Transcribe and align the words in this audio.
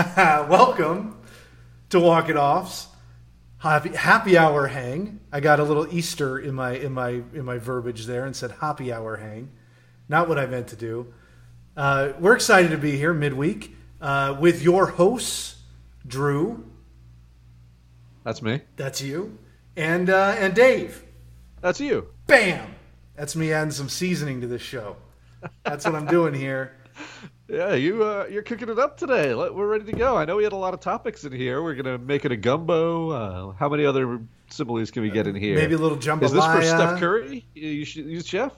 Welcome 0.16 1.18
to 1.90 2.00
Walk 2.00 2.30
It 2.30 2.36
Offs. 2.36 2.88
Happy, 3.58 3.90
happy 3.90 4.38
hour 4.38 4.66
hang. 4.66 5.20
I 5.30 5.40
got 5.40 5.60
a 5.60 5.62
little 5.62 5.92
Easter 5.92 6.38
in 6.38 6.54
my 6.54 6.72
in 6.72 6.92
my 6.92 7.10
in 7.34 7.44
my 7.44 7.58
verbiage 7.58 8.06
there 8.06 8.24
and 8.24 8.34
said 8.34 8.52
happy 8.62 8.90
hour 8.90 9.16
hang. 9.16 9.50
Not 10.08 10.26
what 10.26 10.38
I 10.38 10.46
meant 10.46 10.68
to 10.68 10.76
do. 10.76 11.12
Uh, 11.76 12.12
we're 12.18 12.34
excited 12.34 12.70
to 12.70 12.78
be 12.78 12.96
here 12.96 13.12
midweek 13.12 13.76
uh, 14.00 14.38
with 14.40 14.62
your 14.62 14.86
hosts, 14.86 15.56
Drew. 16.06 16.64
That's 18.24 18.40
me. 18.40 18.62
That's 18.76 19.02
you, 19.02 19.38
and 19.76 20.08
uh, 20.08 20.34
and 20.38 20.54
Dave. 20.54 21.04
That's 21.60 21.78
you. 21.78 22.08
Bam. 22.26 22.74
That's 23.16 23.36
me 23.36 23.52
adding 23.52 23.72
some 23.72 23.90
seasoning 23.90 24.40
to 24.40 24.46
this 24.46 24.62
show. 24.62 24.96
That's 25.62 25.84
what 25.84 25.94
I'm 25.94 26.06
doing 26.06 26.32
here. 26.32 26.72
Yeah, 27.50 27.74
you 27.74 28.04
uh, 28.04 28.26
you're 28.30 28.42
cooking 28.42 28.68
it 28.68 28.78
up 28.78 28.96
today. 28.96 29.34
We're 29.34 29.66
ready 29.66 29.84
to 29.86 29.92
go. 29.92 30.16
I 30.16 30.24
know 30.24 30.36
we 30.36 30.44
had 30.44 30.52
a 30.52 30.56
lot 30.56 30.72
of 30.72 30.78
topics 30.78 31.24
in 31.24 31.32
here. 31.32 31.60
We're 31.62 31.74
gonna 31.74 31.98
make 31.98 32.24
it 32.24 32.30
a 32.30 32.36
gumbo. 32.36 33.10
Uh, 33.10 33.52
how 33.54 33.68
many 33.68 33.84
other 33.84 34.20
similes 34.50 34.92
can 34.92 35.02
we 35.02 35.10
get 35.10 35.26
in 35.26 35.34
here? 35.34 35.56
Maybe 35.56 35.74
a 35.74 35.78
little 35.78 35.98
jambalaya. 35.98 36.22
Is 36.22 36.32
this 36.32 36.44
for 36.44 36.62
Steph 36.62 37.00
Curry? 37.00 37.44
You, 37.54 37.70
you 37.70 38.20
chef? 38.20 38.52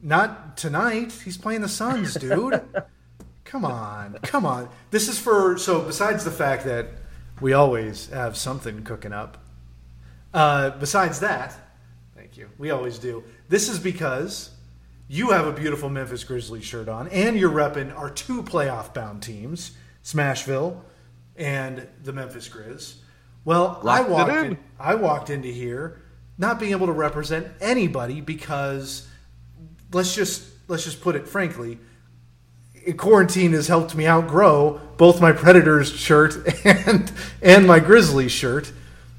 Not 0.00 0.56
tonight. 0.56 1.12
He's 1.24 1.36
playing 1.36 1.62
the 1.62 1.68
Suns, 1.68 2.14
dude. 2.14 2.60
come 3.44 3.64
on, 3.64 4.18
come 4.22 4.46
on. 4.46 4.68
This 4.92 5.08
is 5.08 5.18
for 5.18 5.58
so. 5.58 5.80
Besides 5.80 6.24
the 6.24 6.30
fact 6.30 6.64
that 6.64 6.90
we 7.40 7.54
always 7.54 8.08
have 8.10 8.36
something 8.36 8.84
cooking 8.84 9.12
up. 9.12 9.38
Uh, 10.32 10.70
besides 10.70 11.18
that, 11.20 11.54
thank 12.14 12.36
you. 12.36 12.48
We 12.56 12.70
always 12.70 13.00
do. 13.00 13.24
This 13.48 13.68
is 13.68 13.80
because 13.80 14.51
you 15.12 15.28
have 15.28 15.46
a 15.46 15.52
beautiful 15.52 15.90
Memphis 15.90 16.24
Grizzlies 16.24 16.64
shirt 16.64 16.88
on, 16.88 17.06
and 17.08 17.38
you're 17.38 17.50
repping 17.50 17.94
our 17.94 18.08
two 18.08 18.42
playoff 18.42 18.94
bound 18.94 19.22
teams, 19.22 19.72
Smashville 20.02 20.80
and 21.36 21.86
the 22.02 22.14
Memphis 22.14 22.48
Grizz. 22.48 22.94
Well, 23.44 23.78
Locked 23.82 24.08
I 24.08 24.10
walked 24.10 24.32
in. 24.32 24.58
I 24.80 24.94
walked 24.94 25.28
into 25.28 25.48
here 25.48 26.00
not 26.38 26.58
being 26.58 26.72
able 26.72 26.86
to 26.86 26.92
represent 26.92 27.46
anybody 27.60 28.22
because 28.22 29.06
let's 29.92 30.14
just 30.14 30.48
let's 30.68 30.84
just 30.84 31.02
put 31.02 31.14
it 31.14 31.28
frankly, 31.28 31.78
quarantine 32.96 33.52
has 33.52 33.68
helped 33.68 33.94
me 33.94 34.08
outgrow 34.08 34.80
both 34.96 35.20
my 35.20 35.32
Predators 35.32 35.92
shirt 35.92 36.64
and 36.64 37.12
and 37.42 37.66
my 37.66 37.80
Grizzlies 37.80 38.32
shirt. 38.32 38.72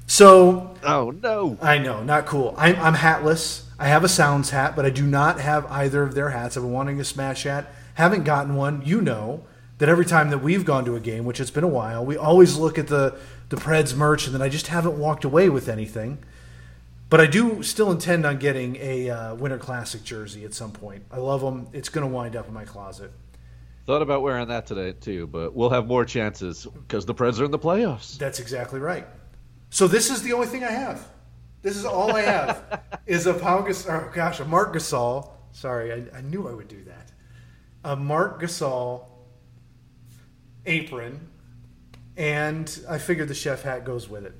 So, 0.08 0.74
oh 0.82 1.12
no, 1.22 1.56
I 1.62 1.78
know, 1.78 2.02
not 2.02 2.26
cool. 2.26 2.52
I'm, 2.58 2.74
I'm 2.80 2.94
hatless. 2.94 3.63
I 3.78 3.86
have 3.88 4.04
a 4.04 4.08
Sounds 4.08 4.50
hat, 4.50 4.76
but 4.76 4.84
I 4.84 4.90
do 4.90 5.06
not 5.06 5.40
have 5.40 5.66
either 5.66 6.02
of 6.02 6.14
their 6.14 6.30
hats. 6.30 6.56
I've 6.56 6.62
been 6.62 6.72
wanting 6.72 7.00
a 7.00 7.04
Smash 7.04 7.42
hat. 7.42 7.72
Haven't 7.94 8.24
gotten 8.24 8.54
one. 8.54 8.82
You 8.84 9.00
know 9.00 9.44
that 9.78 9.88
every 9.88 10.04
time 10.04 10.30
that 10.30 10.38
we've 10.38 10.64
gone 10.64 10.84
to 10.84 10.94
a 10.94 11.00
game, 11.00 11.24
which 11.24 11.40
it's 11.40 11.50
been 11.50 11.64
a 11.64 11.68
while, 11.68 12.04
we 12.04 12.16
always 12.16 12.56
look 12.56 12.78
at 12.78 12.88
the 12.88 13.16
the 13.48 13.56
Preds 13.56 13.94
merch, 13.94 14.26
and 14.26 14.34
then 14.34 14.42
I 14.42 14.48
just 14.48 14.68
haven't 14.68 14.98
walked 14.98 15.24
away 15.24 15.48
with 15.48 15.68
anything. 15.68 16.18
But 17.10 17.20
I 17.20 17.26
do 17.26 17.62
still 17.62 17.90
intend 17.92 18.24
on 18.24 18.38
getting 18.38 18.76
a 18.76 19.10
uh, 19.10 19.34
Winter 19.34 19.58
Classic 19.58 20.02
jersey 20.02 20.44
at 20.44 20.54
some 20.54 20.72
point. 20.72 21.04
I 21.10 21.18
love 21.18 21.42
them. 21.42 21.68
It's 21.72 21.88
going 21.88 22.06
to 22.06 22.12
wind 22.12 22.34
up 22.34 22.48
in 22.48 22.54
my 22.54 22.64
closet. 22.64 23.12
Thought 23.86 24.02
about 24.02 24.22
wearing 24.22 24.48
that 24.48 24.66
today 24.66 24.92
too, 24.92 25.26
but 25.26 25.54
we'll 25.54 25.70
have 25.70 25.86
more 25.86 26.04
chances 26.04 26.66
because 26.66 27.04
the 27.04 27.14
Preds 27.14 27.38
are 27.38 27.44
in 27.44 27.50
the 27.50 27.58
playoffs. 27.58 28.16
That's 28.16 28.40
exactly 28.40 28.80
right. 28.80 29.06
So 29.68 29.86
this 29.86 30.10
is 30.10 30.22
the 30.22 30.32
only 30.32 30.46
thing 30.46 30.64
I 30.64 30.70
have. 30.70 31.06
This 31.64 31.78
is 31.78 31.86
all 31.86 32.14
I 32.14 32.20
have 32.20 32.82
is 33.06 33.26
a 33.26 33.32
Pau 33.32 33.62
Gasol. 33.62 33.88
Oh 33.88 34.10
gosh, 34.12 34.38
a 34.38 34.44
Marc 34.44 34.74
Gasol. 34.74 35.30
Sorry, 35.52 35.92
I, 35.92 36.18
I 36.18 36.20
knew 36.20 36.46
I 36.46 36.52
would 36.52 36.68
do 36.68 36.84
that. 36.84 37.10
A 37.84 37.96
Marc 37.96 38.42
Gasol 38.42 39.06
apron, 40.66 41.26
and 42.18 42.80
I 42.86 42.98
figured 42.98 43.28
the 43.28 43.34
chef 43.34 43.62
hat 43.62 43.86
goes 43.86 44.10
with 44.10 44.26
it. 44.26 44.34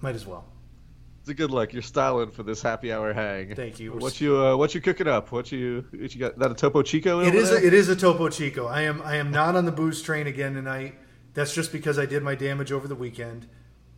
Might 0.00 0.16
as 0.16 0.26
well. 0.26 0.44
It's 1.20 1.28
a 1.28 1.34
good 1.34 1.52
look. 1.52 1.72
You're 1.72 1.82
styling 1.82 2.32
for 2.32 2.42
this 2.42 2.60
happy 2.60 2.92
hour 2.92 3.12
hang. 3.12 3.54
Thank 3.54 3.78
you. 3.78 3.92
What 3.92 4.20
you 4.20 4.36
uh, 4.36 4.56
what 4.56 4.74
you 4.74 4.80
cooking 4.80 5.06
up? 5.06 5.30
What 5.30 5.52
you 5.52 5.84
what 5.92 6.12
you 6.12 6.18
got? 6.18 6.36
That 6.40 6.50
a 6.50 6.54
Topo 6.54 6.82
Chico? 6.82 7.20
It 7.20 7.36
is. 7.36 7.52
A, 7.52 7.64
it 7.64 7.74
is 7.74 7.88
a 7.88 7.94
Topo 7.94 8.28
Chico. 8.28 8.66
I 8.66 8.82
am 8.82 9.00
I 9.02 9.16
am 9.16 9.30
not 9.30 9.54
on 9.54 9.66
the 9.66 9.72
booze 9.72 10.02
train 10.02 10.26
again 10.26 10.54
tonight. 10.54 10.96
That's 11.32 11.54
just 11.54 11.70
because 11.70 11.96
I 11.96 12.06
did 12.06 12.24
my 12.24 12.34
damage 12.34 12.72
over 12.72 12.88
the 12.88 12.96
weekend 12.96 13.46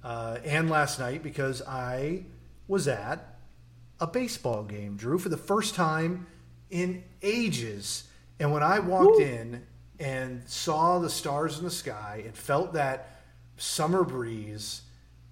uh, 0.04 0.36
and 0.44 0.68
last 0.68 0.98
night 0.98 1.22
because 1.22 1.62
I 1.62 2.26
was 2.68 2.88
at 2.88 3.36
a 4.00 4.06
baseball 4.06 4.64
game, 4.64 4.96
Drew, 4.96 5.18
for 5.18 5.28
the 5.28 5.36
first 5.36 5.74
time 5.74 6.26
in 6.70 7.04
ages. 7.22 8.04
And 8.40 8.52
when 8.52 8.62
I 8.62 8.80
walked 8.80 9.18
Woo. 9.18 9.20
in 9.20 9.62
and 10.00 10.42
saw 10.46 10.98
the 10.98 11.10
stars 11.10 11.58
in 11.58 11.64
the 11.64 11.70
sky 11.70 12.22
and 12.24 12.34
felt 12.34 12.72
that 12.72 13.20
summer 13.56 14.02
breeze 14.02 14.82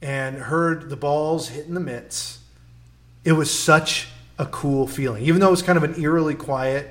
and 0.01 0.37
heard 0.37 0.89
the 0.89 0.97
balls 0.97 1.49
hitting 1.49 1.75
the 1.75 1.81
mitts, 1.81 2.39
it 3.25 3.33
was 3.33 3.53
such 3.53 4.09
a 4.39 4.47
cool 4.47 4.87
feeling. 4.87 5.25
Even 5.25 5.41
though 5.41 5.49
it 5.49 5.53
was 5.53 5.63
kind 5.63 5.77
of 5.77 5.85
an 5.85 6.01
eerily 6.01 6.35
quiet 6.35 6.89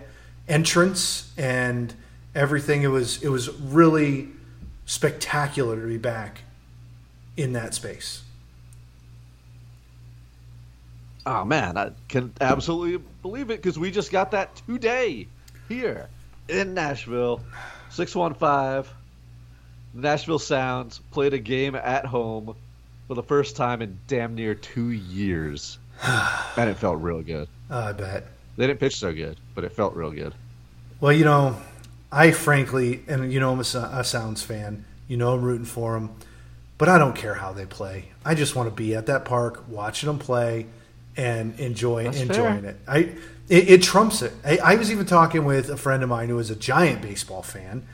entrance 0.48 1.32
and 1.38 1.94
everything, 2.36 2.84
it 2.84 2.88
was 2.88 3.24
it 3.24 3.30
was 3.30 3.50
really 3.60 4.30
spectacular 4.86 5.80
to 5.80 5.88
be 5.88 5.98
back 5.98 6.42
in 7.38 7.54
that 7.54 7.74
space. 7.74 8.24
Oh 11.32 11.46
man, 11.46 11.78
I 11.78 11.92
can 12.08 12.34
absolutely 12.42 13.06
believe 13.22 13.52
it 13.52 13.62
because 13.62 13.78
we 13.78 13.92
just 13.92 14.12
got 14.12 14.32
that 14.32 14.64
today 14.66 15.28
here 15.68 16.10
in 16.48 16.74
Nashville. 16.74 17.42
615 17.92 18.92
Nashville 19.94 20.40
Sounds 20.40 21.02
played 21.12 21.36
a 21.36 21.38
game 21.38 21.76
at 21.76 22.04
home 22.04 22.56
for 23.08 23.14
the 23.14 23.22
first 23.22 23.56
time 23.56 23.84
in 23.84 24.00
damn 24.08 24.34
near 24.34 24.56
two 24.56 24.90
years. 24.90 25.78
and 26.58 26.68
it 26.68 26.78
felt 26.78 27.00
real 27.00 27.22
good. 27.22 27.48
Oh, 27.70 27.80
I 27.80 27.92
bet. 27.92 28.26
They 28.58 28.66
didn't 28.66 28.80
pitch 28.80 28.96
so 28.96 29.14
good, 29.14 29.38
but 29.54 29.64
it 29.64 29.72
felt 29.74 29.96
real 29.96 30.10
good. 30.10 30.34
Well, 31.00 31.14
you 31.14 31.26
know, 31.26 31.62
I 32.12 32.32
frankly, 32.32 33.04
and 33.08 33.32
you 33.32 33.40
know, 33.40 33.52
I'm 33.52 33.60
a, 33.60 34.00
a 34.00 34.04
Sounds 34.04 34.42
fan. 34.42 34.84
You 35.08 35.18
know, 35.18 35.36
I'm 35.36 35.44
rooting 35.44 35.66
for 35.66 35.94
them, 35.94 36.10
but 36.80 36.90
I 36.90 36.98
don't 36.98 37.16
care 37.16 37.36
how 37.36 37.54
they 37.54 37.68
play. 37.68 38.06
I 38.26 38.34
just 38.34 38.56
want 38.56 38.68
to 38.68 38.76
be 38.76 38.96
at 38.96 39.06
that 39.06 39.26
park 39.26 39.66
watching 39.68 40.08
them 40.08 40.18
play 40.18 40.66
and 41.20 41.60
enjoy 41.60 42.06
That's 42.06 42.22
enjoying 42.22 42.62
fair. 42.62 42.72
it. 42.72 42.78
I 42.88 42.98
it, 43.50 43.70
it 43.70 43.84
trumps 43.84 44.22
it. 44.22 44.32
I, 44.46 44.58
I, 44.58 44.76
was 44.76 44.92
even 44.92 45.06
talking 45.06 45.44
with 45.44 45.70
a 45.70 45.76
friend 45.76 46.02
of 46.02 46.08
mine 46.08 46.30
who 46.30 46.40
is 46.40 46.50
a 46.50 46.56
giant 46.56 47.02
baseball 47.02 47.42
fan. 47.42 47.86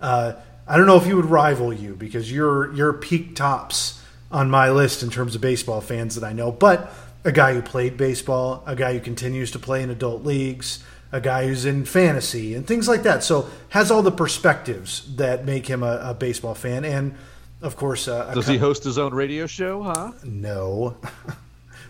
Uh, 0.00 0.34
I 0.66 0.76
don't 0.76 0.86
know 0.86 0.96
if 0.96 1.06
he 1.06 1.14
would 1.14 1.24
rival 1.24 1.72
you 1.72 1.94
because 1.94 2.30
you're 2.30 2.72
you're 2.74 2.92
peak 2.92 3.36
tops 3.36 4.02
on 4.30 4.50
my 4.50 4.70
list 4.70 5.02
in 5.02 5.08
terms 5.10 5.34
of 5.34 5.40
baseball 5.40 5.80
fans 5.80 6.14
that 6.16 6.24
I 6.24 6.32
know, 6.32 6.52
but 6.52 6.92
a 7.24 7.32
guy 7.32 7.54
who 7.54 7.62
played 7.62 7.96
baseball, 7.96 8.62
a 8.66 8.76
guy 8.76 8.92
who 8.92 9.00
continues 9.00 9.50
to 9.52 9.58
play 9.58 9.82
in 9.82 9.88
adult 9.88 10.24
leagues, 10.24 10.84
a 11.10 11.22
guy 11.22 11.46
who's 11.46 11.64
in 11.64 11.86
fantasy 11.86 12.54
and 12.54 12.66
things 12.66 12.86
like 12.86 13.04
that. 13.04 13.24
So 13.24 13.48
has 13.70 13.90
all 13.90 14.02
the 14.02 14.12
perspectives 14.12 15.16
that 15.16 15.46
make 15.46 15.66
him 15.66 15.82
a, 15.82 16.00
a 16.02 16.14
baseball 16.14 16.54
fan. 16.54 16.84
And 16.84 17.14
of 17.62 17.76
course, 17.76 18.08
uh, 18.08 18.34
does 18.34 18.46
he 18.46 18.58
host 18.58 18.84
his 18.84 18.98
own 18.98 19.14
radio 19.14 19.46
show? 19.46 19.82
Huh? 19.84 20.12
No. 20.22 20.98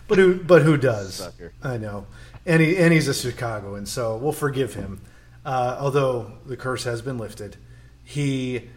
But 0.07 0.17
who? 0.17 0.35
But 0.35 0.61
who 0.61 0.77
does? 0.77 1.15
Sucker. 1.15 1.53
I 1.63 1.77
know, 1.77 2.07
and 2.45 2.61
he 2.61 2.77
and 2.77 2.93
he's 2.93 3.07
a 3.07 3.13
Chicagoan, 3.13 3.85
so 3.85 4.17
we'll 4.17 4.31
forgive 4.31 4.75
him. 4.75 5.01
Uh, 5.45 5.77
although 5.79 6.33
the 6.45 6.57
curse 6.57 6.83
has 6.83 7.01
been 7.01 7.17
lifted, 7.17 7.57
he 8.03 8.69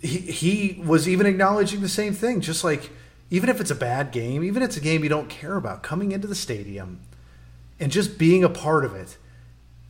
he 0.00 0.18
he 0.18 0.82
was 0.84 1.08
even 1.08 1.26
acknowledging 1.26 1.80
the 1.80 1.88
same 1.88 2.12
thing. 2.12 2.40
Just 2.40 2.64
like 2.64 2.90
even 3.30 3.48
if 3.48 3.60
it's 3.60 3.70
a 3.70 3.76
bad 3.76 4.12
game, 4.12 4.42
even 4.44 4.62
if 4.62 4.68
it's 4.68 4.76
a 4.76 4.80
game 4.80 5.02
you 5.02 5.08
don't 5.08 5.28
care 5.28 5.56
about, 5.56 5.82
coming 5.82 6.12
into 6.12 6.26
the 6.26 6.34
stadium 6.34 7.00
and 7.80 7.92
just 7.92 8.18
being 8.18 8.44
a 8.44 8.48
part 8.48 8.84
of 8.84 8.94
it, 8.94 9.18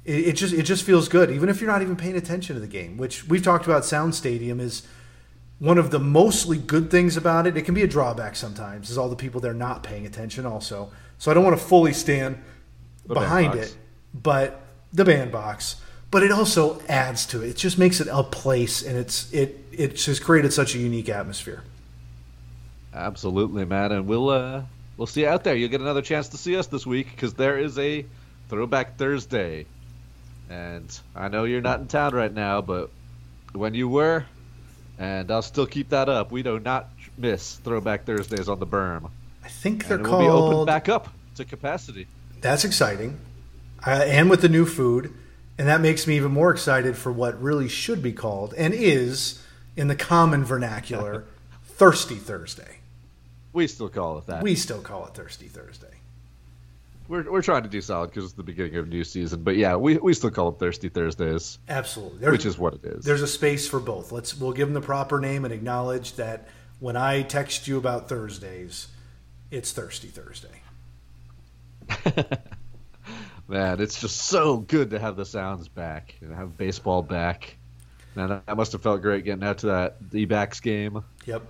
it, 0.05 0.29
it 0.29 0.33
just 0.33 0.55
it 0.55 0.63
just 0.63 0.85
feels 0.85 1.09
good. 1.09 1.31
Even 1.31 1.49
if 1.49 1.61
you're 1.61 1.71
not 1.71 1.83
even 1.83 1.97
paying 1.97 2.17
attention 2.17 2.55
to 2.55 2.61
the 2.61 2.67
game, 2.67 2.97
which 2.97 3.29
we've 3.29 3.43
talked 3.43 3.67
about. 3.67 3.85
Sound 3.85 4.15
Stadium 4.15 4.61
is 4.61 4.83
one 5.59 5.79
of 5.79 5.91
the 5.91 5.99
mostly 5.99 6.59
good 6.59 6.91
things 6.91 7.17
about 7.17 7.47
it, 7.47 7.57
it 7.57 7.63
can 7.63 7.75
be 7.75 7.83
a 7.83 7.87
drawback 7.87 8.37
sometimes, 8.37 8.91
is 8.91 8.99
all 8.99 9.09
the 9.09 9.17
people 9.17 9.41
they're 9.41 9.55
not 9.55 9.83
paying 9.83 10.07
attention 10.07 10.45
also. 10.45 10.91
So 11.19 11.31
I 11.31 11.35
don't 11.35 11.45
want 11.45 11.59
to 11.59 11.65
fully 11.65 11.95
stand 11.95 12.39
the 13.07 13.15
behind 13.15 13.55
it, 13.55 13.75
but 14.13 14.61
the 14.93 15.05
bandbox. 15.05 15.77
But 16.11 16.23
it 16.23 16.31
also 16.31 16.81
adds 16.89 17.27
to 17.27 17.43
it. 17.43 17.51
It 17.51 17.57
just 17.57 17.79
makes 17.79 18.01
it 18.01 18.09
a 18.11 18.23
place, 18.23 18.83
and 18.83 18.97
it's 18.97 19.33
it 19.33 19.59
it 19.73 19.97
just 19.97 20.23
created 20.23 20.53
such 20.53 20.75
a 20.75 20.79
unique 20.79 21.09
atmosphere. 21.09 21.63
Absolutely, 22.95 23.65
man, 23.65 23.93
and 23.93 24.07
we'll 24.07 24.31
uh, 24.31 24.63
we'll 24.97 25.07
see 25.07 25.23
you 25.23 25.29
out 25.29 25.43
there. 25.43 25.57
You'll 25.57 25.71
get 25.71 25.81
another 25.81 26.03
chance 26.03 26.29
to 26.29 26.37
see 26.37 26.57
us 26.57 26.69
this 26.69 26.87
week 26.87 27.11
because 27.11 27.35
there 27.35 27.59
is 27.59 27.79
a 27.79 28.05
Throwback 28.49 28.97
Thursday, 28.97 29.67
and 30.49 30.99
I 31.15 31.29
know 31.29 31.45
you're 31.45 31.61
not 31.61 31.81
in 31.81 31.89
town 31.89 32.15
right 32.15 32.33
now, 32.33 32.61
but 32.63 32.91
when 33.53 33.75
you 33.75 33.89
were, 33.89 34.25
and 34.99 35.31
I'll 35.31 35.43
still 35.43 35.67
keep 35.67 35.91
that 35.91 36.09
up. 36.09 36.31
We 36.31 36.43
do 36.43 36.59
not 36.59 36.91
miss 37.19 37.57
Throwback 37.57 38.05
Thursdays 38.05 38.49
on 38.49 38.59
the 38.59 38.67
berm. 38.67 39.11
I 39.45 39.49
think 39.49 39.87
they're 39.87 39.99
and 39.99 40.07
it 40.07 40.09
called. 40.09 40.25
Will 40.25 40.49
be 40.49 40.55
open 40.55 40.67
back 40.67 40.89
up 40.89 41.09
to 41.37 41.45
capacity. 41.45 42.07
That's 42.41 42.65
exciting, 42.65 43.19
uh, 43.87 44.05
and 44.07 44.29
with 44.29 44.43
the 44.43 44.49
new 44.49 44.67
food, 44.67 45.13
and 45.59 45.69
that 45.69 45.81
makes 45.81 46.07
me 46.07 46.17
even 46.17 46.33
more 46.33 46.51
excited 46.51 46.97
for 46.97 47.11
what 47.13 47.41
really 47.41 47.69
should 47.69 48.03
be 48.03 48.13
called 48.13 48.55
and 48.55 48.75
is 48.75 49.43
in 49.77 49.89
the 49.89 49.97
common 49.97 50.45
vernacular, 50.45 51.25
Thirsty 51.65 52.17
Thursday. 52.17 52.79
We 53.53 53.67
still 53.67 53.89
call 53.89 54.19
it 54.19 54.27
that. 54.27 54.43
We 54.43 54.55
still 54.55 54.81
call 54.81 55.07
it 55.07 55.15
Thirsty 55.15 55.49
Thursday. 55.49 55.95
We're, 57.09 57.31
we're 57.31 57.43
trying 57.43 57.63
to 57.63 57.69
do 57.69 57.81
solid 57.81 58.11
because 58.11 58.25
it's 58.25 58.33
the 58.35 58.43
beginning 58.43 58.77
of 58.77 58.89
new 58.89 59.05
season, 59.05 59.43
but 59.45 59.57
yeah, 59.57 59.77
we, 59.77 59.97
we 59.99 60.13
still 60.13 60.31
call 60.31 60.49
it 60.49 60.59
Thirsty 60.59 60.89
Thursdays. 60.89 61.59
Absolutely, 61.69 62.19
there's, 62.19 62.33
which 62.33 62.47
is 62.47 62.59
what 62.59 62.75
it 62.75 62.85
is. 62.85 63.05
There's 63.05 63.23
a 63.23 63.29
space 63.29 63.69
for 63.69 63.79
both. 63.79 64.11
Let's 64.13 64.37
we'll 64.37 64.53
give 64.53 64.69
them 64.69 64.75
the 64.75 64.81
proper 64.81 65.21
name 65.21 65.45
and 65.45 65.55
acknowledge 65.55 66.15
that 66.15 66.49
when 66.81 66.97
I 66.97 67.23
text 67.23 67.69
you 67.69 67.79
about 67.79 68.09
Thursdays, 68.09 68.89
it's 69.51 69.73
Thirsty 69.73 70.09
Thursday. 70.09 70.49
Man, 73.49 73.81
it's 73.81 74.01
just 74.01 74.17
so 74.17 74.57
good 74.57 74.91
to 74.91 74.99
have 74.99 75.17
the 75.17 75.25
sounds 75.25 75.69
back 75.69 76.17
and 76.21 76.35
have 76.35 76.59
baseball 76.59 77.03
back. 77.03 77.57
Man, 78.17 78.41
that 78.47 78.57
must 78.57 78.73
have 78.73 78.83
felt 78.83 79.03
great 79.03 79.25
getting 79.25 79.45
out 79.45 79.59
to 79.59 79.67
that 79.67 80.11
D 80.11 80.25
backs 80.25 80.59
game. 80.61 81.05
Yep. 81.27 81.43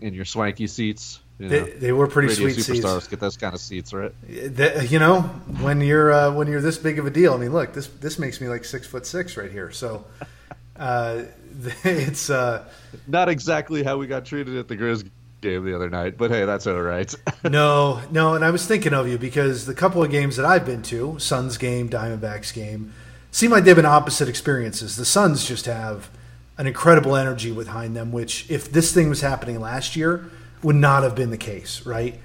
In 0.00 0.14
your 0.14 0.24
swanky 0.24 0.66
seats. 0.66 1.20
You 1.40 1.48
know, 1.48 1.64
they, 1.64 1.70
they, 1.70 1.92
were 1.92 2.06
pretty 2.06 2.34
sweet 2.34 2.54
superstars 2.54 2.96
seats. 2.96 3.08
get 3.08 3.18
those 3.18 3.38
kind 3.38 3.54
of 3.54 3.60
seats, 3.62 3.94
right? 3.94 4.12
The, 4.28 4.86
you 4.90 4.98
know, 4.98 5.22
when 5.62 5.80
you're 5.80 6.12
uh, 6.12 6.34
when 6.34 6.48
you're 6.48 6.60
this 6.60 6.76
big 6.76 6.98
of 6.98 7.06
a 7.06 7.10
deal. 7.10 7.32
I 7.32 7.38
mean, 7.38 7.54
look, 7.54 7.72
this 7.72 7.86
this 7.86 8.18
makes 8.18 8.42
me 8.42 8.48
like 8.48 8.62
six 8.62 8.86
foot 8.86 9.06
six 9.06 9.38
right 9.38 9.50
here. 9.50 9.70
So 9.70 10.04
uh, 10.76 11.22
it's 11.84 12.28
uh, 12.28 12.68
not 13.06 13.30
exactly 13.30 13.82
how 13.82 13.96
we 13.96 14.06
got 14.06 14.26
treated 14.26 14.54
at 14.56 14.68
the 14.68 14.76
Grizz 14.76 15.08
game 15.40 15.64
the 15.64 15.74
other 15.74 15.88
night, 15.88 16.18
but 16.18 16.30
hey, 16.30 16.44
that's 16.44 16.66
all 16.66 16.82
right. 16.82 17.12
no, 17.44 18.02
no, 18.10 18.34
and 18.34 18.44
I 18.44 18.50
was 18.50 18.66
thinking 18.66 18.92
of 18.92 19.08
you 19.08 19.16
because 19.16 19.64
the 19.64 19.74
couple 19.74 20.02
of 20.04 20.10
games 20.10 20.36
that 20.36 20.44
I've 20.44 20.66
been 20.66 20.82
to, 20.82 21.18
Suns 21.18 21.56
game, 21.56 21.88
Diamondbacks 21.88 22.52
game, 22.52 22.92
seem 23.30 23.50
like 23.50 23.64
they've 23.64 23.74
been 23.74 23.86
opposite 23.86 24.28
experiences. 24.28 24.96
The 24.96 25.06
Suns 25.06 25.46
just 25.46 25.64
have 25.64 26.10
an 26.58 26.66
incredible 26.66 27.16
energy 27.16 27.50
behind 27.50 27.96
them, 27.96 28.12
which 28.12 28.44
if 28.50 28.70
this 28.70 28.92
thing 28.92 29.08
was 29.08 29.22
happening 29.22 29.58
last 29.58 29.96
year, 29.96 30.30
would 30.62 30.76
not 30.76 31.02
have 31.02 31.14
been 31.14 31.30
the 31.30 31.38
case, 31.38 31.84
right? 31.86 32.18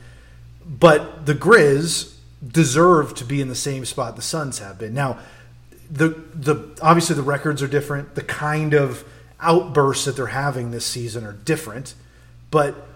But 0.66 1.26
the 1.26 1.36
Grizz 1.36 2.16
deserve 2.46 3.16
to 3.16 3.26
be 3.26 3.42
in 3.42 3.48
the 3.48 3.56
same 3.56 3.86
spot 3.86 4.16
the 4.16 4.22
Suns 4.22 4.60
have 4.60 4.78
been. 4.78 4.94
Now, 4.94 5.20
the 5.90 6.10
the 6.34 6.78
obviously 6.82 7.16
the 7.16 7.22
records 7.22 7.62
are 7.62 7.68
different. 7.68 8.16
The 8.16 8.24
kind 8.24 8.74
of 8.74 9.04
outbursts 9.40 10.06
that 10.06 10.16
they're 10.16 10.28
having 10.28 10.72
this 10.72 10.86
season 10.86 11.26
are 11.26 11.34
different, 11.34 11.94
but 12.52 12.88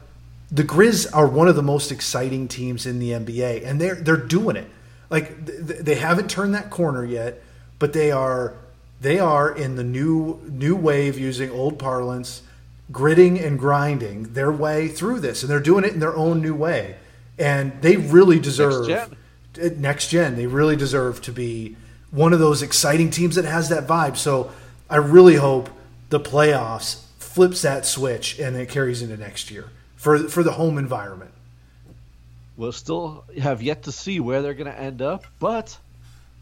the 0.51 0.63
Grizz 0.63 1.07
are 1.13 1.27
one 1.27 1.47
of 1.47 1.55
the 1.55 1.63
most 1.63 1.91
exciting 1.91 2.47
teams 2.47 2.85
in 2.85 2.99
the 2.99 3.11
NBA, 3.11 3.65
and 3.65 3.79
they're 3.79 3.95
they're 3.95 4.17
doing 4.17 4.55
it. 4.55 4.69
Like 5.09 5.45
they 5.45 5.95
haven't 5.95 6.29
turned 6.29 6.53
that 6.55 6.69
corner 6.69 7.05
yet, 7.05 7.41
but 7.77 7.93
they 7.93 8.11
are 8.11 8.55
they 9.01 9.19
are 9.19 9.51
in 9.51 9.75
the 9.75 9.83
new 9.83 10.41
new 10.49 10.75
wave 10.75 11.17
using 11.17 11.51
old 11.51 11.79
parlance, 11.79 12.41
gritting 12.91 13.39
and 13.39 13.59
grinding 13.59 14.33
their 14.33 14.51
way 14.51 14.87
through 14.87 15.19
this, 15.19 15.43
and 15.43 15.49
they're 15.49 15.59
doing 15.59 15.83
it 15.83 15.93
in 15.93 15.99
their 15.99 16.15
own 16.15 16.41
new 16.41 16.55
way, 16.55 16.95
and 17.37 17.81
they 17.81 17.97
really 17.97 18.39
deserve 18.39 18.87
next 18.87 19.09
gen. 19.09 19.17
Uh, 19.59 19.69
next 19.77 20.07
gen 20.09 20.35
they 20.35 20.47
really 20.47 20.75
deserve 20.75 21.21
to 21.21 21.31
be 21.31 21.75
one 22.11 22.33
of 22.33 22.39
those 22.39 22.61
exciting 22.61 23.09
teams 23.09 23.35
that 23.35 23.45
has 23.45 23.69
that 23.69 23.87
vibe. 23.87 24.17
So 24.17 24.51
I 24.89 24.97
really 24.97 25.35
hope 25.35 25.69
the 26.09 26.19
playoffs 26.19 27.03
flips 27.17 27.61
that 27.61 27.85
switch 27.85 28.39
and 28.39 28.55
it 28.55 28.69
carries 28.69 29.01
into 29.01 29.17
next 29.17 29.51
year 29.51 29.69
for 29.95 30.17
for 30.27 30.43
the 30.43 30.51
home 30.51 30.77
environment. 30.77 31.31
We'll 32.57 32.71
still 32.73 33.23
have 33.41 33.61
yet 33.61 33.83
to 33.83 33.91
see 33.91 34.19
where 34.19 34.41
they're 34.41 34.53
going 34.53 34.71
to 34.71 34.77
end 34.77 35.01
up, 35.01 35.25
but 35.39 35.77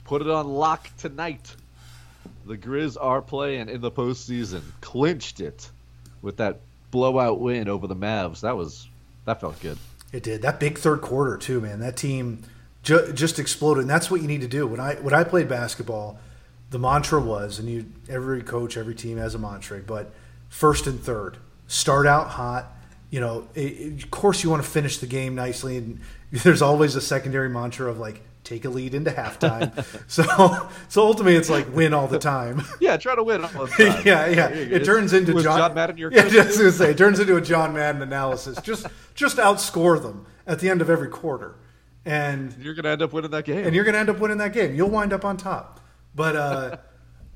put 0.05 0.21
it 0.21 0.29
on 0.29 0.47
lock 0.47 0.89
tonight. 0.97 1.55
The 2.47 2.57
Grizz 2.57 2.97
are 2.99 3.21
playing 3.21 3.69
in 3.69 3.81
the 3.81 3.91
postseason, 3.91 4.61
clinched 4.81 5.41
it 5.41 5.69
with 6.21 6.37
that 6.37 6.59
blowout 6.91 7.39
win 7.39 7.67
over 7.67 7.87
the 7.87 7.95
Mavs. 7.95 8.41
That 8.41 8.57
was 8.57 8.87
that 9.25 9.39
felt 9.41 9.59
good. 9.59 9.77
It 10.11 10.23
did. 10.23 10.41
That 10.41 10.59
big 10.59 10.77
third 10.77 11.01
quarter 11.01 11.37
too, 11.37 11.59
man. 11.59 11.79
That 11.79 11.97
team 11.97 12.43
ju- 12.83 13.11
just 13.13 13.39
exploded, 13.39 13.81
and 13.81 13.89
that's 13.89 14.09
what 14.09 14.21
you 14.21 14.27
need 14.27 14.41
to 14.41 14.47
do. 14.47 14.65
When 14.67 14.79
I 14.79 14.95
when 14.95 15.13
I 15.13 15.23
played 15.23 15.49
basketball, 15.49 16.19
the 16.69 16.79
mantra 16.79 17.19
was, 17.19 17.59
and 17.59 17.69
you 17.69 17.91
every 18.09 18.41
coach, 18.41 18.77
every 18.77 18.95
team 18.95 19.17
has 19.17 19.35
a 19.35 19.39
mantra, 19.39 19.79
but 19.79 20.13
first 20.49 20.87
and 20.87 20.99
third, 20.99 21.37
start 21.67 22.07
out 22.07 22.29
hot 22.29 22.73
you 23.09 23.19
know, 23.19 23.47
it, 23.55 23.59
it, 23.59 24.03
of 24.03 24.11
course 24.11 24.43
you 24.43 24.49
want 24.49 24.63
to 24.63 24.69
finish 24.69 24.97
the 24.97 25.07
game 25.07 25.35
nicely, 25.35 25.77
and 25.77 25.99
there's 26.31 26.61
always 26.61 26.95
a 26.95 27.01
secondary 27.01 27.49
mantra 27.49 27.89
of 27.89 27.97
like 27.97 28.21
take 28.47 28.65
a 28.65 28.69
lead 28.69 28.93
into 28.93 29.11
halftime. 29.11 29.71
so, 30.07 30.23
so 30.87 31.05
ultimately, 31.05 31.35
it's 31.35 31.49
like 31.49 31.73
win 31.75 31.93
all 31.93 32.07
the 32.07 32.19
time. 32.19 32.63
Yeah, 32.79 32.95
try 32.97 33.15
to 33.15 33.23
win 33.23 33.43
all 33.43 33.65
the 33.65 33.67
time. 33.89 34.03
yeah, 34.05 34.27
yeah. 34.27 34.47
It 34.49 34.85
turns 34.85 35.11
into 35.11 35.33
John, 35.33 35.57
John, 35.57 35.73
Madden. 35.73 35.97
Your 35.97 36.11
yeah, 36.11 36.27
just 36.27 36.57
gonna 36.57 36.71
say, 36.71 36.91
it 36.91 36.97
turns 36.97 37.19
into 37.19 37.35
a 37.35 37.41
John 37.41 37.73
Madden 37.73 38.01
analysis. 38.01 38.59
Just, 38.61 38.85
just 39.15 39.37
outscore 39.37 40.01
them 40.01 40.25
at 40.45 40.59
the 40.59 40.69
end 40.69 40.81
of 40.81 40.89
every 40.89 41.09
quarter, 41.09 41.55
and 42.05 42.55
you're 42.59 42.73
gonna 42.75 42.89
end 42.89 43.01
up 43.01 43.11
winning 43.13 43.31
that 43.31 43.45
game. 43.45 43.65
And 43.65 43.75
you're 43.75 43.83
gonna 43.83 43.97
end 43.97 44.09
up 44.09 44.19
winning 44.19 44.37
that 44.37 44.53
game. 44.53 44.75
You'll 44.75 44.89
wind 44.89 45.11
up 45.13 45.25
on 45.25 45.37
top, 45.37 45.79
but. 46.15 46.35
uh 46.35 46.77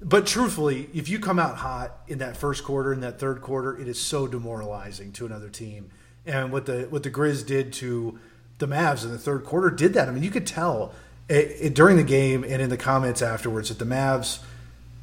but 0.04 0.26
truthfully, 0.26 0.90
if 0.96 1.10
you 1.10 1.20
come 1.20 1.38
out 1.38 1.58
hot 1.58 2.00
in 2.08 2.18
that 2.18 2.36
first 2.36 2.64
quarter, 2.64 2.92
in 2.92 3.02
that 3.02 3.20
third 3.20 3.40
quarter, 3.44 3.80
it 3.80 3.88
is 3.88 4.00
so 4.00 4.26
demoralizing 4.26 5.12
to 5.12 5.28
another 5.28 5.48
team. 5.48 5.92
And 6.26 6.52
what 6.52 6.66
the 6.66 6.88
what 6.90 7.04
the 7.04 7.12
Grizz 7.12 7.46
did 7.46 7.72
to 7.74 8.18
the 8.58 8.68
Mavs 8.68 9.04
in 9.04 9.12
the 9.12 9.18
third 9.18 9.44
quarter 9.44 9.70
did 9.70 9.94
that. 9.94 10.08
I 10.08 10.12
mean, 10.12 10.24
you 10.24 10.32
could 10.32 10.48
tell 10.48 10.94
it, 11.30 11.58
it, 11.60 11.74
during 11.74 11.98
the 11.98 12.04
game 12.04 12.44
and 12.44 12.62
in 12.62 12.70
the 12.70 12.78
comments 12.78 13.22
afterwards 13.22 13.70
that 13.70 13.80
the 13.80 13.86
Mavs 13.86 14.40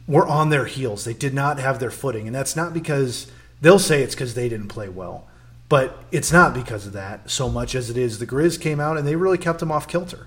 were 0.07 0.27
on 0.27 0.51
their 0.51 0.65
heels. 0.65 1.05
They 1.05 1.15
did 1.15 1.35
not 1.35 1.59
have 1.59 1.79
their 1.79 1.91
footing, 1.91 2.27
and 2.27 2.35
that's 2.35 2.57
not 2.57 2.73
because 2.73 3.31
they'll 3.61 3.79
say 3.79 4.03
it's 4.03 4.15
because 4.15 4.35
they 4.35 4.49
didn't 4.49 4.69
play 4.69 4.89
well, 4.89 5.27
but 5.69 6.03
it's 6.11 6.33
not 6.33 6.55
because 6.55 6.87
of 6.87 6.93
that 6.95 7.31
so 7.31 7.49
much 7.49 7.75
as 7.75 7.91
it 7.91 7.97
is 7.97 8.19
the 8.19 8.27
Grizz 8.27 8.61
came 8.61 8.81
out 8.81 8.97
and 8.97 9.07
they 9.07 9.17
really 9.17 9.39
kept 9.39 9.61
them 9.61 9.71
off 9.71 9.87
kilter. 9.87 10.27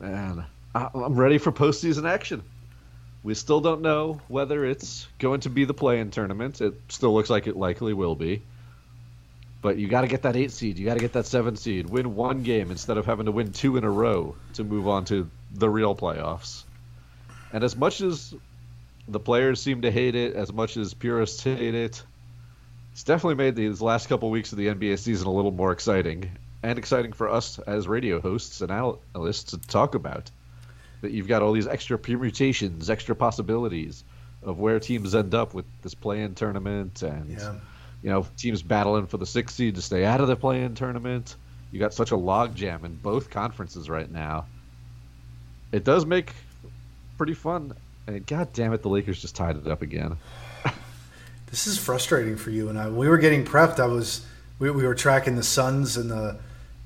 Man, 0.00 0.44
I'm 0.74 1.16
ready 1.16 1.38
for 1.38 1.50
postseason 1.50 2.08
action. 2.08 2.42
We 3.24 3.34
still 3.34 3.60
don't 3.60 3.82
know 3.82 4.20
whether 4.28 4.64
it's 4.64 5.06
going 5.18 5.40
to 5.40 5.50
be 5.50 5.64
the 5.64 5.74
play-in 5.74 6.10
tournament. 6.10 6.60
It 6.60 6.74
still 6.88 7.12
looks 7.12 7.28
like 7.30 7.46
it 7.46 7.56
likely 7.56 7.92
will 7.92 8.14
be. 8.14 8.42
But 9.60 9.76
you 9.76 9.88
got 9.88 10.02
to 10.02 10.06
get 10.06 10.22
that 10.22 10.36
eight 10.36 10.52
seed. 10.52 10.78
You 10.78 10.86
got 10.86 10.94
to 10.94 11.00
get 11.00 11.14
that 11.14 11.26
seven 11.26 11.56
seed. 11.56 11.90
Win 11.90 12.14
one 12.14 12.42
game 12.42 12.70
instead 12.70 12.96
of 12.96 13.06
having 13.06 13.26
to 13.26 13.32
win 13.32 13.52
two 13.52 13.76
in 13.76 13.84
a 13.84 13.90
row 13.90 14.36
to 14.54 14.64
move 14.64 14.86
on 14.86 15.04
to 15.06 15.28
the 15.52 15.68
real 15.68 15.96
playoffs. 15.96 16.62
And 17.52 17.64
as 17.64 17.76
much 17.76 18.00
as 18.00 18.34
the 19.08 19.18
players 19.18 19.60
seem 19.60 19.82
to 19.82 19.90
hate 19.90 20.14
it, 20.14 20.34
as 20.34 20.52
much 20.52 20.76
as 20.76 20.94
purists 20.94 21.42
hate 21.42 21.74
it, 21.74 22.02
it's 22.92 23.04
definitely 23.04 23.36
made 23.36 23.56
these 23.56 23.80
last 23.80 24.08
couple 24.08 24.30
weeks 24.30 24.52
of 24.52 24.58
the 24.58 24.66
NBA 24.66 24.98
season 24.98 25.26
a 25.26 25.32
little 25.32 25.50
more 25.50 25.72
exciting 25.72 26.30
and 26.62 26.78
exciting 26.78 27.12
for 27.12 27.28
us 27.28 27.58
as 27.60 27.88
radio 27.88 28.20
hosts 28.20 28.60
and 28.60 28.70
analysts 28.70 29.44
to 29.44 29.58
talk 29.58 29.94
about 29.94 30.30
that 31.00 31.12
you've 31.12 31.28
got 31.28 31.42
all 31.42 31.52
these 31.52 31.68
extra 31.68 31.98
permutations, 31.98 32.90
extra 32.90 33.14
possibilities 33.14 34.02
of 34.42 34.58
where 34.58 34.80
teams 34.80 35.14
end 35.14 35.34
up 35.34 35.54
with 35.54 35.64
this 35.82 35.94
play-in 35.94 36.34
tournament, 36.34 37.02
and 37.02 37.30
yeah. 37.30 37.54
You 38.02 38.10
know 38.10 38.26
teams 38.36 38.62
battling 38.62 39.06
for 39.06 39.18
the 39.18 39.26
sixth 39.26 39.56
seed 39.56 39.74
to 39.74 39.82
stay 39.82 40.04
out 40.04 40.20
of 40.20 40.28
the 40.28 40.36
play-in 40.36 40.74
tournament. 40.74 41.36
You 41.70 41.78
got 41.78 41.92
such 41.92 42.12
a 42.12 42.16
logjam 42.16 42.84
in 42.84 42.94
both 42.96 43.30
conferences 43.30 43.90
right 43.90 44.10
now. 44.10 44.46
It 45.72 45.84
does 45.84 46.06
make 46.06 46.32
pretty 47.18 47.34
fun. 47.34 47.74
And 48.06 48.24
god 48.26 48.52
damn 48.54 48.72
it, 48.72 48.82
the 48.82 48.88
Lakers 48.88 49.20
just 49.20 49.36
tied 49.36 49.56
it 49.56 49.66
up 49.66 49.82
again. 49.82 50.16
this 51.50 51.66
is 51.66 51.78
frustrating 51.78 52.36
for 52.36 52.50
you 52.50 52.70
and 52.70 52.78
I. 52.78 52.88
we 52.88 53.08
were 53.08 53.18
getting 53.18 53.44
prepped. 53.44 53.78
I 53.78 53.86
was 53.86 54.24
we, 54.58 54.70
we 54.70 54.84
were 54.84 54.94
tracking 54.94 55.36
the 55.36 55.42
Suns 55.42 55.96
and 55.96 56.10
the 56.10 56.38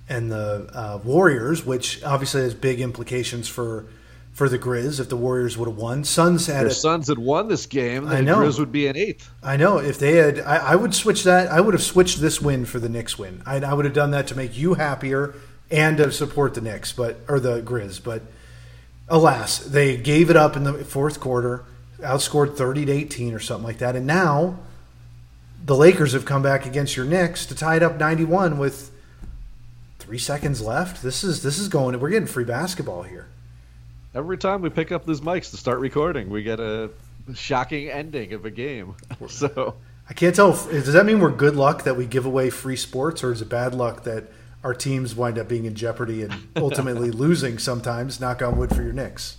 and 0.08 0.30
the 0.30 0.68
uh, 0.74 0.98
Warriors, 1.04 1.64
which 1.64 2.02
obviously 2.02 2.42
has 2.42 2.54
big 2.54 2.80
implications 2.80 3.48
for 3.48 3.86
for 4.32 4.48
the 4.48 4.58
Grizz 4.58 4.98
if 4.98 5.08
the 5.08 5.16
Warriors 5.16 5.58
would 5.58 5.68
have 5.68 5.76
won. 5.76 6.04
Suns 6.04 6.46
had 6.46 6.66
if 6.66 6.72
Suns 6.72 7.08
had 7.08 7.18
won 7.18 7.48
this 7.48 7.66
game, 7.66 8.06
the 8.06 8.16
I 8.16 8.20
know. 8.22 8.38
Grizz 8.38 8.58
would 8.58 8.72
be 8.72 8.86
an 8.86 8.96
eighth. 8.96 9.30
I 9.42 9.56
know 9.56 9.78
if 9.78 9.98
they 9.98 10.16
had, 10.16 10.40
I, 10.40 10.72
I, 10.72 10.76
would 10.76 10.94
switch 10.94 11.24
that. 11.24 11.48
I 11.48 11.60
would 11.60 11.74
have 11.74 11.82
switched 11.82 12.20
this 12.20 12.40
win 12.40 12.64
for 12.64 12.78
the 12.78 12.88
Knicks 12.88 13.18
win. 13.18 13.42
I, 13.44 13.56
I, 13.56 13.74
would 13.74 13.84
have 13.84 13.94
done 13.94 14.10
that 14.12 14.26
to 14.28 14.34
make 14.34 14.56
you 14.56 14.74
happier 14.74 15.34
and 15.70 15.98
to 15.98 16.10
support 16.10 16.54
the 16.54 16.60
Knicks, 16.62 16.92
but 16.92 17.18
or 17.28 17.38
the 17.38 17.60
Grizz. 17.60 18.02
But 18.02 18.22
alas, 19.08 19.58
they 19.58 19.98
gave 19.98 20.30
it 20.30 20.36
up 20.36 20.56
in 20.56 20.64
the 20.64 20.84
fourth 20.84 21.20
quarter, 21.20 21.64
outscored 22.00 22.56
thirty 22.56 22.86
to 22.86 22.92
eighteen 22.92 23.34
or 23.34 23.40
something 23.40 23.66
like 23.66 23.78
that, 23.78 23.96
and 23.96 24.06
now 24.06 24.58
the 25.64 25.76
Lakers 25.76 26.14
have 26.14 26.24
come 26.24 26.42
back 26.42 26.64
against 26.64 26.96
your 26.96 27.06
Knicks 27.06 27.44
to 27.46 27.54
tie 27.54 27.76
it 27.76 27.82
up 27.82 27.98
ninety 27.98 28.24
one 28.24 28.56
with 28.56 28.90
three 29.98 30.18
seconds 30.18 30.62
left. 30.62 31.02
This 31.02 31.22
is 31.22 31.42
this 31.42 31.58
is 31.58 31.68
going. 31.68 32.00
We're 32.00 32.08
getting 32.08 32.26
free 32.26 32.44
basketball 32.44 33.02
here 33.02 33.28
every 34.14 34.38
time 34.38 34.62
we 34.62 34.70
pick 34.70 34.92
up 34.92 35.06
these 35.06 35.20
mics 35.20 35.50
to 35.50 35.56
start 35.56 35.80
recording, 35.80 36.30
we 36.30 36.42
get 36.42 36.60
a 36.60 36.90
shocking 37.34 37.88
ending 37.88 38.32
of 38.32 38.44
a 38.44 38.50
game. 38.50 38.94
so 39.28 39.74
I 40.08 40.12
can't 40.12 40.34
tell. 40.34 40.50
If, 40.52 40.70
does 40.70 40.92
that 40.92 41.06
mean 41.06 41.20
we're 41.20 41.30
good 41.30 41.56
luck 41.56 41.84
that 41.84 41.96
we 41.96 42.06
give 42.06 42.26
away 42.26 42.50
free 42.50 42.76
sports, 42.76 43.22
or 43.24 43.32
is 43.32 43.42
it 43.42 43.48
bad 43.48 43.74
luck 43.74 44.04
that 44.04 44.24
our 44.64 44.74
teams 44.74 45.14
wind 45.14 45.38
up 45.38 45.48
being 45.48 45.64
in 45.64 45.74
jeopardy 45.74 46.22
and 46.22 46.34
ultimately 46.56 47.10
losing 47.10 47.58
sometimes? 47.58 48.20
Knock 48.20 48.42
on 48.42 48.56
wood 48.56 48.74
for 48.74 48.82
your 48.82 48.92
Knicks. 48.92 49.38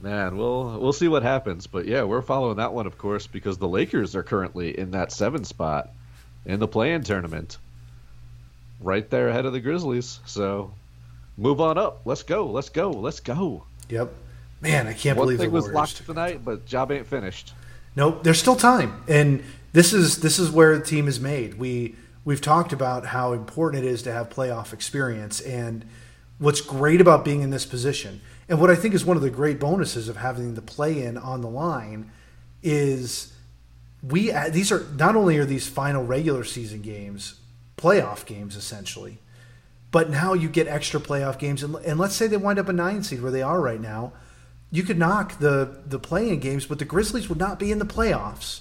Man, 0.00 0.36
we'll 0.36 0.80
we'll 0.80 0.92
see 0.92 1.06
what 1.06 1.22
happens, 1.22 1.68
but 1.68 1.86
yeah, 1.86 2.02
we're 2.02 2.22
following 2.22 2.56
that 2.56 2.72
one, 2.72 2.86
of 2.86 2.98
course, 2.98 3.28
because 3.28 3.58
the 3.58 3.68
Lakers 3.68 4.16
are 4.16 4.24
currently 4.24 4.76
in 4.76 4.90
that 4.92 5.12
seven 5.12 5.44
spot 5.44 5.90
in 6.44 6.58
the 6.58 6.66
play-in 6.66 7.04
tournament, 7.04 7.58
right 8.80 9.08
there 9.10 9.28
ahead 9.28 9.46
of 9.46 9.52
the 9.52 9.60
Grizzlies. 9.60 10.18
So, 10.26 10.74
move 11.36 11.60
on 11.60 11.78
up. 11.78 12.00
Let's 12.04 12.24
go. 12.24 12.46
Let's 12.46 12.68
go. 12.68 12.90
Let's 12.90 13.20
go. 13.20 13.62
Yep. 13.88 14.12
Man, 14.60 14.86
I 14.86 14.92
can't 14.92 15.18
one 15.18 15.26
believe 15.26 15.38
thing 15.38 15.48
the 15.48 15.54
was 15.54 15.64
Warriors 15.64 15.74
locked 15.74 16.06
tonight, 16.06 16.44
but 16.44 16.64
job 16.66 16.92
ain't 16.92 17.06
finished. 17.06 17.52
Nope, 17.96 18.22
there's 18.22 18.38
still 18.38 18.56
time, 18.56 19.02
and 19.08 19.42
this 19.72 19.92
is 19.92 20.20
this 20.20 20.38
is 20.38 20.50
where 20.50 20.78
the 20.78 20.84
team 20.84 21.08
is 21.08 21.20
made. 21.20 21.58
We 21.58 21.96
we've 22.24 22.40
talked 22.40 22.72
about 22.72 23.06
how 23.06 23.32
important 23.32 23.84
it 23.84 23.88
is 23.88 24.02
to 24.04 24.12
have 24.12 24.30
playoff 24.30 24.72
experience, 24.72 25.40
and 25.40 25.84
what's 26.38 26.60
great 26.60 27.00
about 27.00 27.24
being 27.24 27.42
in 27.42 27.50
this 27.50 27.66
position, 27.66 28.20
and 28.48 28.60
what 28.60 28.70
I 28.70 28.76
think 28.76 28.94
is 28.94 29.04
one 29.04 29.16
of 29.16 29.22
the 29.22 29.30
great 29.30 29.58
bonuses 29.58 30.08
of 30.08 30.16
having 30.16 30.54
the 30.54 30.62
play 30.62 31.02
in 31.02 31.18
on 31.18 31.40
the 31.40 31.48
line, 31.48 32.10
is 32.62 33.32
we 34.02 34.32
these 34.50 34.72
are 34.72 34.86
not 34.96 35.16
only 35.16 35.38
are 35.38 35.44
these 35.44 35.68
final 35.68 36.04
regular 36.04 36.44
season 36.44 36.82
games 36.82 37.34
playoff 37.76 38.24
games 38.24 38.54
essentially, 38.56 39.18
but 39.92 40.10
now 40.10 40.32
you 40.32 40.48
get 40.48 40.66
extra 40.66 40.98
playoff 40.98 41.38
games, 41.38 41.62
and, 41.62 41.76
and 41.76 42.00
let's 42.00 42.16
say 42.16 42.26
they 42.26 42.36
wind 42.36 42.58
up 42.58 42.68
a 42.68 42.72
nine 42.72 43.04
seed 43.04 43.22
where 43.22 43.30
they 43.30 43.42
are 43.42 43.60
right 43.60 43.80
now 43.80 44.12
you 44.72 44.82
could 44.82 44.98
knock 44.98 45.38
the 45.38 45.76
the 45.86 46.00
playing 46.00 46.40
games, 46.40 46.66
but 46.66 46.80
the 46.80 46.84
Grizzlies 46.84 47.28
would 47.28 47.38
not 47.38 47.60
be 47.60 47.70
in 47.70 47.78
the 47.78 47.84
playoffs 47.84 48.60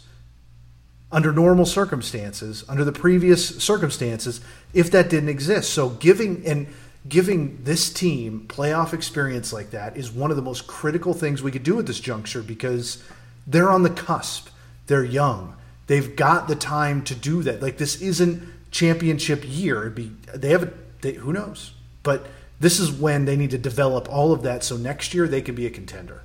under 1.12 1.32
normal 1.32 1.66
circumstances, 1.66 2.64
under 2.70 2.84
the 2.84 2.92
previous 2.92 3.64
circumstances, 3.64 4.42
if 4.74 4.92
that 4.92 5.10
didn't 5.10 5.30
exist. 5.30 5.72
So 5.74 5.90
giving 5.90 6.46
and 6.46 6.68
giving 7.08 7.64
this 7.64 7.92
team 7.92 8.46
playoff 8.48 8.94
experience 8.94 9.52
like 9.52 9.72
that 9.72 9.98
is 9.98 10.12
one 10.12 10.30
of 10.30 10.38
the 10.38 10.44
most 10.44 10.68
critical 10.68 11.14
things 11.14 11.42
we 11.42 11.50
could 11.50 11.64
do 11.64 11.80
at 11.80 11.88
this 11.88 12.00
juncture 12.00 12.44
because 12.44 13.02
they're 13.48 13.72
on 13.72 13.84
the 13.84 13.90
cusp. 13.90 14.50
They're 14.88 15.04
young. 15.04 15.56
They've 15.88 16.16
got 16.16 16.48
the 16.48 16.56
time 16.56 17.04
to 17.06 17.16
do 17.16 17.42
that. 17.44 17.62
Like 17.62 17.78
this 17.78 18.02
isn't 18.02 18.44
championship 18.70 19.44
year. 19.46 19.82
It'd 19.82 19.96
be 19.96 20.12
they 20.36 20.50
have 20.50 20.64
a 20.64 20.74
they, 21.02 21.14
who 21.14 21.34
knows, 21.34 21.74
but 22.04 22.28
this 22.60 22.80
is 22.80 22.92
when 22.92 23.26
they 23.26 23.36
need 23.36 23.52
to 23.52 23.58
develop 23.58 24.08
all 24.10 24.32
of 24.32 24.44
that 24.44 24.64
so 24.64 24.78
next 24.78 25.14
year 25.14 25.28
they 25.28 25.42
can 25.42 25.56
be 25.56 25.66
a 25.66 25.70
contender. 25.70 26.22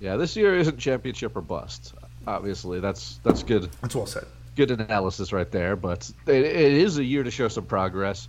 Yeah, 0.00 0.16
this 0.16 0.36
year 0.36 0.56
isn't 0.56 0.78
championship 0.78 1.36
or 1.36 1.40
bust. 1.40 1.94
Obviously, 2.26 2.80
that's 2.80 3.18
that's 3.24 3.42
good. 3.42 3.70
That's 3.80 3.94
well 3.94 4.06
said. 4.06 4.26
Good 4.54 4.70
analysis 4.70 5.32
right 5.32 5.50
there, 5.50 5.76
but 5.76 6.10
it, 6.26 6.44
it 6.44 6.72
is 6.72 6.98
a 6.98 7.04
year 7.04 7.22
to 7.22 7.30
show 7.30 7.48
some 7.48 7.64
progress. 7.64 8.28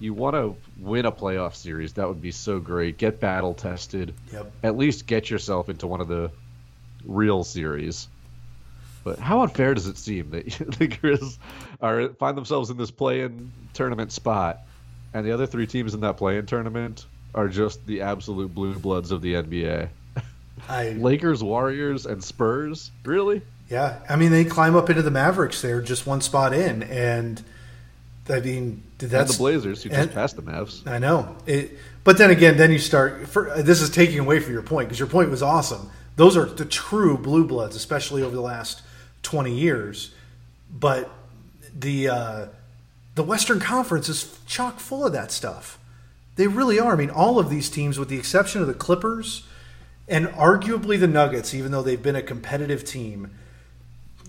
You 0.00 0.14
want 0.14 0.34
to 0.34 0.56
win 0.78 1.06
a 1.06 1.12
playoff 1.12 1.54
series, 1.56 1.94
that 1.94 2.06
would 2.06 2.22
be 2.22 2.30
so 2.30 2.60
great. 2.60 2.98
Get 2.98 3.18
battle 3.18 3.54
tested. 3.54 4.14
Yep. 4.32 4.52
At 4.62 4.76
least 4.76 5.06
get 5.06 5.28
yourself 5.28 5.68
into 5.68 5.88
one 5.88 6.00
of 6.00 6.06
the 6.06 6.30
real 7.04 7.42
series. 7.42 8.08
But 9.08 9.18
how 9.18 9.40
unfair 9.40 9.72
does 9.72 9.86
it 9.86 9.96
seem 9.96 10.28
that 10.32 10.44
the 10.78 10.86
Grizz 10.86 11.38
are 11.80 12.10
find 12.10 12.36
themselves 12.36 12.68
in 12.68 12.76
this 12.76 12.90
play-in 12.90 13.50
tournament 13.72 14.12
spot 14.12 14.60
and 15.14 15.24
the 15.24 15.32
other 15.32 15.46
three 15.46 15.66
teams 15.66 15.94
in 15.94 16.00
that 16.00 16.18
play-in 16.18 16.44
tournament 16.44 17.06
are 17.34 17.48
just 17.48 17.86
the 17.86 18.02
absolute 18.02 18.54
blue 18.54 18.74
bloods 18.78 19.10
of 19.10 19.22
the 19.22 19.32
NBA. 19.32 19.88
I, 20.68 20.90
Lakers, 20.90 21.42
Warriors, 21.42 22.04
and 22.04 22.22
Spurs. 22.22 22.90
Really? 23.02 23.40
Yeah, 23.70 23.98
I 24.10 24.16
mean 24.16 24.30
they 24.30 24.44
climb 24.44 24.76
up 24.76 24.90
into 24.90 25.00
the 25.00 25.10
Mavericks. 25.10 25.62
They're 25.62 25.80
just 25.80 26.06
one 26.06 26.20
spot 26.20 26.52
in, 26.52 26.82
and 26.82 27.42
I 28.28 28.40
mean 28.40 28.82
that's 28.98 29.12
and 29.12 29.28
the 29.30 29.38
Blazers 29.38 29.82
who 29.82 29.88
just 29.88 30.12
passed 30.12 30.36
the 30.36 30.42
Mavs. 30.42 30.86
I 30.86 30.98
know 30.98 31.34
it, 31.46 31.78
but 32.04 32.18
then 32.18 32.28
again, 32.30 32.58
then 32.58 32.72
you 32.72 32.78
start. 32.78 33.26
For, 33.26 33.62
this 33.62 33.80
is 33.80 33.88
taking 33.88 34.18
away 34.18 34.38
from 34.40 34.52
your 34.52 34.60
point 34.60 34.88
because 34.88 34.98
your 34.98 35.08
point 35.08 35.30
was 35.30 35.42
awesome. 35.42 35.90
Those 36.16 36.36
are 36.36 36.44
the 36.44 36.66
true 36.66 37.16
blue 37.16 37.46
bloods, 37.46 37.74
especially 37.74 38.22
over 38.22 38.34
the 38.34 38.42
last 38.42 38.82
twenty 39.22 39.54
years. 39.54 40.14
But 40.70 41.10
the 41.74 42.08
uh, 42.08 42.46
the 43.14 43.22
Western 43.22 43.60
Conference 43.60 44.08
is 44.08 44.38
chock 44.46 44.78
full 44.78 45.06
of 45.06 45.12
that 45.12 45.30
stuff. 45.32 45.78
They 46.36 46.46
really 46.46 46.78
are. 46.78 46.92
I 46.92 46.96
mean, 46.96 47.10
all 47.10 47.38
of 47.38 47.50
these 47.50 47.68
teams, 47.68 47.98
with 47.98 48.08
the 48.08 48.18
exception 48.18 48.60
of 48.60 48.68
the 48.68 48.74
Clippers 48.74 49.44
and 50.06 50.28
arguably 50.28 50.98
the 50.98 51.08
Nuggets, 51.08 51.52
even 51.52 51.72
though 51.72 51.82
they've 51.82 52.02
been 52.02 52.14
a 52.14 52.22
competitive 52.22 52.84
team, 52.84 53.32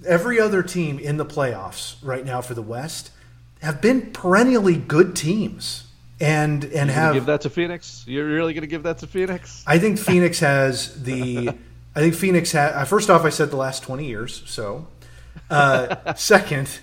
every 0.07 0.39
other 0.39 0.63
team 0.63 0.97
in 0.97 1.17
the 1.17 1.25
playoffs 1.25 1.95
right 2.01 2.25
now 2.25 2.41
for 2.41 2.55
the 2.55 2.61
West 2.61 3.11
have 3.61 3.81
been 3.81 4.11
perennially 4.11 4.75
good 4.75 5.15
teams. 5.15 5.85
And 6.21 6.65
and 6.65 6.89
have 6.89 7.13
give 7.13 7.27
that 7.27 7.41
to 7.41 7.49
Phoenix. 7.49 8.03
You're 8.05 8.27
really 8.27 8.53
going 8.53 8.61
to 8.61 8.67
give 8.67 8.83
that 8.83 8.97
to 8.97 9.07
Phoenix? 9.07 9.63
I 9.65 9.79
think 9.79 9.97
Phoenix 9.97 10.39
has 10.39 11.01
the. 11.01 11.55
I 11.99 12.01
think 12.01 12.15
Phoenix 12.15 12.53
had. 12.53 12.85
First 12.85 13.09
off, 13.09 13.25
I 13.25 13.29
said 13.29 13.51
the 13.51 13.57
last 13.57 13.83
twenty 13.83 14.05
years. 14.05 14.41
So, 14.45 14.87
uh, 15.49 16.13
second, 16.15 16.79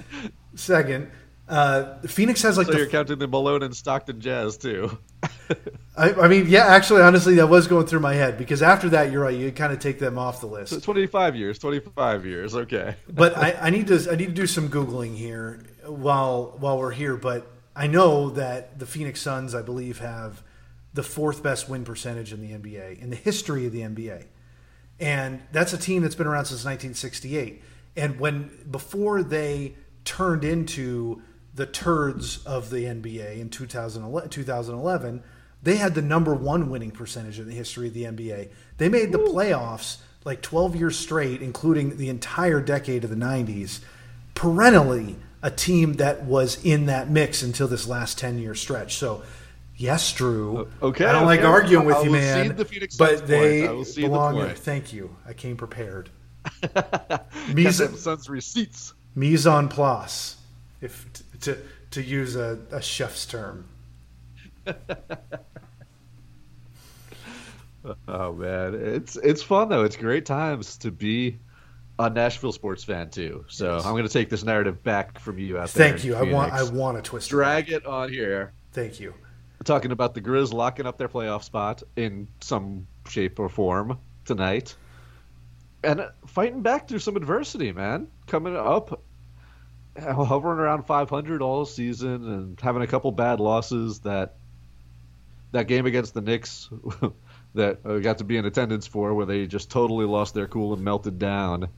second, 0.54 1.10
uh, 1.48 2.00
Phoenix 2.02 2.42
has 2.42 2.58
like. 2.58 2.66
So 2.66 2.74
the, 2.74 2.78
you're 2.80 2.86
counting 2.88 3.18
the 3.18 3.26
Malone 3.26 3.62
and 3.62 3.74
Stockton 3.74 4.20
Jazz 4.20 4.58
too. 4.58 4.98
I, 5.96 6.12
I, 6.12 6.28
mean, 6.28 6.46
yeah, 6.48 6.66
actually, 6.66 7.00
honestly, 7.00 7.36
that 7.36 7.46
was 7.46 7.66
going 7.66 7.86
through 7.86 8.00
my 8.00 8.12
head 8.12 8.36
because 8.36 8.62
after 8.62 8.90
that, 8.90 9.10
you're 9.10 9.22
right. 9.22 9.34
You 9.34 9.50
kind 9.52 9.72
of 9.72 9.78
take 9.78 9.98
them 9.98 10.18
off 10.18 10.40
the 10.40 10.48
list. 10.48 10.74
So 10.74 10.80
25 10.80 11.34
years, 11.34 11.58
25 11.58 12.26
years, 12.26 12.54
okay. 12.54 12.96
but 13.08 13.34
I, 13.38 13.52
I 13.52 13.70
need 13.70 13.86
to 13.86 14.06
I 14.10 14.16
need 14.16 14.26
to 14.26 14.32
do 14.32 14.46
some 14.46 14.68
googling 14.68 15.16
here 15.16 15.62
while 15.86 16.56
while 16.58 16.76
we're 16.76 16.90
here. 16.90 17.16
But 17.16 17.50
I 17.74 17.86
know 17.86 18.28
that 18.30 18.78
the 18.78 18.84
Phoenix 18.86 19.22
Suns, 19.22 19.54
I 19.54 19.62
believe, 19.62 20.00
have 20.00 20.42
the 20.92 21.02
fourth 21.02 21.42
best 21.42 21.70
win 21.70 21.84
percentage 21.84 22.34
in 22.34 22.40
the 22.40 22.52
NBA 22.52 23.00
in 23.00 23.08
the 23.08 23.16
history 23.16 23.66
of 23.66 23.72
the 23.72 23.80
NBA, 23.80 24.24
and 25.00 25.42
that's 25.52 25.72
a 25.72 25.78
team 25.78 26.02
that's 26.02 26.14
been 26.14 26.26
around 26.26 26.46
since 26.46 26.64
1968. 26.64 27.62
And 27.96 28.20
when 28.20 28.50
before 28.70 29.22
they 29.22 29.74
turned 30.04 30.44
into 30.44 31.22
the 31.54 31.66
turds 31.66 32.44
of 32.44 32.70
the 32.70 32.84
NBA 32.84 33.38
in 33.38 33.48
2011, 33.48 34.30
2011, 34.30 35.22
they 35.62 35.76
had 35.76 35.94
the 35.94 36.02
number 36.02 36.34
one 36.34 36.70
winning 36.70 36.90
percentage 36.90 37.38
in 37.38 37.48
the 37.48 37.54
history 37.54 37.88
of 37.88 37.94
the 37.94 38.04
NBA. 38.04 38.50
They 38.76 38.88
made 38.88 39.12
the 39.12 39.18
playoffs 39.18 39.98
like 40.24 40.42
12 40.42 40.76
years 40.76 40.98
straight, 40.98 41.40
including 41.40 41.96
the 41.96 42.08
entire 42.08 42.60
decade 42.60 43.04
of 43.04 43.10
the 43.10 43.16
90s, 43.16 43.80
perennially 44.34 45.16
a 45.42 45.50
team 45.50 45.94
that 45.94 46.24
was 46.24 46.62
in 46.64 46.86
that 46.86 47.10
mix 47.10 47.42
until 47.42 47.68
this 47.68 47.86
last 47.86 48.18
10 48.18 48.38
year 48.38 48.54
stretch. 48.54 48.96
So, 48.96 49.22
yes, 49.76 50.12
Drew. 50.12 50.68
Okay. 50.82 51.04
I 51.04 51.12
don't 51.12 51.26
like 51.26 51.40
okay. 51.40 51.46
arguing 51.48 51.86
with 51.86 51.96
I 51.96 52.02
you, 52.02 52.10
man. 52.10 52.56
the 52.56 52.64
Phoenix 52.64 52.96
but 52.96 53.18
Suns 53.18 53.28
they 53.28 53.60
point. 53.60 53.70
I 53.70 53.72
will 53.72 53.84
cede 53.84 54.04
the 54.04 54.08
belong 54.08 54.38
there. 54.38 54.54
Thank 54.54 54.92
you. 54.92 55.16
I 55.26 55.32
came 55.32 55.56
prepared. 55.56 56.10
Mise, 57.52 58.00
Suns 58.00 58.28
receipts. 58.28 58.94
mise 59.16 59.46
en 59.46 59.68
place, 59.68 60.36
if 60.80 61.06
to 61.40 61.58
to 61.90 62.02
use 62.02 62.36
a, 62.36 62.58
a 62.70 62.80
chef's 62.80 63.26
term. 63.26 63.66
Oh 68.08 68.32
man, 68.32 68.74
it's 68.74 69.16
it's 69.16 69.42
fun 69.42 69.68
though. 69.68 69.84
It's 69.84 69.96
great 69.96 70.26
times 70.26 70.76
to 70.78 70.90
be 70.90 71.38
a 71.98 72.10
Nashville 72.10 72.52
sports 72.52 72.82
fan 72.82 73.10
too. 73.10 73.44
So 73.48 73.76
Yes. 73.76 73.84
I'm 73.84 73.92
going 73.92 74.02
to 74.02 74.12
take 74.12 74.28
this 74.28 74.42
narrative 74.42 74.82
back 74.82 75.18
from 75.20 75.38
you 75.38 75.56
out 75.58 75.68
there. 75.70 75.88
Thank 75.90 76.04
you. 76.04 76.16
I 76.16 76.22
want 76.22 76.52
I 76.52 76.64
want 76.64 76.96
to 76.96 77.02
twist. 77.08 77.30
drag 77.30 77.70
it 77.70 77.86
on 77.86 78.10
here. 78.12 78.52
Thank 78.72 78.98
you. 78.98 79.14
Talking 79.66 79.90
about 79.90 80.14
the 80.14 80.20
Grizz 80.20 80.52
locking 80.52 80.86
up 80.86 80.96
their 80.96 81.08
playoff 81.08 81.42
spot 81.42 81.82
in 81.96 82.28
some 82.40 82.86
shape 83.08 83.40
or 83.40 83.48
form 83.48 83.98
tonight, 84.24 84.76
and 85.82 86.08
fighting 86.24 86.62
back 86.62 86.86
through 86.86 87.00
some 87.00 87.16
adversity, 87.16 87.72
man. 87.72 88.06
Coming 88.28 88.54
up, 88.54 89.02
hovering 90.00 90.60
around 90.60 90.84
500 90.84 91.42
all 91.42 91.64
season, 91.64 92.32
and 92.32 92.60
having 92.60 92.82
a 92.82 92.86
couple 92.86 93.10
bad 93.10 93.40
losses. 93.40 93.98
That 94.00 94.36
that 95.50 95.66
game 95.66 95.84
against 95.84 96.14
the 96.14 96.20
Knicks 96.20 96.70
that 97.54 97.80
I 97.84 97.98
got 97.98 98.18
to 98.18 98.24
be 98.24 98.36
in 98.36 98.44
attendance 98.44 98.86
for, 98.86 99.14
where 99.14 99.26
they 99.26 99.48
just 99.48 99.68
totally 99.68 100.06
lost 100.06 100.32
their 100.32 100.46
cool 100.46 100.74
and 100.74 100.84
melted 100.84 101.18
down. 101.18 101.70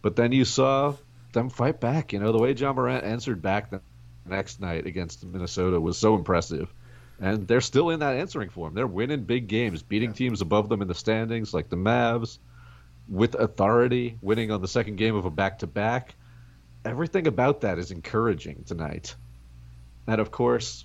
But 0.00 0.16
then 0.16 0.32
you 0.32 0.46
saw 0.46 0.94
them 1.34 1.50
fight 1.50 1.80
back. 1.80 2.14
You 2.14 2.18
know 2.18 2.32
the 2.32 2.38
way 2.38 2.52
Ja 2.52 2.72
Morant 2.72 3.04
answered 3.04 3.42
back 3.42 3.68
the 3.68 3.82
next 4.24 4.58
night 4.58 4.86
against 4.86 5.22
Minnesota 5.22 5.78
was 5.78 5.98
so 5.98 6.14
impressive. 6.14 6.72
And 7.20 7.48
they're 7.48 7.62
still 7.62 7.90
in 7.90 8.00
that 8.00 8.16
answering 8.16 8.50
form. 8.50 8.74
They're 8.74 8.86
winning 8.86 9.22
big 9.24 9.48
games, 9.48 9.82
beating 9.82 10.12
teams 10.12 10.42
above 10.42 10.68
them 10.68 10.82
in 10.82 10.88
the 10.88 10.94
standings, 10.94 11.54
like 11.54 11.70
the 11.70 11.76
Mavs, 11.76 12.38
with 13.08 13.34
authority, 13.34 14.18
winning 14.20 14.50
on 14.50 14.60
the 14.60 14.68
second 14.68 14.96
game 14.96 15.14
of 15.14 15.24
a 15.24 15.30
back 15.30 15.60
to 15.60 15.66
back. 15.66 16.14
Everything 16.84 17.26
about 17.26 17.62
that 17.62 17.78
is 17.78 17.90
encouraging 17.90 18.64
tonight. 18.66 19.14
And 20.06 20.20
of 20.20 20.30
course, 20.30 20.84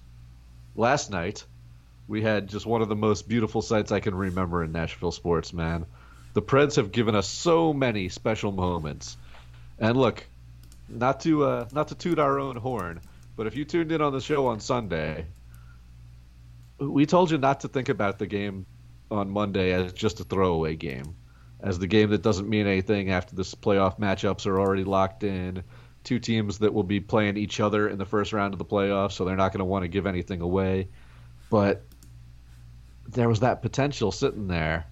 last 0.76 1.12
night, 1.12 1.44
we 2.08 2.22
had 2.22 2.48
just 2.48 2.66
one 2.66 2.82
of 2.82 2.90
the 2.90 2.96
most 2.96 3.28
beautiful 3.28 3.62
sights 3.62 3.92
I 3.92 4.00
can 4.00 4.16
remember 4.16 4.64
in 4.64 4.72
Nashville 4.72 5.12
sports, 5.12 5.54
man. 5.54 5.86
The 6.34 6.42
Preds 6.42 6.78
have 6.78 6.92
given 6.92 7.16
us 7.16 7.28
so 7.28 7.74
many 7.74 8.10
special 8.10 8.52
moments. 8.52 9.18
And 9.80 9.98
look, 9.98 10.26
not 10.88 11.22
to 11.22 11.44
uh, 11.44 11.68
not 11.72 11.90
to 11.90 11.96
toot 11.96 12.20
our 12.20 12.40
own 12.40 12.56
horn, 12.56 13.02
but 13.36 13.48
if 13.48 13.56
you 13.56 13.66
tuned 13.66 13.92
in 13.92 14.02
on 14.02 14.14
the 14.14 14.22
show 14.22 14.48
on 14.48 14.60
Sunday, 14.60 15.26
we 16.82 17.06
told 17.06 17.30
you 17.30 17.38
not 17.38 17.62
to 17.62 17.68
think 17.68 17.90
about 17.90 18.18
the 18.18 18.28
game 18.28 18.66
on 19.12 19.30
Monday 19.30 19.72
as 19.72 19.94
just 19.94 20.20
a 20.20 20.24
throwaway 20.24 20.76
game, 20.76 21.16
as 21.60 21.78
the 21.78 21.88
game 21.88 22.10
that 22.10 22.24
doesn't 22.24 22.50
mean 22.50 22.66
anything 22.66 23.12
after 23.12 23.36
this 23.36 23.54
playoff 23.54 24.00
matchups 24.00 24.48
are 24.48 24.60
already 24.60 24.84
locked 24.84 25.24
in. 25.24 25.64
Two 26.04 26.18
teams 26.18 26.60
that 26.60 26.74
will 26.74 26.84
be 26.84 27.00
playing 27.00 27.38
each 27.38 27.60
other 27.60 27.88
in 27.88 28.00
the 28.00 28.06
first 28.06 28.34
round 28.34 28.56
of 28.56 28.58
the 28.58 28.66
playoffs, 28.66 29.12
so 29.12 29.26
they're 29.26 29.36
not 29.36 29.52
going 29.52 29.60
to 29.60 29.66
want 29.66 29.84
to 29.84 29.88
give 29.88 30.08
anything 30.08 30.42
away. 30.42 30.88
But 31.52 31.84
there 33.08 33.30
was 33.30 33.42
that 33.42 33.62
potential 33.62 34.12
sitting 34.12 34.48
there 34.48 34.88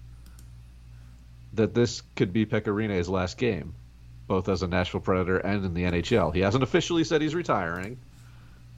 that 1.54 1.74
this 1.74 2.02
could 2.14 2.32
be 2.32 2.46
Pekka 2.46 3.08
last 3.08 3.38
game, 3.38 3.74
both 4.28 4.48
as 4.48 4.62
a 4.62 4.68
Nashville 4.68 5.00
Predator 5.00 5.38
and 5.38 5.64
in 5.64 5.74
the 5.74 5.82
NHL. 5.82 6.32
He 6.32 6.40
hasn't 6.40 6.62
officially 6.62 7.02
said 7.02 7.22
he's 7.22 7.34
retiring, 7.34 7.98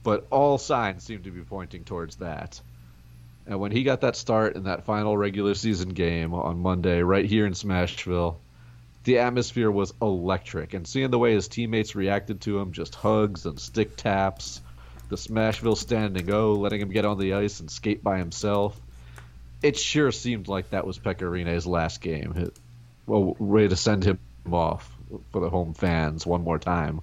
but 0.01 0.25
all 0.31 0.57
signs 0.57 1.03
seem 1.03 1.21
to 1.23 1.31
be 1.31 1.41
pointing 1.41 1.83
towards 1.83 2.15
that. 2.15 2.59
And 3.45 3.59
when 3.59 3.71
he 3.71 3.83
got 3.83 4.01
that 4.01 4.15
start 4.15 4.55
in 4.55 4.63
that 4.63 4.85
final 4.85 5.17
regular 5.17 5.53
season 5.53 5.89
game 5.89 6.33
on 6.33 6.59
Monday, 6.59 7.01
right 7.01 7.25
here 7.25 7.45
in 7.45 7.53
Smashville, 7.53 8.37
the 9.03 9.19
atmosphere 9.19 9.69
was 9.69 9.93
electric. 10.01 10.73
And 10.73 10.87
seeing 10.87 11.11
the 11.11 11.19
way 11.19 11.33
his 11.33 11.49
teammates 11.49 11.95
reacted 11.95 12.41
to 12.41 12.59
him, 12.59 12.71
just 12.71 12.95
hugs 12.95 13.45
and 13.45 13.59
stick 13.59 13.97
taps, 13.97 14.61
the 15.09 15.17
Smashville 15.17 15.77
standing 15.77 16.31
O, 16.31 16.53
letting 16.53 16.81
him 16.81 16.89
get 16.89 17.05
on 17.05 17.19
the 17.19 17.33
ice 17.33 17.59
and 17.59 17.69
skate 17.69 18.03
by 18.03 18.17
himself, 18.17 18.79
it 19.61 19.77
sure 19.77 20.11
seemed 20.11 20.47
like 20.47 20.69
that 20.69 20.87
was 20.87 20.97
Pekka 20.97 21.65
last 21.65 22.01
game. 22.01 22.51
Well, 23.05 23.35
ready 23.39 23.69
to 23.69 23.75
send 23.75 24.05
him 24.05 24.19
off 24.51 24.89
for 25.31 25.41
the 25.41 25.49
home 25.49 25.73
fans 25.73 26.25
one 26.25 26.43
more 26.43 26.59
time. 26.59 27.01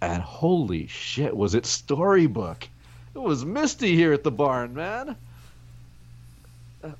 And 0.00 0.22
holy 0.22 0.86
shit, 0.86 1.34
was 1.34 1.54
it 1.54 1.64
storybook! 1.64 2.68
It 3.14 3.18
was 3.18 3.44
misty 3.44 3.96
here 3.96 4.12
at 4.12 4.22
the 4.22 4.30
barn, 4.30 4.74
man. 4.74 5.16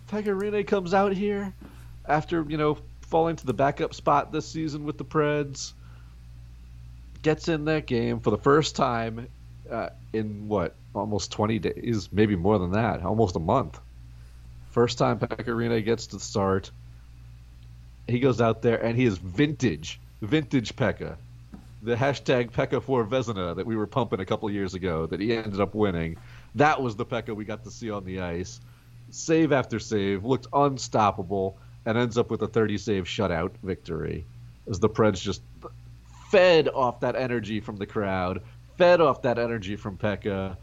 Pekka 0.09 0.67
comes 0.67 0.95
out 0.95 1.13
here 1.13 1.53
after 2.07 2.45
you 2.49 2.57
know 2.57 2.79
falling 3.03 3.37
to 3.37 3.47
the 3.47 3.55
backup 3.55 3.95
spot 3.95 4.33
this 4.33 4.47
season 4.47 4.85
with 4.85 4.99
the 4.99 5.05
Preds. 5.05 5.73
Gets 7.23 7.49
in 7.49 7.65
that 7.65 7.87
game 7.87 8.21
for 8.21 8.31
the 8.31 8.39
first 8.39 8.77
time 8.77 9.29
uh, 9.71 9.91
in 10.13 10.49
what 10.49 10.75
almost 10.95 11.33
20 11.33 11.59
days, 11.59 12.09
maybe 12.13 12.37
more 12.37 12.59
than 12.59 12.73
that, 12.73 13.03
almost 13.03 13.37
a 13.37 13.41
month. 13.41 13.79
First 14.71 14.99
time 14.99 15.19
Pekka 15.19 15.47
Rinne 15.47 15.85
gets 15.85 16.09
to 16.09 16.21
start. 16.21 16.71
He 18.07 18.21
goes 18.21 18.41
out 18.41 18.63
there 18.63 18.83
and 18.83 18.97
he 18.97 19.05
is 19.05 19.19
vintage, 19.19 19.99
vintage 20.23 20.77
Pekka. 20.77 21.17
The 21.83 21.95
hashtag 21.95 22.51
Pekka 22.51 22.83
for 22.83 23.05
Vezina 23.05 23.57
that 23.57 23.67
we 23.67 23.77
were 23.77 23.87
pumping 23.87 24.21
a 24.21 24.25
couple 24.25 24.51
years 24.51 24.75
ago 24.75 25.07
that 25.07 25.21
he 25.21 25.35
ended 25.35 25.61
up 25.61 25.75
winning. 25.75 26.17
That 26.55 26.83
was 26.83 26.97
the 26.97 27.07
Pekka 27.07 27.35
we 27.35 27.45
got 27.45 27.65
to 27.65 27.71
see 27.71 27.91
on 27.91 28.05
the 28.05 28.21
ice. 28.21 28.61
Save 29.11 29.53
after 29.53 29.79
save, 29.79 30.25
looked 30.25 30.47
unstoppable, 30.53 31.59
and 31.85 31.97
ends 31.97 32.19
up 32.19 32.31
with 32.31 32.43
a 32.43 32.49
30 32.49 32.79
save 32.79 33.05
shutout 33.05 33.53
victory. 33.63 34.27
As 34.69 34.81
the 34.81 34.89
Preds 34.89 35.21
just 35.21 35.43
fed 36.31 36.69
off 36.69 37.01
that 37.01 37.17
energy 37.17 37.61
from 37.61 37.77
the 37.77 37.87
crowd, 37.87 38.43
fed 38.77 39.01
off 39.01 39.23
that 39.23 39.39
energy 39.39 39.77
from 39.77 39.97
Pekka, 39.97 40.57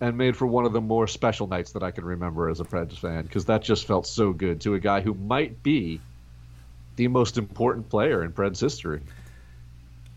and 0.00 0.16
made 0.16 0.36
for 0.36 0.46
one 0.46 0.64
of 0.64 0.72
the 0.72 0.80
more 0.80 1.06
special 1.06 1.46
nights 1.46 1.72
that 1.72 1.82
I 1.82 1.90
can 1.90 2.04
remember 2.04 2.48
as 2.48 2.60
a 2.60 2.64
Preds 2.64 2.98
fan 2.98 3.22
because 3.24 3.44
that 3.46 3.62
just 3.62 3.86
felt 3.86 4.06
so 4.06 4.32
good 4.32 4.62
to 4.62 4.74
a 4.74 4.80
guy 4.80 5.02
who 5.02 5.12
might 5.14 5.62
be 5.62 6.00
the 6.96 7.08
most 7.08 7.36
important 7.36 7.88
player 7.88 8.24
in 8.24 8.32
Preds 8.32 8.60
history. 8.60 9.02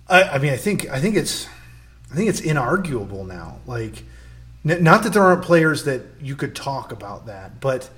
I, 0.08 0.24
I 0.24 0.38
mean, 0.38 0.54
I 0.54 0.58
think 0.58 0.90
I 0.90 1.00
think 1.00 1.16
it's 1.16 1.48
I 2.12 2.16
think 2.16 2.30
it's 2.30 2.42
inarguable 2.42 3.26
now. 3.28 3.60
Like, 3.66 4.04
not 4.64 5.04
that 5.04 5.14
there 5.14 5.24
aren't 5.24 5.44
players 5.44 5.84
that 5.84 6.02
you 6.22 6.36
could 6.36 6.56
talk 6.56 6.92
about 6.92 7.26
that, 7.26 7.60
but 7.60 7.90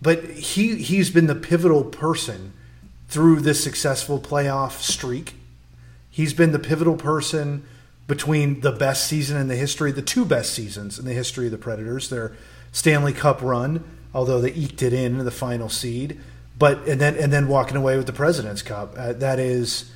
but 0.00 0.24
he 0.24 0.76
he's 0.76 1.10
been 1.10 1.26
the 1.26 1.34
pivotal 1.34 1.84
person 1.84 2.54
through 3.08 3.40
this 3.40 3.62
successful 3.62 4.18
playoff 4.18 4.80
streak. 4.80 5.34
He's 6.10 6.32
been 6.32 6.52
the 6.52 6.58
pivotal 6.58 6.96
person 6.96 7.64
between 8.06 8.60
the 8.60 8.72
best 8.72 9.06
season 9.06 9.36
in 9.36 9.48
the 9.48 9.56
history, 9.56 9.92
the 9.92 10.02
two 10.02 10.24
best 10.24 10.52
seasons 10.52 10.98
in 10.98 11.04
the 11.04 11.12
history 11.12 11.46
of 11.46 11.52
the 11.52 11.58
Predators, 11.58 12.08
their 12.08 12.32
Stanley 12.72 13.12
Cup 13.12 13.42
run, 13.42 13.84
although 14.14 14.40
they 14.40 14.52
eked 14.52 14.82
it 14.82 14.92
in, 14.92 15.18
the 15.18 15.30
final 15.30 15.68
seed, 15.68 16.18
but 16.58 16.78
and 16.88 17.00
then 17.00 17.16
and 17.16 17.32
then 17.32 17.48
walking 17.48 17.76
away 17.76 17.96
with 17.96 18.06
the 18.06 18.12
President's 18.12 18.62
Cup. 18.62 18.94
Uh, 18.96 19.12
that 19.12 19.38
is. 19.38 19.92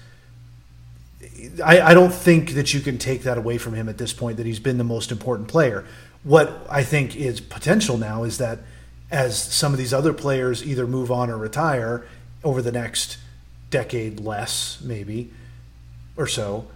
I, 1.64 1.80
I 1.80 1.94
don't 1.94 2.12
think 2.12 2.50
that 2.50 2.74
you 2.74 2.80
can 2.80 2.98
take 2.98 3.22
that 3.22 3.38
away 3.38 3.59
from 3.59 3.74
him 3.74 3.88
at 3.88 3.98
this 3.98 4.12
point 4.12 4.37
that 4.37 4.46
he's 4.46 4.61
been 4.61 4.78
the 4.78 4.85
most 4.85 5.11
important 5.12 5.48
player. 5.48 5.85
What 6.22 6.66
I 6.70 6.83
think 6.83 7.16
is 7.16 7.40
potential 7.40 7.98
now 7.98 8.24
is 8.24 8.38
that 8.38 8.61
as 9.11 9.40
some 9.40 9.72
of 9.72 9.78
these 9.78 9.92
other 9.94 10.12
players 10.12 10.66
either 10.66 10.87
move 10.87 11.11
on 11.11 11.30
or 11.30 11.38
retire 11.38 12.07
over 12.42 12.62
the 12.62 12.72
next 12.72 13.18
decade 13.70 14.20
less, 14.20 14.80
maybe, 14.83 15.30
or 16.16 16.26
so, 16.26 16.66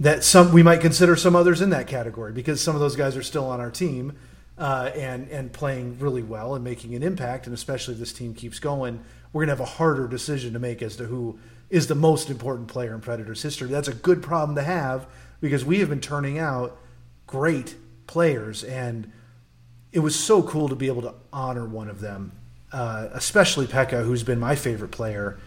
that 0.00 0.22
some 0.24 0.52
we 0.52 0.62
might 0.62 0.80
consider 0.80 1.16
some 1.16 1.34
others 1.34 1.60
in 1.60 1.70
that 1.70 1.86
category 1.86 2.32
because 2.32 2.60
some 2.60 2.74
of 2.74 2.80
those 2.80 2.96
guys 2.96 3.16
are 3.16 3.22
still 3.22 3.46
on 3.46 3.60
our 3.60 3.70
team 3.70 4.16
uh, 4.56 4.90
and 4.94 5.28
and 5.28 5.52
playing 5.52 5.98
really 5.98 6.22
well 6.22 6.54
and 6.54 6.64
making 6.64 6.94
an 6.94 7.02
impact. 7.02 7.46
And 7.46 7.54
especially 7.54 7.94
if 7.94 8.00
this 8.00 8.12
team 8.12 8.34
keeps 8.34 8.58
going, 8.58 9.00
we're 9.32 9.42
gonna 9.42 9.52
have 9.52 9.60
a 9.60 9.64
harder 9.64 10.06
decision 10.06 10.52
to 10.52 10.58
make 10.58 10.82
as 10.82 10.96
to 10.96 11.04
who 11.04 11.38
is 11.70 11.86
the 11.86 11.94
most 11.94 12.30
important 12.30 12.68
player 12.68 12.94
in 12.94 13.00
Predators 13.00 13.42
history. 13.42 13.68
That's 13.68 13.88
a 13.88 13.94
good 13.94 14.22
problem 14.22 14.56
to 14.56 14.62
have 14.62 15.06
because 15.40 15.64
we 15.64 15.80
have 15.80 15.88
been 15.88 16.00
turning 16.00 16.38
out 16.38 16.78
great 17.26 17.76
players, 18.06 18.64
and 18.64 19.12
it 19.92 20.00
was 20.00 20.18
so 20.18 20.42
cool 20.42 20.68
to 20.68 20.74
be 20.74 20.86
able 20.86 21.02
to 21.02 21.14
honor 21.32 21.66
one 21.66 21.88
of 21.88 22.00
them, 22.00 22.32
uh, 22.72 23.08
especially 23.12 23.66
Pekka, 23.66 24.04
who's 24.04 24.22
been 24.22 24.40
my 24.40 24.54
favorite 24.54 24.90
player 24.90 25.38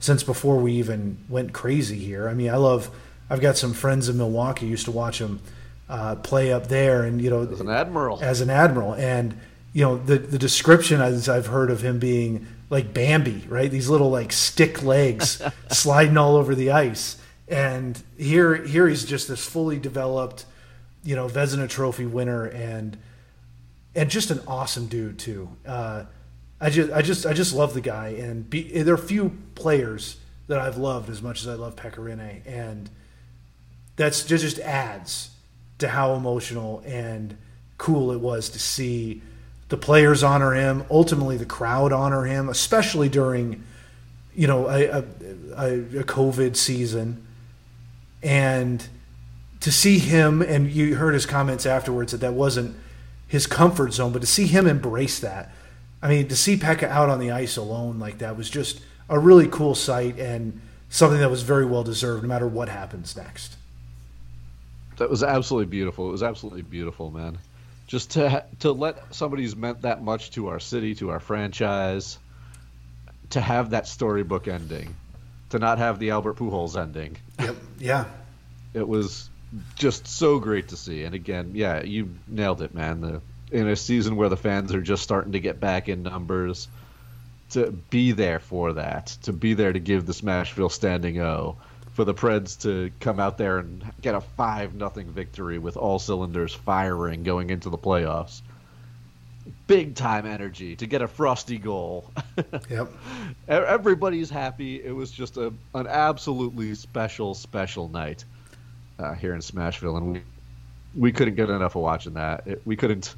since 0.00 0.22
before 0.22 0.56
we 0.56 0.72
even 0.72 1.18
went 1.28 1.52
crazy 1.52 1.98
here. 1.98 2.28
I 2.28 2.34
mean, 2.34 2.50
I 2.50 2.56
love. 2.56 2.90
I've 3.28 3.40
got 3.40 3.56
some 3.56 3.74
friends 3.74 4.08
in 4.08 4.16
Milwaukee 4.16 4.66
used 4.66 4.86
to 4.86 4.90
watch 4.90 5.20
him 5.20 5.40
uh, 5.88 6.16
play 6.16 6.52
up 6.52 6.66
there, 6.66 7.04
and 7.04 7.20
you 7.20 7.30
know, 7.30 7.42
as 7.42 7.60
an 7.60 7.70
admiral, 7.70 8.18
as 8.20 8.40
an 8.40 8.50
admiral, 8.50 8.94
and 8.94 9.38
you 9.72 9.84
know 9.84 9.98
the 9.98 10.18
the 10.18 10.38
description 10.38 11.00
as 11.00 11.28
I've 11.28 11.46
heard 11.46 11.70
of 11.70 11.82
him 11.82 11.98
being 11.98 12.46
like 12.70 12.94
Bambi, 12.94 13.44
right? 13.48 13.70
These 13.70 13.88
little 13.88 14.10
like 14.10 14.32
stick 14.32 14.82
legs 14.82 15.42
sliding 15.70 16.16
all 16.16 16.36
over 16.36 16.54
the 16.54 16.70
ice, 16.70 17.20
and 17.48 18.00
here 18.16 18.54
here 18.64 18.88
he's 18.88 19.04
just 19.04 19.28
this 19.28 19.44
fully 19.44 19.78
developed, 19.78 20.46
you 21.02 21.16
know, 21.16 21.28
Vezina 21.28 21.68
Trophy 21.68 22.06
winner, 22.06 22.46
and 22.46 22.96
and 23.94 24.08
just 24.08 24.30
an 24.30 24.40
awesome 24.46 24.86
dude 24.86 25.18
too. 25.18 25.50
Uh, 25.66 26.04
I 26.60 26.70
just 26.70 26.92
I 26.92 27.02
just 27.02 27.26
I 27.26 27.32
just 27.32 27.52
love 27.52 27.74
the 27.74 27.80
guy, 27.80 28.08
and 28.08 28.48
be, 28.48 28.82
there 28.82 28.94
are 28.94 28.98
few 28.98 29.36
players 29.56 30.16
that 30.46 30.60
I've 30.60 30.78
loved 30.78 31.10
as 31.10 31.20
much 31.20 31.42
as 31.42 31.48
I 31.48 31.54
love 31.54 31.76
Pekka 31.76 31.98
Rinne, 31.98 32.42
and 32.46 32.88
that's 33.96 34.24
just, 34.24 34.44
just 34.44 34.58
adds 34.60 35.30
to 35.78 35.88
how 35.88 36.14
emotional 36.14 36.82
and 36.86 37.36
cool 37.78 38.12
it 38.12 38.20
was 38.20 38.48
to 38.50 38.58
see 38.58 39.22
the 39.70 39.76
players 39.76 40.22
honor 40.22 40.52
him, 40.52 40.84
ultimately 40.90 41.36
the 41.36 41.46
crowd 41.46 41.92
honor 41.92 42.24
him, 42.24 42.48
especially 42.48 43.08
during, 43.08 43.64
you 44.34 44.46
know, 44.46 44.68
a, 44.68 44.88
a, 44.88 45.00
a 46.00 46.04
COVID 46.04 46.56
season, 46.56 47.26
and 48.22 48.86
to 49.60 49.72
see 49.72 49.98
him 49.98 50.42
and 50.42 50.70
you 50.70 50.96
heard 50.96 51.14
his 51.14 51.26
comments 51.26 51.66
afterwards 51.66 52.12
that 52.12 52.18
that 52.18 52.34
wasn't 52.34 52.76
his 53.26 53.46
comfort 53.46 53.92
zone, 53.92 54.12
but 54.12 54.20
to 54.20 54.26
see 54.26 54.46
him 54.46 54.66
embrace 54.66 55.18
that, 55.20 55.52
I 56.02 56.08
mean, 56.08 56.28
to 56.28 56.36
see 56.36 56.56
Pekka 56.56 56.88
out 56.88 57.08
on 57.08 57.18
the 57.18 57.30
ice 57.30 57.56
alone 57.56 57.98
like 57.98 58.18
that 58.18 58.36
was 58.36 58.50
just 58.50 58.80
a 59.08 59.18
really 59.18 59.48
cool 59.48 59.74
sight 59.74 60.18
and 60.18 60.60
something 60.88 61.20
that 61.20 61.30
was 61.30 61.42
very 61.42 61.64
well 61.64 61.84
deserved, 61.84 62.22
no 62.22 62.28
matter 62.28 62.46
what 62.46 62.68
happens 62.68 63.16
next 63.16 63.56
that 65.00 65.08
was 65.08 65.22
absolutely 65.22 65.66
beautiful. 65.66 66.08
It 66.08 66.12
was 66.12 66.22
absolutely 66.22 66.60
beautiful, 66.60 67.10
man. 67.10 67.38
Just 67.90 68.12
to 68.12 68.44
to 68.60 68.70
let 68.70 69.12
somebody 69.12 69.42
who's 69.42 69.56
meant 69.56 69.82
that 69.82 70.00
much 70.00 70.30
to 70.32 70.46
our 70.46 70.60
city, 70.60 70.94
to 70.94 71.10
our 71.10 71.18
franchise, 71.18 72.20
to 73.30 73.40
have 73.40 73.70
that 73.70 73.88
storybook 73.88 74.46
ending, 74.46 74.94
to 75.48 75.58
not 75.58 75.78
have 75.78 75.98
the 75.98 76.10
Albert 76.10 76.36
Pujols 76.36 76.80
ending. 76.80 77.16
Yep. 77.40 77.56
Yeah. 77.80 78.04
It 78.74 78.86
was 78.86 79.28
just 79.74 80.06
so 80.06 80.38
great 80.38 80.68
to 80.68 80.76
see. 80.76 81.02
And 81.02 81.16
again, 81.16 81.50
yeah, 81.54 81.82
you 81.82 82.10
nailed 82.28 82.62
it, 82.62 82.72
man. 82.72 83.00
The 83.00 83.20
in 83.50 83.66
a 83.66 83.74
season 83.74 84.14
where 84.14 84.28
the 84.28 84.36
fans 84.36 84.72
are 84.72 84.80
just 84.80 85.02
starting 85.02 85.32
to 85.32 85.40
get 85.40 85.58
back 85.58 85.88
in 85.88 86.04
numbers, 86.04 86.68
to 87.50 87.72
be 87.72 88.12
there 88.12 88.38
for 88.38 88.74
that, 88.74 89.08
to 89.24 89.32
be 89.32 89.54
there 89.54 89.72
to 89.72 89.80
give 89.80 90.06
the 90.06 90.12
Smashville 90.12 90.70
standing 90.70 91.20
O 91.20 91.56
for 92.00 92.06
the 92.06 92.14
Preds 92.14 92.58
to 92.62 92.90
come 92.98 93.20
out 93.20 93.36
there 93.36 93.58
and 93.58 93.84
get 94.00 94.14
a 94.14 94.22
five 94.22 94.74
nothing 94.74 95.12
victory 95.12 95.58
with 95.58 95.76
all 95.76 95.98
cylinders 95.98 96.54
firing 96.54 97.24
going 97.24 97.50
into 97.50 97.68
the 97.68 97.76
playoffs. 97.76 98.40
Big 99.66 99.94
time 99.94 100.24
energy 100.24 100.76
to 100.76 100.86
get 100.86 101.02
a 101.02 101.06
frosty 101.06 101.58
goal. 101.58 102.10
yep. 102.70 102.90
Everybody's 103.48 104.30
happy. 104.30 104.82
It 104.82 104.92
was 104.92 105.10
just 105.10 105.36
a 105.36 105.52
an 105.74 105.86
absolutely 105.86 106.74
special 106.74 107.34
special 107.34 107.90
night 107.90 108.24
uh, 108.98 109.12
here 109.12 109.34
in 109.34 109.40
Smashville, 109.40 109.98
and 109.98 110.12
we 110.14 110.22
we 110.94 111.12
couldn't 111.12 111.34
get 111.34 111.50
enough 111.50 111.76
of 111.76 111.82
watching 111.82 112.14
that. 112.14 112.46
It, 112.46 112.62
we 112.64 112.76
couldn't 112.76 113.14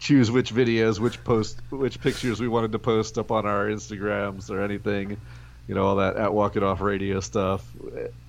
choose 0.00 0.28
which 0.28 0.52
videos, 0.52 0.98
which 0.98 1.22
post, 1.22 1.60
which 1.70 2.00
pictures 2.00 2.40
we 2.40 2.48
wanted 2.48 2.72
to 2.72 2.80
post 2.80 3.16
up 3.16 3.30
on 3.30 3.46
our 3.46 3.66
Instagrams 3.66 4.50
or 4.50 4.60
anything. 4.60 5.18
You 5.66 5.74
know, 5.74 5.86
all 5.86 5.96
that 5.96 6.16
at 6.16 6.34
Walk 6.34 6.56
It 6.56 6.62
Off 6.62 6.80
radio 6.80 7.20
stuff. 7.20 7.66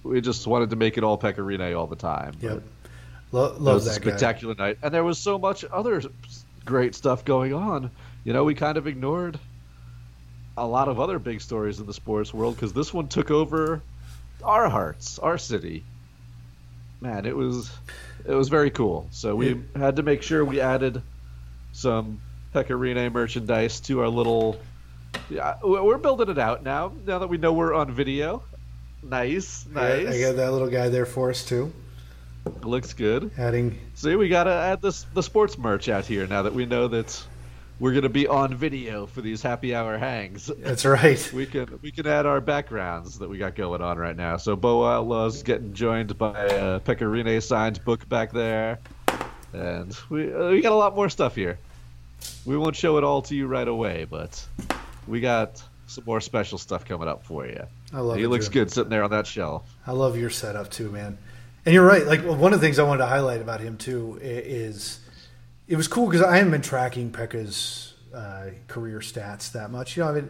We 0.03 0.21
just 0.21 0.47
wanted 0.47 0.69
to 0.69 0.75
make 0.75 0.97
it 0.97 1.03
all 1.03 1.17
Pekka 1.17 1.37
Rinne 1.37 1.77
all 1.77 1.87
the 1.87 1.95
time. 1.95 2.35
Yep. 2.41 2.63
Lo- 3.31 3.55
love 3.59 3.83
that 3.83 3.93
spectacular 3.93 4.55
guy. 4.55 4.67
night, 4.67 4.77
and 4.81 4.93
there 4.93 5.03
was 5.03 5.17
so 5.19 5.37
much 5.37 5.65
other 5.65 6.01
great 6.63 6.95
stuff 6.95 7.25
going 7.25 7.53
on. 7.53 7.91
You 8.23 8.33
know, 8.33 8.43
we 8.43 8.55
kind 8.55 8.77
of 8.77 8.87
ignored 8.87 9.37
a 10.57 10.65
lot 10.65 10.87
of 10.87 10.99
other 10.99 11.19
big 11.19 11.41
stories 11.41 11.79
in 11.79 11.85
the 11.85 11.93
sports 11.93 12.33
world 12.33 12.55
because 12.55 12.71
this 12.71 12.93
one 12.93 13.07
took 13.07 13.29
over 13.29 13.81
our 14.43 14.69
hearts, 14.69 15.19
our 15.19 15.37
city. 15.37 15.83
Man, 17.01 17.25
it 17.25 17.35
was 17.35 17.69
it 18.25 18.33
was 18.33 18.49
very 18.49 18.71
cool. 18.71 19.07
So 19.11 19.35
we 19.35 19.61
had 19.75 19.97
to 19.97 20.03
make 20.03 20.21
sure 20.21 20.43
we 20.45 20.61
added 20.61 21.01
some 21.73 22.21
Pekka 22.53 22.77
Rinne 22.79 23.11
merchandise 23.11 23.81
to 23.81 23.99
our 24.01 24.07
little. 24.07 24.57
Yeah, 25.29 25.55
we're 25.63 25.97
building 25.97 26.29
it 26.29 26.37
out 26.37 26.63
now. 26.63 26.91
Now 27.05 27.19
that 27.19 27.27
we 27.27 27.37
know 27.37 27.53
we're 27.53 27.73
on 27.73 27.91
video, 27.91 28.43
nice, 29.03 29.65
nice. 29.71 30.07
I 30.07 30.19
got 30.19 30.35
that 30.35 30.51
little 30.51 30.69
guy 30.69 30.89
there 30.89 31.05
for 31.05 31.29
us 31.29 31.43
too. 31.43 31.73
Looks 32.61 32.93
good. 32.93 33.31
Adding. 33.37 33.79
See, 33.95 34.15
we 34.15 34.29
gotta 34.29 34.51
add 34.51 34.81
this 34.81 35.03
the 35.13 35.23
sports 35.23 35.57
merch 35.57 35.89
out 35.89 36.05
here 36.05 36.27
now 36.27 36.43
that 36.43 36.53
we 36.53 36.65
know 36.65 36.87
that 36.89 37.23
we're 37.79 37.93
gonna 37.93 38.09
be 38.09 38.27
on 38.27 38.55
video 38.55 39.05
for 39.05 39.21
these 39.21 39.41
happy 39.41 39.73
hour 39.73 39.97
hangs. 39.97 40.51
That's 40.59 40.85
right. 40.85 41.31
we 41.33 41.45
can 41.45 41.79
we 41.81 41.91
can 41.91 42.05
add 42.07 42.25
our 42.25 42.41
backgrounds 42.41 43.19
that 43.19 43.29
we 43.29 43.37
got 43.37 43.55
going 43.55 43.81
on 43.81 43.97
right 43.97 44.15
now. 44.15 44.37
So 44.37 44.55
Bo 44.55 44.85
Outlaw's 44.85 45.43
getting 45.43 45.73
joined 45.73 46.17
by 46.17 46.39
a 46.39 46.79
Pekka 46.79 47.01
Rinne 47.01 47.41
signed 47.41 47.83
book 47.83 48.07
back 48.07 48.31
there, 48.31 48.79
and 49.53 49.97
we 50.09 50.31
uh, 50.31 50.49
we 50.49 50.61
got 50.61 50.71
a 50.71 50.75
lot 50.75 50.95
more 50.95 51.09
stuff 51.09 51.35
here. 51.35 51.57
We 52.45 52.57
won't 52.57 52.75
show 52.75 52.97
it 52.97 53.03
all 53.03 53.23
to 53.23 53.35
you 53.35 53.47
right 53.47 53.67
away, 53.67 54.05
but 54.09 54.45
we 55.07 55.21
got 55.21 55.61
some 55.87 56.03
more 56.05 56.21
special 56.21 56.57
stuff 56.57 56.85
coming 56.85 57.07
up 57.07 57.23
for 57.23 57.45
you. 57.45 57.63
I 57.93 57.99
love 57.99 58.15
he 58.15 58.21
it. 58.21 58.23
He 58.23 58.27
looks 58.27 58.49
good 58.49 58.71
sitting 58.71 58.89
there 58.89 59.03
on 59.03 59.11
that 59.11 59.27
shelf. 59.27 59.69
I 59.85 59.91
love 59.91 60.17
your 60.17 60.29
setup 60.29 60.69
too, 60.69 60.89
man. 60.91 61.17
And 61.65 61.73
you're 61.73 61.85
right. 61.85 62.05
Like 62.05 62.23
one 62.23 62.53
of 62.53 62.59
the 62.59 62.65
things 62.65 62.79
I 62.79 62.83
wanted 62.83 62.99
to 62.99 63.07
highlight 63.07 63.41
about 63.41 63.59
him 63.59 63.77
too 63.77 64.19
is 64.21 64.99
it 65.67 65.75
was 65.75 65.87
cool 65.87 66.07
because 66.07 66.21
I 66.21 66.37
haven't 66.37 66.51
been 66.51 66.61
tracking 66.61 67.11
Pekka's 67.11 67.93
uh, 68.13 68.47
career 68.67 68.99
stats 68.99 69.51
that 69.53 69.71
much. 69.71 69.97
You 69.97 70.03
know, 70.03 70.09
I 70.09 70.13
mean, 70.13 70.29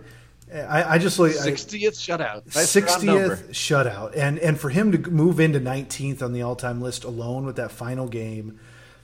I, 0.53 0.95
I 0.95 0.97
just 0.97 1.19
like 1.19 1.33
sixtieth 1.33 1.95
shutout, 1.95 2.51
sixtieth 2.51 3.51
shutout, 3.51 4.15
and 4.15 4.39
and 4.39 4.59
for 4.59 4.69
him 4.69 4.91
to 4.91 5.09
move 5.09 5.39
into 5.39 5.59
nineteenth 5.59 6.21
on 6.21 6.33
the 6.33 6.41
all 6.41 6.55
time 6.55 6.81
list 6.81 7.03
alone 7.03 7.45
with 7.45 7.55
that 7.57 7.71
final 7.71 8.07
game, 8.07 8.59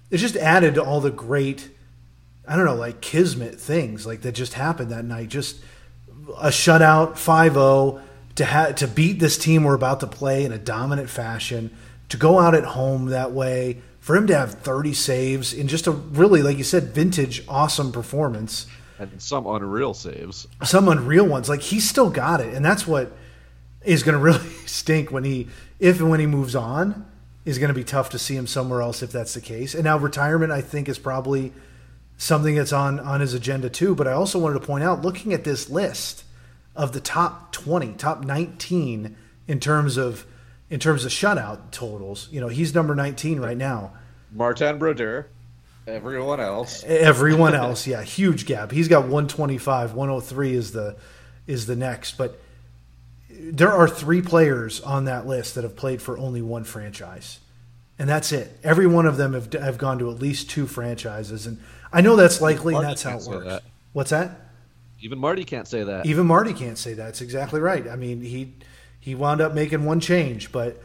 it 0.09 0.17
just 0.17 0.35
added 0.37 0.75
to 0.75 0.83
all 0.83 1.01
the 1.01 1.11
great, 1.11 1.69
I 2.47 2.55
don't 2.55 2.65
know, 2.65 2.75
like 2.75 3.01
kismet 3.01 3.59
things 3.59 4.05
like 4.05 4.21
that 4.21 4.33
just 4.33 4.53
happened 4.53 4.91
that 4.91 5.05
night. 5.05 5.29
Just 5.29 5.61
a 6.39 6.49
shutout, 6.49 7.13
5-0, 7.13 8.01
to 8.35 8.45
ha- 8.45 8.71
to 8.71 8.87
beat 8.87 9.19
this 9.19 9.37
team 9.37 9.63
we're 9.63 9.75
about 9.75 9.99
to 9.99 10.07
play 10.07 10.43
in 10.45 10.51
a 10.51 10.57
dominant 10.57 11.09
fashion 11.09 11.75
to 12.09 12.17
go 12.17 12.39
out 12.39 12.53
at 12.53 12.63
home 12.63 13.07
that 13.07 13.31
way, 13.31 13.81
for 13.99 14.15
him 14.15 14.27
to 14.27 14.35
have 14.35 14.55
30 14.55 14.93
saves 14.93 15.53
in 15.53 15.67
just 15.67 15.87
a 15.87 15.91
really, 15.91 16.41
like 16.41 16.57
you 16.57 16.63
said, 16.63 16.85
vintage, 16.85 17.43
awesome 17.47 17.91
performance. 17.91 18.67
And 18.99 19.21
some 19.21 19.47
unreal 19.47 19.93
saves. 19.93 20.47
Some 20.63 20.89
unreal 20.89 21.25
ones. 21.25 21.47
Like 21.47 21.61
he's 21.61 21.89
still 21.89 22.09
got 22.09 22.41
it. 22.41 22.53
And 22.53 22.65
that's 22.65 22.85
what 22.85 23.13
is 23.83 24.03
going 24.03 24.13
to 24.17 24.19
really 24.19 24.49
stink 24.65 25.11
when 25.11 25.23
he, 25.23 25.47
if 25.79 25.99
and 25.99 26.09
when 26.09 26.19
he 26.19 26.25
moves 26.25 26.55
on, 26.55 27.05
is 27.45 27.57
going 27.57 27.69
to 27.69 27.73
be 27.73 27.83
tough 27.83 28.09
to 28.09 28.19
see 28.19 28.35
him 28.35 28.45
somewhere 28.45 28.81
else 28.81 29.01
if 29.01 29.11
that's 29.11 29.33
the 29.33 29.41
case. 29.41 29.73
And 29.73 29.83
now 29.85 29.97
retirement, 29.97 30.51
I 30.51 30.61
think, 30.61 30.89
is 30.89 30.99
probably 30.99 31.53
something 32.21 32.53
that's 32.53 32.71
on, 32.71 32.99
on 32.99 33.19
his 33.19 33.33
agenda 33.33 33.67
too. 33.67 33.95
But 33.95 34.07
I 34.07 34.11
also 34.11 34.37
wanted 34.37 34.59
to 34.59 34.65
point 34.65 34.83
out, 34.83 35.01
looking 35.01 35.33
at 35.33 35.43
this 35.43 35.69
list 35.69 36.23
of 36.75 36.93
the 36.93 37.01
top 37.01 37.51
20, 37.51 37.93
top 37.93 38.23
19 38.23 39.17
in 39.47 39.59
terms 39.59 39.97
of 39.97 40.25
in 40.69 40.79
terms 40.79 41.03
of 41.03 41.11
shutout 41.11 41.71
totals. 41.71 42.29
You 42.31 42.39
know, 42.39 42.47
he's 42.47 42.73
number 42.73 42.95
19 42.95 43.41
right 43.41 43.57
now. 43.57 43.91
Martin 44.31 44.77
Brodeur. 44.77 45.27
Everyone 45.87 46.39
else. 46.39 46.83
Everyone 46.85 47.55
else, 47.55 47.87
yeah, 47.87 48.03
huge 48.03 48.45
gap. 48.45 48.71
He's 48.71 48.87
got 48.87 49.01
125, 49.01 49.93
103 49.93 50.53
is 50.53 50.71
the 50.71 50.95
is 51.47 51.65
the 51.65 51.75
next, 51.75 52.17
but 52.17 52.39
there 53.29 53.71
are 53.71 53.87
three 53.87 54.21
players 54.21 54.79
on 54.81 55.05
that 55.05 55.25
list 55.25 55.55
that 55.55 55.63
have 55.63 55.75
played 55.75 56.01
for 56.01 56.19
only 56.19 56.41
one 56.41 56.63
franchise. 56.63 57.39
And 57.97 58.07
that's 58.07 58.31
it. 58.31 58.57
Every 58.63 58.87
one 58.87 59.05
of 59.07 59.17
them 59.17 59.33
have, 59.33 59.51
have 59.53 59.77
gone 59.77 59.99
to 59.99 60.11
at 60.11 60.19
least 60.19 60.49
two 60.49 60.67
franchises 60.67 61.47
and 61.47 61.59
I 61.93 62.01
know 62.01 62.15
that's 62.15 62.41
likely 62.41 62.75
and 62.75 62.83
that's 62.83 63.03
how 63.03 63.17
it 63.17 63.25
works. 63.25 63.45
That. 63.45 63.63
What's 63.93 64.11
that? 64.11 64.51
Even 65.01 65.19
Marty 65.19 65.43
can't 65.43 65.67
say 65.67 65.83
that. 65.83 66.05
Even 66.05 66.27
Marty 66.27 66.53
can't 66.53 66.77
say 66.77 66.93
that. 66.93 67.09
It's 67.09 67.21
exactly 67.21 67.59
right. 67.59 67.87
I 67.87 67.95
mean, 67.95 68.21
he 68.21 68.53
he 68.99 69.15
wound 69.15 69.41
up 69.41 69.53
making 69.53 69.83
one 69.83 69.99
change, 69.99 70.51
but 70.51 70.81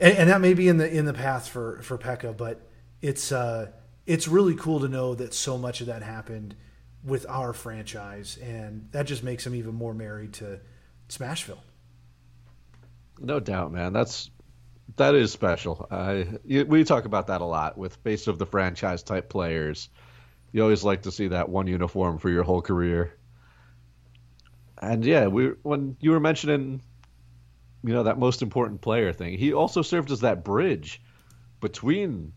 and, 0.00 0.16
and, 0.16 0.30
that 0.30 0.40
may 0.40 0.54
be 0.54 0.66
in 0.66 0.78
the 0.78 0.90
in 0.90 1.04
the 1.04 1.12
path 1.12 1.48
for 1.48 1.80
for 1.82 1.98
Pekka, 1.98 2.36
but 2.36 2.60
it's 3.02 3.30
uh, 3.32 3.70
it's 4.06 4.26
really 4.26 4.54
cool 4.54 4.80
to 4.80 4.88
know 4.88 5.14
that 5.14 5.34
so 5.34 5.58
much 5.58 5.80
of 5.80 5.86
that 5.88 6.02
happened 6.02 6.56
with 7.04 7.26
our 7.28 7.52
franchise, 7.52 8.38
and 8.42 8.88
that 8.92 9.06
just 9.06 9.22
makes 9.22 9.46
him 9.46 9.54
even 9.54 9.74
more 9.74 9.92
married 9.92 10.32
to 10.34 10.58
Smashville. 11.08 11.60
No 13.20 13.40
doubt, 13.40 13.72
man. 13.72 13.92
That's 13.92 14.30
that 14.96 15.14
is 15.14 15.32
special. 15.32 15.86
I 15.90 16.26
we 16.44 16.84
talk 16.84 17.04
about 17.04 17.26
that 17.28 17.40
a 17.40 17.44
lot 17.44 17.76
with 17.76 18.02
base 18.02 18.26
of 18.26 18.38
the 18.38 18.46
franchise 18.46 19.02
type 19.02 19.28
players. 19.28 19.88
You 20.54 20.62
always 20.62 20.84
like 20.84 21.02
to 21.02 21.10
see 21.10 21.26
that 21.28 21.48
one 21.48 21.66
uniform 21.66 22.18
for 22.18 22.30
your 22.30 22.44
whole 22.44 22.62
career. 22.62 23.12
And 24.80 25.04
yeah, 25.04 25.26
we 25.26 25.48
when 25.62 25.96
you 25.98 26.12
were 26.12 26.20
mentioning 26.20 26.80
you 27.82 27.92
know 27.92 28.04
that 28.04 28.20
most 28.20 28.40
important 28.40 28.80
player 28.80 29.12
thing. 29.12 29.36
He 29.36 29.52
also 29.52 29.82
served 29.82 30.12
as 30.12 30.20
that 30.20 30.44
bridge 30.44 31.02
between. 31.60 32.32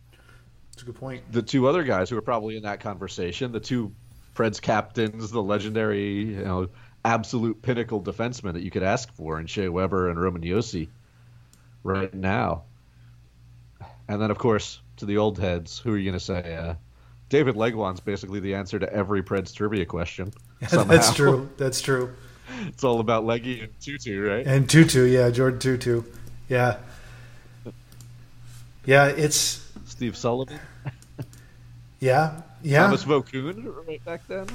That's 0.71 0.81
a 0.81 0.85
good 0.87 0.95
point. 0.95 1.31
The 1.31 1.43
two 1.43 1.67
other 1.67 1.83
guys 1.83 2.09
who 2.09 2.17
are 2.17 2.23
probably 2.23 2.57
in 2.57 2.63
that 2.63 2.79
conversation, 2.79 3.51
the 3.51 3.59
two 3.59 3.93
Preds 4.33 4.59
captains, 4.59 5.29
the 5.29 5.43
legendary, 5.43 6.25
you 6.25 6.43
know, 6.43 6.69
absolute 7.05 7.61
pinnacle 7.61 8.01
defenseman 8.01 8.53
that 8.53 8.63
you 8.63 8.71
could 8.71 8.81
ask 8.81 9.13
for 9.13 9.39
in 9.39 9.45
Shea 9.45 9.69
Weber 9.69 10.09
and 10.09 10.19
Roman 10.19 10.41
Josi 10.41 10.89
right 11.83 12.11
now. 12.15 12.63
And 14.07 14.19
then, 14.19 14.31
of 14.31 14.39
course, 14.39 14.81
to 14.97 15.05
the 15.05 15.17
old 15.17 15.37
heads, 15.37 15.77
who 15.77 15.93
are 15.93 15.97
you 15.97 16.09
going 16.09 16.19
to 16.19 16.25
say? 16.25 16.55
Uh, 16.55 16.73
David 17.29 17.55
Legwand's 17.55 17.99
basically 17.99 18.39
the 18.39 18.55
answer 18.55 18.79
to 18.79 18.91
every 18.91 19.21
Preds 19.21 19.53
trivia 19.53 19.85
question. 19.85 20.31
That's 20.71 21.13
true. 21.13 21.49
That's 21.57 21.81
true 21.81 22.13
it's 22.67 22.83
all 22.83 22.99
about 22.99 23.25
Leggy 23.25 23.61
and 23.61 23.79
Tootoo, 23.79 24.27
right? 24.27 24.45
And 24.45 24.67
Tootoo, 24.67 25.11
yeah, 25.11 25.29
Jordin 25.29 25.59
Tootoo, 25.59 26.05
yeah, 26.49 26.77
yeah. 28.85 29.07
It's 29.07 29.69
Steve 29.85 30.15
Sullivan. 30.15 30.59
yeah, 31.99 32.41
yeah. 32.63 32.83
Tomas 32.83 33.03
Vokoun 33.03 33.87
right 33.87 34.03
back 34.05 34.25
then. 34.27 34.47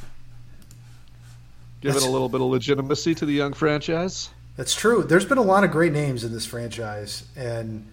Give 1.80 1.96
it 1.96 2.02
a 2.02 2.10
little 2.10 2.28
bit 2.28 2.40
of 2.40 2.46
legitimacy 2.46 3.14
to 3.16 3.26
the 3.26 3.32
young 3.32 3.52
franchise. 3.52 4.30
That's 4.56 4.74
true. 4.74 5.02
There's 5.02 5.24
been 5.24 5.38
a 5.38 5.42
lot 5.42 5.64
of 5.64 5.72
great 5.72 5.92
names 5.92 6.22
in 6.24 6.32
this 6.32 6.46
franchise, 6.46 7.24
and 7.36 7.86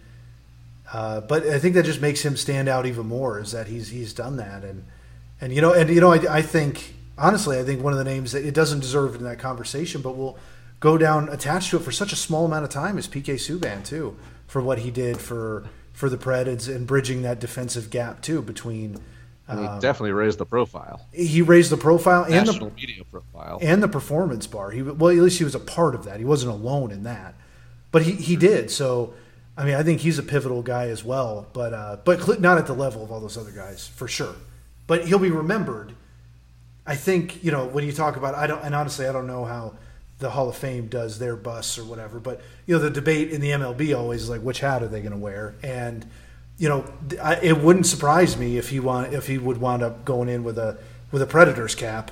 uh, 0.91 1.21
but 1.21 1.45
I 1.45 1.59
think 1.59 1.75
that 1.75 1.85
just 1.85 2.01
makes 2.01 2.23
him 2.23 2.35
stand 2.35 2.67
out 2.67 2.85
even 2.85 3.05
more. 3.05 3.39
Is 3.39 3.51
that 3.51 3.67
he's 3.67 3.89
he's 3.89 4.13
done 4.13 4.37
that, 4.37 4.63
and 4.63 4.85
and 5.41 5.53
you 5.53 5.61
know, 5.61 5.73
and 5.73 5.89
you 5.89 6.01
know, 6.01 6.11
I, 6.11 6.37
I 6.37 6.41
think 6.41 6.95
honestly, 7.17 7.59
I 7.59 7.63
think 7.63 7.83
one 7.83 7.93
of 7.93 7.99
the 7.99 8.05
names 8.05 8.31
that 8.31 8.45
it 8.45 8.53
doesn't 8.53 8.79
deserve 8.79 9.15
in 9.15 9.23
that 9.23 9.39
conversation, 9.39 10.01
but 10.01 10.17
will 10.17 10.37
go 10.79 10.97
down 10.97 11.29
attached 11.29 11.69
to 11.71 11.77
it 11.77 11.83
for 11.83 11.91
such 11.91 12.13
a 12.13 12.15
small 12.15 12.45
amount 12.45 12.63
of 12.63 12.69
time 12.69 12.97
is 12.97 13.07
PK 13.07 13.35
Subban 13.35 13.83
too, 13.85 14.17
for 14.47 14.61
what 14.61 14.79
he 14.79 14.91
did 14.91 15.19
for 15.19 15.65
for 15.93 16.09
the 16.09 16.17
Preds 16.17 16.73
and 16.73 16.87
bridging 16.87 17.21
that 17.23 17.39
defensive 17.39 17.89
gap 17.89 18.21
too 18.21 18.41
between. 18.41 18.99
Um, 19.47 19.57
he 19.57 19.79
definitely 19.79 20.11
raised 20.11 20.37
the 20.37 20.45
profile. 20.45 21.05
He 21.11 21.41
raised 21.41 21.71
the 21.71 21.77
profile 21.77 22.23
and 22.23 22.47
the 22.47 22.71
media 22.75 23.03
profile 23.11 23.59
and 23.61 23.81
the 23.81 23.87
performance 23.87 24.47
bar. 24.47 24.71
He 24.71 24.81
well, 24.81 25.09
at 25.09 25.17
least 25.17 25.39
he 25.39 25.43
was 25.43 25.55
a 25.55 25.59
part 25.59 25.95
of 25.95 26.05
that. 26.05 26.19
He 26.19 26.25
wasn't 26.25 26.53
alone 26.53 26.91
in 26.91 27.03
that, 27.03 27.35
but 27.91 28.03
he 28.03 28.13
he 28.13 28.35
did. 28.35 28.69
So, 28.69 29.13
I 29.59 29.65
mean, 29.65 29.75
I 29.75 29.83
think 29.83 30.01
he's 30.01 30.17
a 30.17 30.23
pivotal 30.23 30.63
guy 30.63 30.87
as 30.87 31.03
well. 31.03 31.45
But 31.53 31.73
uh, 31.73 31.97
but 32.03 32.39
not 32.39 32.57
at 32.57 32.65
the 32.65 32.73
level 32.73 33.03
of 33.03 33.11
all 33.11 33.19
those 33.19 33.37
other 33.37 33.51
guys 33.51 33.87
for 33.87 34.07
sure. 34.07 34.35
But 34.87 35.05
he'll 35.05 35.19
be 35.19 35.29
remembered 35.29 35.93
I 36.89 36.95
think 36.95 37.43
you 37.43 37.51
know 37.51 37.67
when 37.67 37.85
you 37.85 37.91
talk 37.91 38.15
about 38.15 38.33
I 38.33 38.47
don't 38.47 38.63
and 38.63 38.73
honestly 38.73 39.05
I 39.05 39.11
don't 39.11 39.27
know 39.27 39.45
how 39.45 39.75
the 40.17 40.31
Hall 40.31 40.49
of 40.49 40.57
Fame 40.57 40.87
does 40.87 41.19
their 41.19 41.35
busts 41.35 41.77
or 41.77 41.83
whatever, 41.83 42.19
but 42.19 42.41
you 42.65 42.75
know 42.75 42.81
the 42.81 42.89
debate 42.89 43.29
in 43.29 43.41
the 43.41 43.51
MLB 43.51 43.95
always 43.95 44.23
is 44.23 44.29
like 44.29 44.41
which 44.41 44.59
hat 44.59 44.81
are 44.81 44.87
they 44.87 44.99
going 44.99 45.11
to 45.11 45.17
wear, 45.17 45.53
and 45.61 46.03
you 46.57 46.67
know 46.67 46.83
I, 47.21 47.35
it 47.35 47.59
wouldn't 47.59 47.85
surprise 47.85 48.37
me 48.37 48.57
if 48.57 48.69
he 48.69 48.79
want 48.79 49.13
if 49.13 49.27
he 49.27 49.37
would 49.37 49.57
wind 49.61 49.83
up 49.83 50.03
going 50.03 50.29
in 50.29 50.43
with 50.43 50.57
a 50.57 50.79
with 51.11 51.21
a 51.21 51.27
Predators 51.27 51.75
cap, 51.75 52.09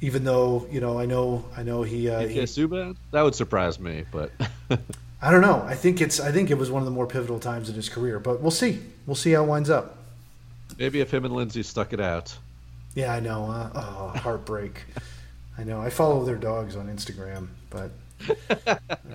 even 0.00 0.24
though 0.24 0.66
you 0.68 0.80
know 0.80 0.98
I 0.98 1.06
know 1.06 1.44
I 1.56 1.62
know 1.62 1.84
he 1.84 2.10
uh, 2.10 2.26
he, 2.26 2.40
Subban 2.40 2.96
that 3.12 3.22
would 3.22 3.36
surprise 3.36 3.78
me, 3.78 4.04
but 4.10 4.32
I 5.20 5.30
don't 5.30 5.40
know. 5.40 5.64
I 5.66 5.74
think 5.74 6.00
it's 6.00 6.20
I 6.20 6.30
think 6.30 6.50
it 6.50 6.54
was 6.58 6.70
one 6.70 6.80
of 6.80 6.86
the 6.86 6.92
more 6.92 7.06
pivotal 7.06 7.40
times 7.40 7.68
in 7.68 7.74
his 7.74 7.88
career, 7.88 8.20
but 8.20 8.40
we'll 8.40 8.50
see. 8.50 8.80
We'll 9.06 9.16
see 9.16 9.32
how 9.32 9.44
it 9.44 9.48
winds 9.48 9.70
up. 9.70 9.96
Maybe 10.78 11.00
if 11.00 11.12
him 11.12 11.24
and 11.24 11.34
Lindsey 11.34 11.62
stuck 11.62 11.92
it 11.92 12.00
out. 12.00 12.36
Yeah, 12.94 13.12
I 13.12 13.20
know. 13.20 13.46
Uh, 13.46 13.70
oh, 13.74 14.18
heartbreak. 14.18 14.84
I 15.56 15.64
know. 15.64 15.80
I 15.80 15.90
follow 15.90 16.24
their 16.24 16.36
dogs 16.36 16.76
on 16.76 16.86
Instagram, 16.86 17.48
but 17.70 17.90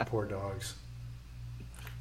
poor 0.08 0.26
dogs. 0.26 0.76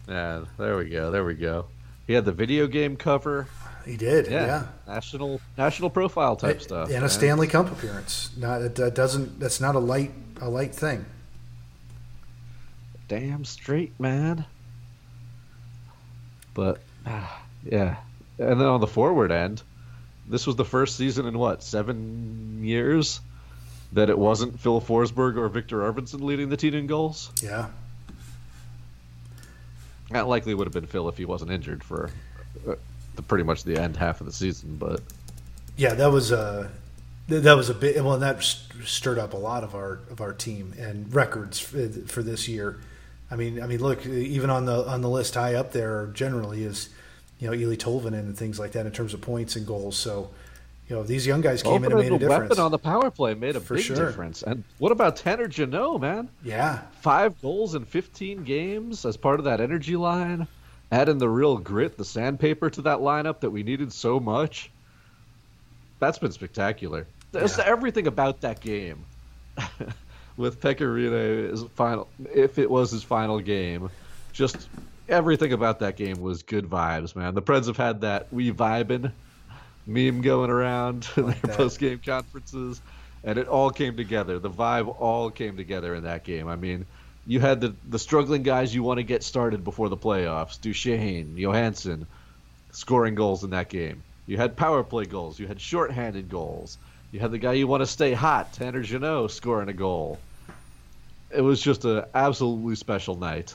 Yeah, 0.08 0.44
there 0.58 0.76
we 0.76 0.88
go. 0.88 1.10
There 1.12 1.24
we 1.24 1.34
go. 1.34 1.66
He 2.06 2.12
had 2.12 2.24
the 2.24 2.32
video 2.32 2.66
game 2.66 2.96
cover. 2.96 3.46
He 3.84 3.96
did. 3.96 4.26
Yeah. 4.26 4.46
yeah. 4.46 4.66
National 4.86 5.40
national 5.56 5.90
profile 5.90 6.36
type 6.36 6.56
it, 6.56 6.62
stuff. 6.62 6.88
And 6.88 6.98
man. 6.98 7.04
a 7.04 7.08
Stanley 7.08 7.46
Cup 7.46 7.70
appearance. 7.70 8.30
Not 8.36 8.74
that 8.74 8.94
doesn't. 8.94 9.38
That's 9.38 9.60
not 9.60 9.76
a 9.76 9.80
light 9.80 10.10
a 10.40 10.48
light 10.48 10.74
thing. 10.74 11.04
Damn 13.12 13.44
straight, 13.44 14.00
man. 14.00 14.46
But 16.54 16.80
ah, 17.06 17.42
yeah, 17.62 17.96
and 18.38 18.58
then 18.58 18.66
on 18.66 18.80
the 18.80 18.86
forward 18.86 19.30
end, 19.30 19.62
this 20.26 20.46
was 20.46 20.56
the 20.56 20.64
first 20.64 20.96
season 20.96 21.26
in 21.26 21.38
what 21.38 21.62
seven 21.62 22.64
years 22.64 23.20
that 23.92 24.08
it 24.08 24.16
wasn't 24.16 24.58
Phil 24.60 24.80
Forsberg 24.80 25.36
or 25.36 25.46
Viktor 25.50 25.80
Arvidsson 25.80 26.22
leading 26.22 26.48
the 26.48 26.56
team 26.56 26.72
in 26.72 26.86
goals. 26.86 27.30
Yeah, 27.42 27.68
that 30.10 30.26
likely 30.26 30.54
would 30.54 30.66
have 30.66 30.72
been 30.72 30.86
Phil 30.86 31.06
if 31.10 31.18
he 31.18 31.26
wasn't 31.26 31.50
injured 31.50 31.84
for 31.84 32.08
uh, 32.66 32.76
the, 33.16 33.20
pretty 33.20 33.44
much 33.44 33.62
the 33.64 33.78
end 33.78 33.98
half 33.98 34.22
of 34.22 34.26
the 34.26 34.32
season. 34.32 34.78
But 34.80 35.02
yeah, 35.76 35.92
that 35.92 36.10
was 36.10 36.32
uh, 36.32 36.70
a 37.28 37.40
that 37.40 37.58
was 37.58 37.68
a 37.68 37.74
bit 37.74 38.02
well, 38.02 38.18
that 38.18 38.42
stirred 38.42 39.18
up 39.18 39.34
a 39.34 39.38
lot 39.38 39.64
of 39.64 39.74
our 39.74 40.00
of 40.10 40.22
our 40.22 40.32
team 40.32 40.72
and 40.78 41.14
records 41.14 41.58
for, 41.58 41.78
uh, 41.78 41.88
for 42.06 42.22
this 42.22 42.48
year. 42.48 42.80
I 43.32 43.36
mean, 43.36 43.62
I 43.62 43.66
mean, 43.66 43.80
look, 43.80 44.04
even 44.04 44.50
on 44.50 44.66
the 44.66 44.86
on 44.86 45.00
the 45.00 45.08
list 45.08 45.34
high 45.34 45.54
up 45.54 45.72
there 45.72 46.08
generally 46.08 46.64
is 46.64 46.90
you 47.38 47.50
know 47.50 47.56
Eeli 47.56 47.78
Tolvanen 47.78 48.20
and 48.20 48.36
things 48.36 48.58
like 48.58 48.72
that 48.72 48.84
in 48.84 48.92
terms 48.92 49.14
of 49.14 49.22
points 49.22 49.56
and 49.56 49.66
goals. 49.66 49.96
So 49.96 50.28
you 50.86 50.94
know 50.96 51.02
these 51.02 51.26
young 51.26 51.40
guys 51.40 51.62
came 51.62 51.82
in 51.82 51.92
and 51.92 52.00
made 52.00 52.12
a 52.12 52.18
difference. 52.18 52.50
Weapon 52.50 52.62
on 52.62 52.70
the 52.70 52.78
power 52.78 53.10
play 53.10 53.32
made 53.32 53.56
a 53.56 53.60
For 53.60 53.76
big 53.76 53.84
sure. 53.84 53.96
difference. 53.96 54.42
And 54.42 54.64
what 54.78 54.92
about 54.92 55.16
Tanner 55.16 55.48
Jeannot, 55.48 56.02
man? 56.02 56.28
Yeah, 56.44 56.80
five 57.00 57.40
goals 57.40 57.74
in 57.74 57.86
15 57.86 58.44
games 58.44 59.06
as 59.06 59.16
part 59.16 59.40
of 59.40 59.44
that 59.46 59.62
energy 59.62 59.96
line, 59.96 60.46
adding 60.90 61.16
the 61.16 61.28
real 61.28 61.56
grit, 61.56 61.96
the 61.96 62.04
sandpaper 62.04 62.68
to 62.68 62.82
that 62.82 62.98
lineup 62.98 63.40
that 63.40 63.50
we 63.50 63.62
needed 63.62 63.94
so 63.94 64.20
much. 64.20 64.70
That's 66.00 66.18
been 66.18 66.32
spectacular. 66.32 67.06
Yeah. 67.32 67.48
everything 67.64 68.06
about 68.08 68.42
that 68.42 68.60
game. 68.60 69.06
with 70.36 70.60
Pekka 70.60 70.80
Rinne's 70.80 71.64
final, 71.74 72.08
if 72.34 72.58
it 72.58 72.70
was 72.70 72.90
his 72.90 73.02
final 73.02 73.40
game, 73.40 73.90
just 74.32 74.68
everything 75.08 75.52
about 75.52 75.80
that 75.80 75.96
game 75.96 76.20
was 76.20 76.42
good 76.42 76.66
vibes, 76.66 77.14
man. 77.14 77.34
The 77.34 77.42
Preds 77.42 77.66
have 77.66 77.76
had 77.76 78.02
that 78.02 78.32
we 78.32 78.52
vibing 78.52 79.12
meme 79.86 80.22
going 80.22 80.50
around 80.50 81.08
in 81.16 81.26
like 81.26 81.40
their 81.42 81.56
post 81.56 81.78
game 81.78 82.00
conferences, 82.04 82.80
and 83.24 83.38
it 83.38 83.48
all 83.48 83.70
came 83.70 83.96
together. 83.96 84.38
The 84.38 84.50
vibe 84.50 84.94
all 85.00 85.30
came 85.30 85.56
together 85.56 85.94
in 85.94 86.04
that 86.04 86.24
game. 86.24 86.48
I 86.48 86.56
mean, 86.56 86.86
you 87.26 87.40
had 87.40 87.60
the 87.60 87.76
the 87.88 87.98
struggling 87.98 88.42
guys 88.42 88.74
you 88.74 88.82
want 88.82 88.98
to 88.98 89.04
get 89.04 89.22
started 89.22 89.64
before 89.64 89.88
the 89.88 89.96
playoffs: 89.96 90.60
Duchene, 90.60 91.36
Johansen, 91.36 92.06
scoring 92.72 93.14
goals 93.14 93.44
in 93.44 93.50
that 93.50 93.68
game. 93.68 94.02
You 94.26 94.36
had 94.36 94.56
power 94.56 94.82
play 94.82 95.04
goals. 95.04 95.38
You 95.38 95.46
had 95.46 95.60
shorthanded 95.60 96.28
goals. 96.28 96.78
You 97.12 97.20
had 97.20 97.30
the 97.30 97.38
guy 97.38 97.52
you 97.52 97.66
want 97.66 97.82
to 97.82 97.86
stay 97.86 98.14
hot, 98.14 98.54
Tanner 98.54 98.82
Jeannot, 98.82 99.30
scoring 99.30 99.68
a 99.68 99.74
goal. 99.74 100.18
It 101.30 101.42
was 101.42 101.60
just 101.60 101.84
an 101.84 102.04
absolutely 102.14 102.74
special 102.74 103.16
night. 103.16 103.54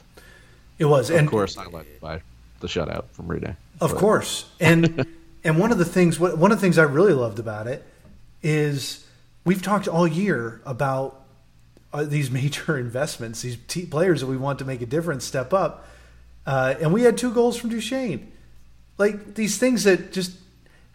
It 0.77 0.85
was, 0.85 1.09
of 1.09 1.17
and 1.17 1.25
of 1.25 1.31
course, 1.31 1.57
I 1.57 1.65
led 1.65 1.87
by 1.99 2.21
the 2.59 2.67
shutout 2.67 3.05
from 3.13 3.27
Rinne. 3.27 3.55
Of 3.81 3.91
but. 3.91 3.99
course, 3.99 4.45
and 4.59 5.07
and 5.43 5.57
one 5.57 5.71
of 5.71 5.79
the 5.79 5.85
things, 5.85 6.19
one 6.19 6.51
of 6.51 6.57
the 6.57 6.61
things 6.61 6.77
I 6.77 6.83
really 6.83 7.13
loved 7.13 7.39
about 7.39 7.65
it 7.65 7.83
is 8.43 9.07
we've 9.43 9.61
talked 9.61 9.87
all 9.87 10.07
year 10.07 10.61
about 10.63 11.23
uh, 11.91 12.03
these 12.03 12.29
major 12.41 12.77
investments, 12.77 13.41
these 13.41 13.57
t- 13.67 13.87
players 13.87 14.21
that 14.21 14.27
we 14.27 14.37
want 14.37 14.59
to 14.59 14.65
make 14.65 14.81
a 14.81 14.85
difference, 14.85 15.25
step 15.25 15.51
up, 15.51 15.87
uh, 16.45 16.75
and 16.79 16.93
we 16.93 17.01
had 17.01 17.17
two 17.17 17.33
goals 17.33 17.57
from 17.57 17.71
Duchene. 17.71 18.31
Like 18.99 19.33
these 19.33 19.57
things 19.57 19.83
that 19.85 20.11
just 20.11 20.33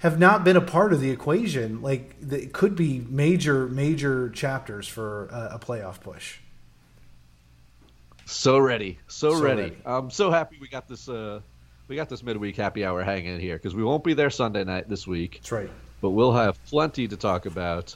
have 0.03 0.19
not 0.19 0.43
been 0.43 0.57
a 0.57 0.61
part 0.61 0.93
of 0.93 1.01
the 1.01 1.11
equation. 1.11 1.81
Like 1.81 2.17
it 2.29 2.53
could 2.53 2.75
be 2.75 3.07
major, 3.09 3.69
major 3.69 4.31
chapters 4.31 4.89
for 4.89 5.27
a, 5.27 5.55
a 5.55 5.59
playoff 5.61 6.01
push. 6.01 6.39
So 8.27 8.59
ready, 8.59 8.99
so, 9.07 9.31
so 9.31 9.41
ready. 9.41 9.63
ready. 9.63 9.77
I'm 9.87 10.11
so 10.11 10.33
happy 10.33 10.59
we 10.61 10.67
got 10.67 10.89
this. 10.89 11.09
Uh, 11.09 11.41
we 11.87 11.95
got 11.95 12.09
this 12.09 12.23
midweek 12.23 12.57
happy 12.57 12.85
hour 12.85 13.05
hanging 13.05 13.39
here 13.39 13.57
because 13.57 13.77
we 13.77 13.85
won't 13.85 14.03
be 14.03 14.15
there 14.15 14.31
Sunday 14.31 14.65
night 14.65 14.89
this 14.89 15.07
week. 15.07 15.35
That's 15.35 15.53
right. 15.53 15.71
But 16.01 16.11
we'll 16.11 16.33
have 16.33 16.63
plenty 16.67 17.07
to 17.07 17.17
talk 17.17 17.47
about. 17.47 17.95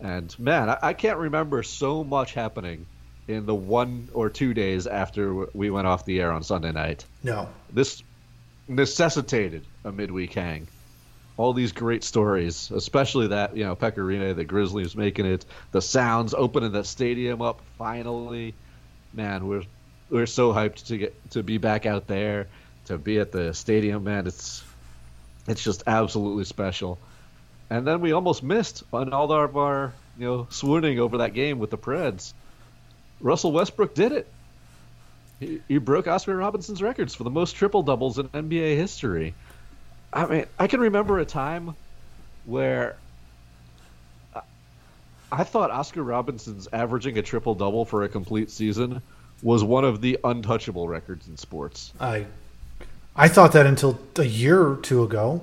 And 0.00 0.38
man, 0.38 0.70
I, 0.70 0.78
I 0.80 0.92
can't 0.92 1.18
remember 1.18 1.64
so 1.64 2.04
much 2.04 2.34
happening 2.34 2.86
in 3.26 3.46
the 3.46 3.54
one 3.54 4.08
or 4.14 4.30
two 4.30 4.54
days 4.54 4.86
after 4.86 5.46
we 5.54 5.70
went 5.70 5.88
off 5.88 6.04
the 6.04 6.20
air 6.20 6.30
on 6.30 6.44
Sunday 6.44 6.70
night. 6.70 7.04
No. 7.24 7.48
This 7.72 8.02
necessitated 8.68 9.64
a 9.84 9.90
midweek 9.90 10.34
hang 10.34 10.68
all 11.38 11.52
these 11.52 11.70
great 11.70 12.02
stories, 12.02 12.70
especially 12.70 13.28
that 13.28 13.56
you 13.56 13.64
know 13.64 13.74
Pekka 13.74 13.98
Rinne, 13.98 14.36
the 14.36 14.44
Grizzlies 14.44 14.94
making 14.94 15.24
it, 15.24 15.46
the 15.70 15.80
Sounds 15.80 16.34
opening 16.34 16.72
the 16.72 16.84
stadium 16.84 17.40
up 17.40 17.62
finally. 17.78 18.54
Man, 19.14 19.46
we're 19.46 19.62
we're 20.10 20.26
so 20.26 20.52
hyped 20.52 20.88
to 20.88 20.98
get 20.98 21.30
to 21.30 21.42
be 21.42 21.56
back 21.56 21.86
out 21.86 22.08
there, 22.08 22.48
to 22.86 22.98
be 22.98 23.20
at 23.20 23.32
the 23.32 23.54
stadium. 23.54 24.04
Man, 24.04 24.26
it's 24.26 24.62
it's 25.46 25.62
just 25.62 25.84
absolutely 25.86 26.44
special. 26.44 26.98
And 27.70 27.86
then 27.86 28.00
we 28.00 28.12
almost 28.12 28.42
missed 28.42 28.82
on 28.92 29.12
all 29.12 29.32
of 29.32 29.56
our 29.56 29.92
you 30.18 30.26
know 30.26 30.46
swooning 30.50 30.98
over 30.98 31.18
that 31.18 31.34
game 31.34 31.60
with 31.60 31.70
the 31.70 31.78
Preds. 31.78 32.32
Russell 33.20 33.52
Westbrook 33.52 33.94
did 33.94 34.10
it. 34.10 34.26
He, 35.38 35.60
he 35.68 35.78
broke 35.78 36.08
Oscar 36.08 36.36
Robinson's 36.36 36.82
records 36.82 37.14
for 37.14 37.22
the 37.22 37.30
most 37.30 37.54
triple 37.54 37.84
doubles 37.84 38.18
in 38.18 38.28
NBA 38.28 38.76
history. 38.76 39.34
I 40.12 40.26
mean, 40.26 40.46
I 40.58 40.66
can 40.66 40.80
remember 40.80 41.18
a 41.18 41.24
time 41.24 41.74
where 42.46 42.96
uh, 44.34 44.40
I 45.30 45.44
thought 45.44 45.70
Oscar 45.70 46.02
Robinson's 46.02 46.68
averaging 46.72 47.18
a 47.18 47.22
triple 47.22 47.54
double 47.54 47.84
for 47.84 48.04
a 48.04 48.08
complete 48.08 48.50
season 48.50 49.02
was 49.42 49.62
one 49.62 49.84
of 49.84 50.00
the 50.00 50.18
untouchable 50.24 50.88
records 50.88 51.28
in 51.28 51.36
sports. 51.36 51.92
I 52.00 52.26
I 53.14 53.28
thought 53.28 53.52
that 53.52 53.66
until 53.66 53.98
a 54.16 54.24
year 54.24 54.64
or 54.64 54.76
two 54.76 55.02
ago. 55.02 55.42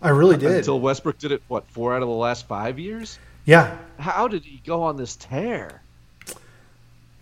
I 0.00 0.10
really 0.10 0.36
uh, 0.36 0.38
did. 0.38 0.50
Until 0.52 0.78
Westbrook 0.78 1.18
did 1.18 1.32
it 1.32 1.42
what, 1.48 1.66
4 1.68 1.96
out 1.96 2.02
of 2.02 2.08
the 2.08 2.14
last 2.14 2.46
5 2.46 2.78
years? 2.78 3.18
Yeah. 3.46 3.76
How 3.98 4.28
did 4.28 4.44
he 4.44 4.60
go 4.64 4.82
on 4.82 4.96
this 4.96 5.16
tear? 5.16 5.82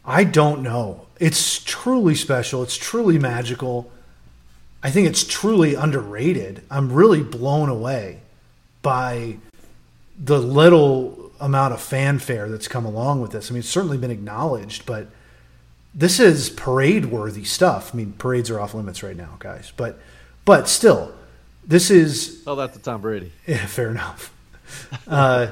I 0.05 0.25
don't 0.25 0.63
know. 0.63 1.07
It's 1.19 1.63
truly 1.65 2.15
special. 2.15 2.63
It's 2.63 2.77
truly 2.77 3.19
magical. 3.19 3.91
I 4.87 4.91
think 4.91 5.09
it's 5.09 5.25
truly 5.25 5.75
underrated. 5.75 6.63
I'm 6.71 6.93
really 6.93 7.21
blown 7.21 7.69
away 7.69 8.21
by 8.83 9.39
the 10.17 10.39
little 10.39 11.33
amount 11.41 11.75
of 11.75 11.81
fanfare 11.81 12.49
that's 12.49 12.69
come 12.69 12.85
along 12.85 13.21
with 13.21 13.33
this. 13.33 13.51
I 13.51 13.55
mean, 13.55 13.59
it's 13.59 13.69
certainly 13.69 13.99
been 13.99 14.13
acknowledged, 14.13 14.87
but 14.87 15.09
this 15.93 16.21
is 16.21 16.51
parade 16.51 17.07
worthy 17.07 17.43
stuff. 17.43 17.93
I 17.93 17.97
mean, 17.97 18.13
parades 18.13 18.49
are 18.49 18.61
off 18.61 18.75
limits 18.75 19.03
right 19.03 19.17
now, 19.17 19.35
guys, 19.41 19.73
but 19.77 19.99
but 20.45 20.69
still, 20.69 21.13
this 21.67 21.91
is. 21.91 22.45
Oh, 22.47 22.55
that's 22.55 22.77
the 22.77 22.81
Tom 22.81 23.01
Brady. 23.01 23.33
Yeah, 23.49 23.67
fair 23.67 23.91
enough. 23.91 24.33
uh, 25.09 25.49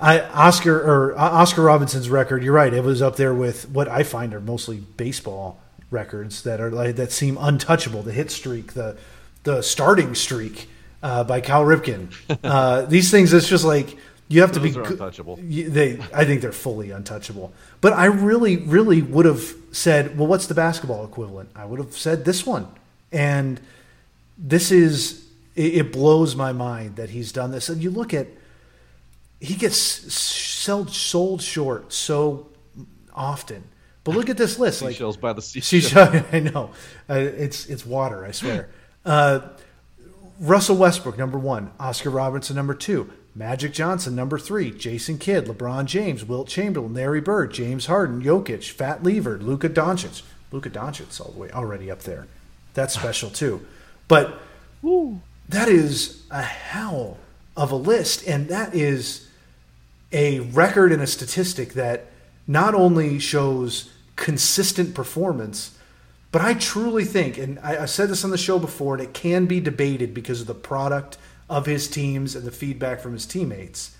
I 0.00 0.22
Oscar 0.22 0.76
or 0.76 1.16
uh, 1.16 1.22
Oscar 1.22 1.62
Robinson's 1.62 2.10
record. 2.10 2.42
You're 2.42 2.52
right. 2.52 2.74
It 2.74 2.82
was 2.82 3.00
up 3.00 3.14
there 3.14 3.32
with 3.32 3.70
what 3.70 3.86
I 3.86 4.02
find 4.02 4.34
are 4.34 4.40
mostly 4.40 4.78
baseball 4.78 5.60
records 5.90 6.42
that 6.42 6.60
are 6.60 6.70
like 6.70 6.96
that 6.96 7.12
seem 7.12 7.36
untouchable. 7.38 8.02
The 8.02 8.12
hit 8.12 8.30
streak, 8.30 8.72
the 8.74 8.96
the 9.44 9.62
starting 9.62 10.14
streak 10.14 10.68
uh, 11.02 11.24
by 11.24 11.40
Cal 11.40 11.64
Ripken. 11.64 12.12
Uh, 12.44 12.82
these 12.82 13.10
things, 13.10 13.32
it's 13.32 13.48
just 13.48 13.64
like 13.64 13.96
you 14.28 14.40
have 14.40 14.52
Those 14.52 14.74
to 14.74 14.80
be 14.80 14.88
untouchable. 14.88 15.38
They, 15.40 16.00
I 16.12 16.24
think 16.24 16.40
they're 16.40 16.52
fully 16.52 16.90
untouchable. 16.90 17.52
But 17.80 17.92
I 17.92 18.06
really, 18.06 18.56
really 18.56 19.02
would 19.02 19.26
have 19.26 19.54
said, 19.72 20.18
well, 20.18 20.26
what's 20.26 20.46
the 20.46 20.54
basketball 20.54 21.04
equivalent? 21.04 21.50
I 21.54 21.64
would 21.64 21.78
have 21.78 21.96
said 21.96 22.24
this 22.24 22.44
one, 22.44 22.68
and 23.12 23.60
this 24.36 24.70
is 24.70 25.26
it, 25.54 25.74
it 25.74 25.92
blows 25.92 26.36
my 26.36 26.52
mind 26.52 26.96
that 26.96 27.10
he's 27.10 27.32
done 27.32 27.50
this. 27.50 27.68
And 27.68 27.82
you 27.82 27.90
look 27.90 28.12
at 28.14 28.26
he 29.40 29.54
gets 29.54 29.76
sold 29.76 30.90
sold 30.90 31.42
short 31.42 31.92
so 31.92 32.48
often 33.14 33.64
but 34.06 34.14
look 34.14 34.30
at 34.30 34.36
this 34.36 34.58
list. 34.60 34.78
Seashells 34.78 35.16
like, 35.16 35.20
by 35.20 35.32
the 35.34 35.42
seashell. 35.42 36.24
I 36.32 36.38
know. 36.38 36.70
Uh, 37.10 37.14
it's 37.14 37.66
it's 37.66 37.84
water. 37.84 38.24
I 38.24 38.30
swear. 38.30 38.70
Uh, 39.04 39.50
Russell 40.40 40.74
Westbrook 40.74 41.16
number 41.16 41.38
one. 41.38 41.70
Oscar 41.78 42.10
Robertson 42.10 42.56
number 42.56 42.74
two. 42.74 43.08
Magic 43.36 43.72
Johnson 43.72 44.16
number 44.16 44.36
three. 44.36 44.72
Jason 44.72 45.16
Kidd, 45.16 45.44
LeBron 45.44 45.84
James, 45.84 46.24
Wilt 46.24 46.48
Chamberlain, 46.48 46.92
Larry 46.92 47.20
Bird, 47.20 47.52
James 47.52 47.86
Harden, 47.86 48.20
Jokic, 48.20 48.68
Fat 48.68 49.04
Lever, 49.04 49.38
Luka 49.38 49.68
Doncic. 49.68 50.22
Luka 50.50 50.68
Doncic 50.68 51.20
all 51.20 51.30
the 51.30 51.38
way 51.38 51.50
already 51.52 51.88
up 51.88 52.00
there. 52.00 52.26
That's 52.74 52.94
special 52.94 53.30
too. 53.30 53.64
But 54.08 54.40
that 55.48 55.68
is 55.68 56.24
a 56.32 56.42
hell 56.42 57.18
of 57.56 57.70
a 57.70 57.76
list, 57.76 58.26
and 58.26 58.48
that 58.48 58.74
is 58.74 59.28
a 60.10 60.40
record 60.40 60.90
and 60.90 61.00
a 61.00 61.06
statistic 61.06 61.74
that 61.74 62.06
not 62.48 62.74
only 62.74 63.20
shows 63.20 63.92
consistent 64.16 64.94
performance, 64.94 65.76
but 66.32 66.42
I 66.42 66.54
truly 66.54 67.04
think, 67.04 67.38
and 67.38 67.58
I, 67.60 67.82
I 67.82 67.86
said 67.86 68.08
this 68.08 68.24
on 68.24 68.30
the 68.30 68.38
show 68.38 68.58
before, 68.58 68.94
and 68.94 69.02
it 69.02 69.14
can 69.14 69.46
be 69.46 69.60
debated 69.60 70.12
because 70.12 70.40
of 70.40 70.46
the 70.46 70.54
product 70.54 71.18
of 71.48 71.66
his 71.66 71.88
teams 71.88 72.34
and 72.34 72.44
the 72.44 72.50
feedback 72.50 73.00
from 73.00 73.12
his 73.12 73.26
teammates. 73.26 73.96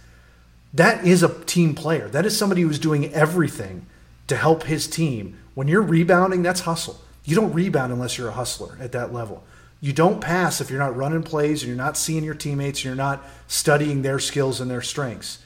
That 0.75 1.07
is 1.07 1.23
a 1.23 1.45
team 1.45 1.75
player. 1.75 2.09
That 2.09 2.27
is 2.27 2.37
somebody 2.37 2.63
who's 2.63 2.79
doing 2.79 3.13
everything 3.15 3.87
to 4.27 4.37
help 4.37 4.65
his 4.65 4.87
team. 4.87 5.39
When 5.55 5.69
you're 5.69 5.83
rebounding, 5.83 6.43
that's 6.43 6.61
hustle. 6.61 7.01
You 7.25 7.37
don't 7.37 7.53
rebound 7.53 7.93
unless 7.93 8.19
you're 8.19 8.29
a 8.29 8.33
hustler 8.33 8.77
at 8.81 8.93
that 8.93 9.13
level. 9.13 9.43
You 9.81 9.93
don't 9.93 10.21
pass 10.21 10.61
if 10.61 10.71
you're 10.71 10.79
not 10.79 10.97
running 10.97 11.23
plays 11.23 11.63
and 11.63 11.69
you're 11.69 11.77
not 11.77 11.97
seeing 11.97 12.25
your 12.25 12.35
teammates 12.35 12.81
and 12.81 12.85
you're 12.87 12.95
not 12.95 13.25
studying 13.47 14.03
their 14.03 14.19
skills 14.19 14.61
and 14.61 14.71
their 14.71 14.83
strengths. 14.83 15.39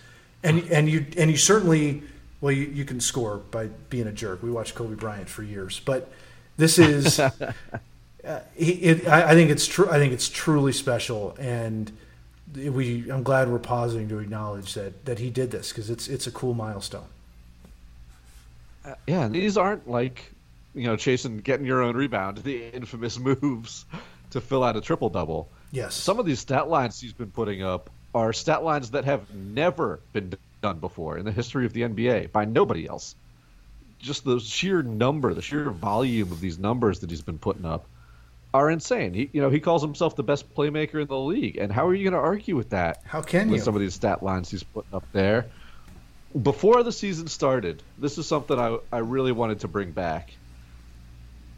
And 0.42 0.64
and 0.70 0.88
you 0.88 1.06
and 1.16 1.30
you 1.30 1.36
certainly 1.36 2.02
well 2.40 2.52
you, 2.52 2.66
you 2.66 2.84
can 2.84 3.00
score 3.00 3.38
by 3.38 3.66
being 3.88 4.06
a 4.06 4.12
jerk. 4.12 4.42
We 4.42 4.50
watched 4.50 4.74
Kobe 4.74 4.94
Bryant 4.94 5.28
for 5.28 5.42
years, 5.42 5.80
but 5.84 6.10
this 6.56 6.78
is 6.78 7.18
uh, 8.24 8.40
it, 8.56 9.08
I, 9.08 9.30
I 9.30 9.34
think 9.34 9.50
it's 9.50 9.66
true. 9.66 9.88
I 9.88 9.98
think 9.98 10.12
it's 10.12 10.28
truly 10.28 10.72
special, 10.72 11.36
and 11.38 11.90
we 12.54 13.10
I'm 13.10 13.22
glad 13.22 13.50
we're 13.50 13.58
pausing 13.58 14.08
to 14.08 14.18
acknowledge 14.18 14.74
that 14.74 15.04
that 15.04 15.18
he 15.18 15.30
did 15.30 15.50
this 15.50 15.70
because 15.70 15.90
it's 15.90 16.08
it's 16.08 16.26
a 16.26 16.30
cool 16.30 16.54
milestone. 16.54 17.06
Uh, 18.84 18.94
yeah, 19.06 19.28
these 19.28 19.56
aren't 19.56 19.88
like 19.88 20.32
you 20.74 20.86
know 20.86 20.96
chasing 20.96 21.38
getting 21.38 21.66
your 21.66 21.82
own 21.82 21.96
rebound, 21.96 22.38
the 22.38 22.68
infamous 22.68 23.18
moves 23.42 23.84
to 24.30 24.40
fill 24.40 24.64
out 24.64 24.76
a 24.76 24.80
triple 24.80 25.08
double. 25.08 25.48
Yes. 25.72 25.94
Some 25.94 26.18
of 26.18 26.26
these 26.26 26.40
stat 26.40 26.68
lines 26.68 27.00
he's 27.00 27.12
been 27.12 27.30
putting 27.30 27.62
up 27.62 27.90
are 28.14 28.32
stat 28.32 28.64
lines 28.64 28.90
that 28.90 29.04
have 29.04 29.32
never 29.34 30.00
been 30.12 30.34
done 30.60 30.78
before 30.78 31.18
in 31.18 31.24
the 31.24 31.32
history 31.32 31.66
of 31.66 31.72
the 31.72 31.82
NBA 31.82 32.32
by 32.32 32.44
nobody 32.44 32.88
else. 32.88 33.14
Just 33.98 34.24
the 34.24 34.40
sheer 34.40 34.82
number, 34.82 35.34
the 35.34 35.42
sheer 35.42 35.70
volume 35.70 36.32
of 36.32 36.40
these 36.40 36.58
numbers 36.58 37.00
that 37.00 37.10
he's 37.10 37.22
been 37.22 37.38
putting 37.38 37.66
up 37.66 37.86
are 38.52 38.70
insane. 38.70 39.14
He, 39.14 39.30
you 39.32 39.40
know, 39.40 39.50
he 39.50 39.60
calls 39.60 39.82
himself 39.82 40.16
the 40.16 40.22
best 40.22 40.54
playmaker 40.54 41.00
in 41.00 41.06
the 41.06 41.18
league, 41.18 41.56
and 41.58 41.70
how 41.70 41.86
are 41.86 41.94
you 41.94 42.04
going 42.04 42.20
to 42.20 42.26
argue 42.26 42.56
with 42.56 42.70
that? 42.70 42.98
How 43.04 43.22
can 43.22 43.48
you 43.48 43.52
with 43.52 43.60
you? 43.60 43.64
some 43.64 43.74
of 43.74 43.80
these 43.80 43.94
stat 43.94 44.22
lines 44.22 44.50
he's 44.50 44.62
putting 44.62 44.94
up 44.94 45.06
there? 45.12 45.46
Before 46.40 46.82
the 46.82 46.92
season 46.92 47.26
started, 47.26 47.82
this 47.98 48.16
is 48.18 48.26
something 48.26 48.58
I, 48.58 48.78
I 48.92 48.98
really 48.98 49.32
wanted 49.32 49.60
to 49.60 49.68
bring 49.68 49.92
back. 49.92 50.32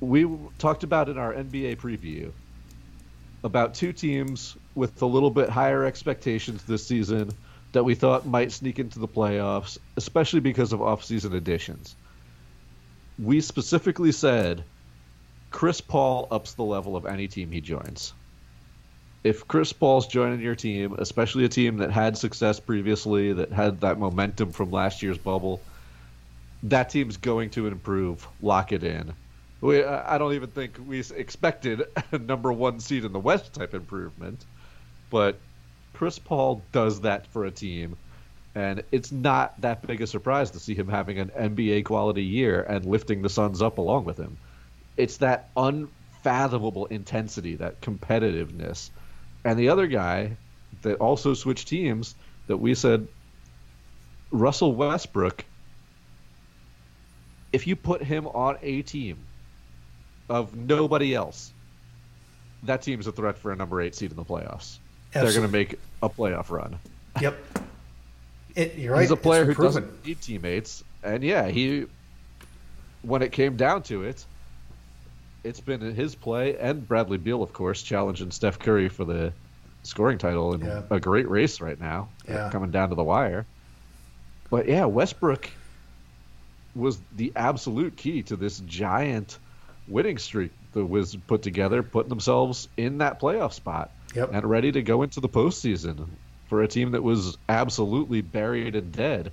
We 0.01 0.27
talked 0.59 0.83
about 0.83 1.09
in 1.09 1.19
our 1.19 1.33
NBA 1.33 1.77
preview 1.77 2.33
about 3.45 3.75
two 3.75 3.93
teams 3.93 4.57
with 4.75 5.01
a 5.03 5.07
little 5.07 5.31
bit 5.31 5.49
higher 5.49 5.85
expectations 5.85 6.65
this 6.65 6.87
season 6.87 7.31
that 7.73 7.85
we 7.85 7.95
thought 7.95 8.27
might 8.27 8.53
sneak 8.53 8.79
into 8.79 8.99
the 8.99 9.09
playoffs, 9.09 9.79
especially 9.97 10.41
because 10.41 10.73
of 10.73 10.81
offseason 10.81 11.35
additions. 11.35 11.97
We 13.19 13.41
specifically 13.41 14.13
said 14.13 14.65
Chris 15.51 15.81
Paul 15.81 16.29
ups 16.31 16.55
the 16.55 16.65
level 16.65 16.97
of 16.97 17.07
any 17.07 17.29
team 17.29 17.51
he 17.51 17.61
joins. 17.61 18.13
If 19.25 19.47
Chris 19.47 19.73
Paul's 19.73 20.07
joining 20.07 20.41
your 20.41 20.57
team, 20.57 20.97
especially 20.99 21.45
a 21.45 21.49
team 21.49 21.77
that 21.79 21.93
had 21.93 22.19
success 22.19 22.59
previously, 22.59 23.33
that 23.35 23.53
had 23.53 23.81
that 23.83 23.99
momentum 23.99 24.51
from 24.51 24.71
last 24.71 25.03
year's 25.03 25.19
bubble, 25.19 25.61
that 26.65 26.91
team's 26.91 27.17
going 27.17 27.51
to 27.51 27.69
improve. 27.69 28.27
Lock 28.41 28.73
it 28.73 28.83
in. 28.83 29.15
We, 29.61 29.85
I 29.85 30.19
don't 30.19 30.35
even 30.35 30.51
think 30.51 30.77
we 30.85 31.05
expected 31.15 31.85
a 32.13 32.19
number 32.19 32.53
one 32.53 32.81
seed 32.81 33.05
in 33.05 33.13
the 33.13 33.21
West 33.21 33.53
type 33.53 33.75
improvement, 33.75 34.45
but 35.09 35.39
Chris 36.03 36.19
Paul 36.19 36.65
does 36.73 37.03
that 37.03 37.29
for 37.29 37.45
a 37.45 37.53
team, 37.53 37.95
and 38.57 38.83
it's 38.91 39.13
not 39.13 39.61
that 39.61 39.87
big 39.87 40.01
a 40.01 40.07
surprise 40.09 40.51
to 40.51 40.59
see 40.59 40.75
him 40.75 40.89
having 40.89 41.21
an 41.21 41.29
NBA 41.29 41.85
quality 41.85 42.25
year 42.25 42.61
and 42.61 42.85
lifting 42.85 43.23
the 43.23 43.29
Suns 43.29 43.63
up 43.63 43.79
along 43.79 44.05
with 44.05 44.19
him. 44.19 44.37
It's 44.97 45.19
that 45.19 45.51
unfathomable 45.57 46.87
intensity, 46.87 47.55
that 47.55 47.81
competitiveness. 47.81 48.91
And 49.45 49.57
the 49.57 49.69
other 49.69 49.87
guy 49.87 50.39
that 50.83 50.97
also 50.97 51.35
switched 51.35 51.69
teams 51.69 52.17
that 52.49 52.57
we 52.57 52.75
said 52.75 53.07
Russell 54.33 54.75
Westbrook 54.75 55.45
if 57.53 57.69
you 57.69 57.77
put 57.77 58.03
him 58.03 58.27
on 58.27 58.59
a 58.61 58.83
team 58.83 59.19
of 60.29 60.57
nobody 60.57 61.15
else, 61.15 61.53
that 62.65 62.83
team's 62.83 63.07
a 63.07 63.13
threat 63.13 63.39
for 63.39 63.53
a 63.53 63.57
number 63.57 63.81
eight 63.81 63.95
seed 63.95 64.11
in 64.11 64.17
the 64.17 64.25
playoffs. 64.25 64.81
Absolutely. 65.15 65.33
They're 65.33 65.41
going 65.41 65.53
to 65.53 65.75
make 65.75 65.81
a 66.03 66.09
playoff 66.09 66.51
run. 66.51 66.79
Yep. 67.21 67.37
It, 68.55 68.75
you're 68.77 68.93
right. 68.93 69.03
He's 69.03 69.11
a 69.11 69.17
player 69.17 69.45
who 69.45 69.55
doesn't 69.55 70.07
need 70.07 70.21
teammates, 70.21 70.85
and 71.03 71.23
yeah, 71.23 71.49
he. 71.49 71.87
When 73.03 73.23
it 73.23 73.33
came 73.33 73.57
down 73.57 73.83
to 73.85 74.05
it, 74.05 74.25
it's 75.43 75.61
been 75.61 75.81
his 75.81 76.15
play 76.15 76.57
and 76.57 76.87
Bradley 76.87 77.19
Beal, 77.19 77.43
of 77.43 77.53
course, 77.53 77.83
challenging 77.83 78.31
Steph 78.31 78.59
Curry 78.59 78.89
for 78.89 79.05
the 79.05 79.33
scoring 79.83 80.19
title 80.19 80.55
in 80.55 80.61
yeah. 80.61 80.83
a 80.89 81.01
great 81.01 81.29
race 81.29 81.61
right 81.61 81.81
now, 81.81 82.09
uh, 82.29 82.33
yeah. 82.33 82.51
coming 82.51 82.71
down 82.71 82.91
to 82.91 82.95
the 82.95 83.03
wire. 83.03 83.45
But 84.51 84.69
yeah, 84.69 84.85
Westbrook 84.85 85.51
was 86.75 86.99
the 87.17 87.33
absolute 87.35 87.97
key 87.97 88.23
to 88.25 88.37
this 88.37 88.61
giant 88.61 89.39
winning 89.89 90.19
streak 90.19 90.53
the 90.73 90.85
Wiz 90.85 91.17
put 91.27 91.43
together, 91.43 91.83
putting 91.83 92.09
themselves 92.09 92.69
in 92.77 92.99
that 92.99 93.21
playoff 93.21 93.53
spot 93.53 93.91
yep. 94.15 94.31
and 94.33 94.49
ready 94.49 94.73
to 94.73 94.83
go 94.83 95.03
into 95.03 95.21
the 95.21 95.29
postseason 95.29 96.09
for 96.49 96.63
a 96.63 96.69
team 96.69 96.91
that 96.93 97.03
was 97.03 97.39
absolutely 97.49 98.21
buried 98.21 98.75
and 98.75 98.93
dead. 98.93 99.33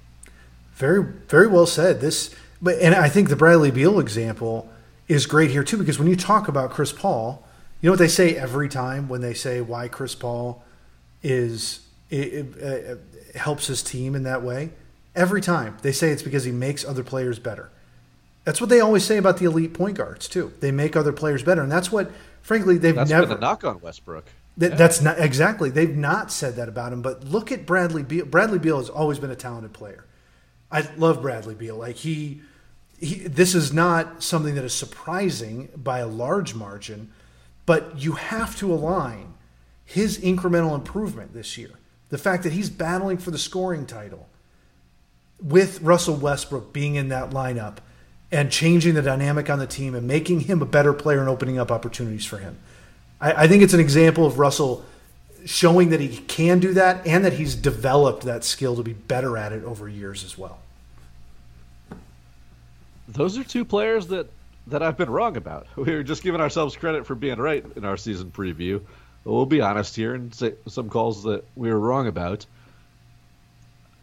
Very, 0.74 1.04
very 1.28 1.48
well 1.48 1.66
said. 1.66 2.00
This, 2.00 2.34
but 2.62 2.80
and 2.80 2.96
I 2.96 3.10
think 3.10 3.30
the 3.30 3.36
Bradley 3.36 3.72
Beal 3.72 4.00
example 4.00 4.70
is 5.08 5.26
great 5.26 5.52
here 5.52 5.64
too 5.64 5.78
because 5.78 6.00
when 6.00 6.08
you 6.08 6.16
talk 6.16 6.48
about 6.48 6.70
Chris 6.72 6.94
Paul, 6.94 7.46
you 7.82 7.88
know 7.88 7.94
what 7.94 8.00
they 8.00 8.08
say 8.08 8.36
every 8.36 8.70
time 8.70 9.10
when 9.10 9.22
they 9.22 9.34
say 9.34 9.62
why 9.62 9.88
Chris 9.88 10.16
Paul 10.16 10.64
is 11.22 11.86
it, 12.10 12.34
it, 12.34 12.58
it 12.58 12.98
uh, 13.36 13.40
helps 13.40 13.68
his 13.68 13.84
team 13.84 14.16
in 14.16 14.24
that 14.24 14.42
way. 14.42 14.72
Every 15.16 15.42
time 15.42 15.78
they 15.82 15.92
say 15.92 16.12
it's 16.12 16.24
because 16.24 16.46
he 16.46 16.52
makes 16.52 16.86
other 16.86 17.04
players 17.04 17.40
better. 17.40 17.70
That's 18.46 18.62
what 18.62 18.70
they 18.70 18.80
always 18.80 19.04
say 19.04 19.18
about 19.18 19.38
the 19.38 19.46
elite 19.46 19.74
point 19.74 19.98
guards 19.98 20.28
too. 20.28 20.54
They 20.60 20.72
make 20.72 20.96
other 20.96 21.12
players 21.12 21.44
better, 21.44 21.62
and 21.62 21.72
that's 21.72 21.92
what, 21.92 22.10
frankly, 22.42 22.78
they've 22.78 22.96
that's 22.96 23.10
never. 23.10 23.28
Been 23.28 23.38
a 23.38 23.42
knock 23.42 23.64
on 23.64 23.82
Westbrook. 23.82 24.26
Yeah. 24.60 24.76
That's 24.76 25.02
not 25.02 25.20
exactly. 25.20 25.70
They've 25.70 25.96
not 25.96 26.32
said 26.32 26.58
that 26.58 26.68
about 26.68 26.92
him. 26.92 27.02
But 27.02 27.24
look 27.24 27.52
at 27.52 27.66
Bradley 27.66 28.04
Beal. 28.04 28.26
Bradley 28.26 28.60
Beal 28.60 28.78
has 28.78 28.90
always 28.90 29.18
been 29.18 29.32
a 29.32 29.36
talented 29.36 29.74
player. 29.74 30.06
I 30.72 30.88
love 30.98 31.22
Bradley 31.22 31.56
Beal. 31.56 31.78
Like 31.78 31.96
he, 31.96 32.42
he, 33.00 33.16
this 33.16 33.56
is 33.56 33.72
not 33.74 34.22
something 34.22 34.56
that 34.56 34.66
is 34.66 34.74
surprising 34.74 35.70
by 35.76 36.00
a 36.00 36.08
large 36.08 36.54
margin, 36.54 37.12
but 37.66 38.00
you 38.00 38.14
have 38.14 38.58
to 38.58 38.74
align 38.74 39.34
his 39.86 40.20
incremental 40.20 40.76
improvement 40.76 41.34
this 41.34 41.58
year. 41.58 41.72
The 42.10 42.18
fact 42.18 42.44
that 42.44 42.54
he's 42.54 42.70
battling 42.70 43.18
for 43.18 43.32
the 43.32 43.38
scoring 43.38 43.86
title 43.86 44.28
with 45.42 45.82
Russell 45.82 46.16
Westbrook 46.16 46.74
being 46.74 46.96
in 46.96 47.08
that 47.10 47.30
lineup 47.30 47.78
and 48.32 48.52
changing 48.52 48.94
the 48.94 49.02
dynamic 49.02 49.50
on 49.50 49.58
the 49.58 49.68
team 49.68 49.96
and 49.96 50.06
making 50.06 50.42
him 50.42 50.62
a 50.62 50.66
better 50.66 50.94
player 50.94 51.20
and 51.20 51.30
opening 51.30 51.58
up 51.58 51.72
opportunities 51.72 52.26
for 52.26 52.38
him. 52.38 52.60
I, 53.22 53.44
I 53.44 53.48
think 53.48 53.64
it's 53.64 53.74
an 53.74 53.80
example 53.80 54.26
of 54.26 54.40
Russell 54.40 54.86
showing 55.46 55.90
that 55.90 56.00
he 56.00 56.18
can 56.18 56.60
do 56.60 56.74
that 56.74 57.06
and 57.08 57.24
that 57.26 57.34
he's 57.34 57.56
developed 57.56 58.24
that 58.24 58.44
skill 58.44 58.76
to 58.76 58.84
be 58.84 58.94
better 58.94 59.38
at 59.38 59.52
it 59.52 59.64
over 59.64 59.88
years 59.88 60.24
as 60.24 60.38
well. 60.38 60.60
Those 63.08 63.38
are 63.38 63.44
two 63.44 63.66
players 63.66 64.08
that 64.08 64.30
that 64.68 64.84
I've 64.84 64.98
been 64.98 65.10
wrong 65.10 65.36
about. 65.36 65.68
We 65.76 65.94
are 65.94 66.04
just 66.04 66.22
giving 66.22 66.42
ourselves 66.42 66.76
credit 66.76 67.08
for 67.08 67.16
being 67.16 67.40
right 67.40 67.66
in 67.76 67.86
our 67.86 67.98
season 67.98 68.32
preview. 68.32 68.82
But 69.24 69.34
we'll 69.34 69.46
be 69.46 69.62
honest 69.62 69.96
here 69.96 70.14
and 70.14 70.34
say 70.34 70.54
some 70.68 70.90
calls 70.90 71.24
that 71.24 71.44
we 71.56 71.70
were 71.70 71.80
wrong 71.80 72.08
about. 72.08 72.46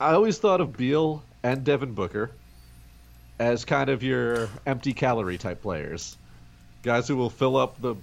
I 0.00 0.12
always 0.12 0.38
thought 0.38 0.61
of 0.61 0.76
Beal 0.76 1.23
and 1.42 1.64
Devin 1.64 1.92
Booker 1.92 2.31
as 3.38 3.64
kind 3.64 3.88
of 3.88 4.02
your 4.02 4.48
empty 4.67 4.92
calorie 4.92 5.38
type 5.38 5.62
players, 5.62 6.17
guys 6.83 7.08
who 7.08 7.17
will 7.17 7.31
fill 7.31 7.56
up 7.56 7.81
the 7.81 7.94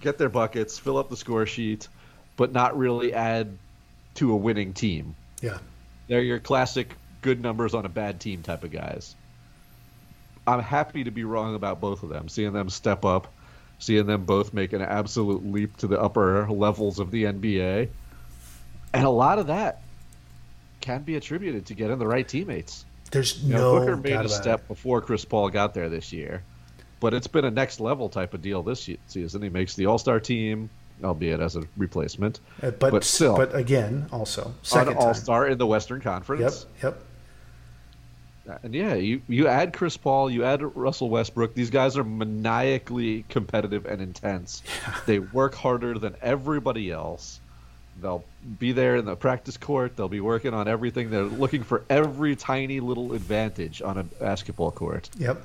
get 0.00 0.18
their 0.18 0.28
buckets, 0.28 0.78
fill 0.78 0.98
up 0.98 1.10
the 1.10 1.16
score 1.16 1.46
sheet, 1.46 1.88
but 2.36 2.52
not 2.52 2.76
really 2.76 3.12
add 3.12 3.56
to 4.14 4.32
a 4.32 4.36
winning 4.36 4.72
team. 4.72 5.14
Yeah, 5.40 5.58
they're 6.08 6.22
your 6.22 6.40
classic 6.40 6.94
good 7.22 7.40
numbers 7.40 7.74
on 7.74 7.84
a 7.84 7.88
bad 7.88 8.20
team 8.20 8.42
type 8.42 8.64
of 8.64 8.70
guys. 8.70 9.14
I'm 10.46 10.60
happy 10.60 11.04
to 11.04 11.10
be 11.10 11.24
wrong 11.24 11.54
about 11.54 11.80
both 11.80 12.02
of 12.02 12.08
them, 12.08 12.28
seeing 12.28 12.52
them 12.52 12.70
step 12.70 13.04
up, 13.04 13.32
seeing 13.78 14.06
them 14.06 14.24
both 14.24 14.54
make 14.54 14.72
an 14.72 14.82
absolute 14.82 15.44
leap 15.44 15.76
to 15.78 15.86
the 15.86 16.00
upper 16.00 16.48
levels 16.48 16.98
of 16.98 17.10
the 17.10 17.24
NBA. 17.24 17.88
And 18.94 19.04
a 19.04 19.10
lot 19.10 19.38
of 19.38 19.48
that 19.48 19.82
can 20.80 21.02
be 21.02 21.16
attributed 21.16 21.66
to 21.66 21.74
getting 21.74 21.98
the 21.98 22.06
right 22.06 22.26
teammates. 22.26 22.84
There's 23.10 23.42
you 23.42 23.54
know, 23.54 23.74
no 23.74 23.80
Booker 23.80 23.96
made 23.96 24.24
a 24.24 24.28
step 24.28 24.60
it. 24.60 24.68
before 24.68 25.00
Chris 25.00 25.24
Paul 25.24 25.50
got 25.50 25.74
there 25.74 25.88
this 25.88 26.12
year, 26.12 26.42
but 27.00 27.14
it's 27.14 27.26
been 27.26 27.44
a 27.44 27.50
next 27.50 27.80
level 27.80 28.08
type 28.08 28.34
of 28.34 28.42
deal 28.42 28.62
this 28.62 28.88
season. 29.06 29.42
He 29.42 29.48
makes 29.48 29.74
the 29.74 29.86
All 29.86 29.98
Star 29.98 30.20
team. 30.20 30.70
albeit 31.04 31.40
as 31.40 31.56
a 31.56 31.62
replacement. 31.76 32.40
Uh, 32.62 32.70
but, 32.70 32.90
but 32.90 33.04
still, 33.04 33.36
but 33.36 33.54
again, 33.54 34.06
also 34.12 34.54
second 34.62 34.96
All 34.96 35.12
Star 35.14 35.46
in 35.46 35.58
the 35.58 35.66
Western 35.66 36.00
Conference. 36.00 36.66
Yep, 36.82 36.94
yep. 36.94 37.02
And 38.62 38.74
yeah, 38.74 38.94
you, 38.94 39.20
you 39.28 39.48
add 39.48 39.72
Chris 39.72 39.96
Paul, 39.96 40.30
you 40.30 40.44
add 40.44 40.62
Russell 40.76 41.10
Westbrook. 41.10 41.54
These 41.54 41.70
guys 41.70 41.96
are 41.96 42.04
maniacally 42.04 43.24
competitive 43.28 43.86
and 43.86 44.00
intense. 44.00 44.62
Yeah. 44.86 44.94
They 45.04 45.18
work 45.18 45.54
harder 45.54 45.98
than 45.98 46.14
everybody 46.22 46.90
else. 46.92 47.40
They'll 48.00 48.24
be 48.58 48.72
there 48.72 48.96
in 48.96 49.04
the 49.04 49.16
practice 49.16 49.56
court. 49.56 49.96
They'll 49.96 50.08
be 50.08 50.20
working 50.20 50.54
on 50.54 50.68
everything. 50.68 51.10
They're 51.10 51.22
looking 51.24 51.62
for 51.64 51.82
every 51.90 52.36
tiny 52.36 52.78
little 52.80 53.14
advantage 53.14 53.82
on 53.82 53.98
a 53.98 54.04
basketball 54.04 54.70
court. 54.70 55.08
Yep. 55.18 55.42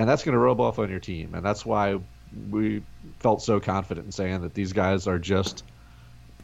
And 0.00 0.08
that's 0.08 0.24
going 0.24 0.32
to 0.32 0.38
rub 0.38 0.60
off 0.60 0.78
on 0.78 0.88
your 0.88 0.98
team. 0.98 1.34
And 1.34 1.44
that's 1.44 1.66
why 1.66 2.00
we 2.50 2.82
felt 3.18 3.42
so 3.42 3.60
confident 3.60 4.06
in 4.06 4.12
saying 4.12 4.40
that 4.40 4.54
these 4.54 4.72
guys 4.72 5.06
are 5.06 5.18
just 5.18 5.62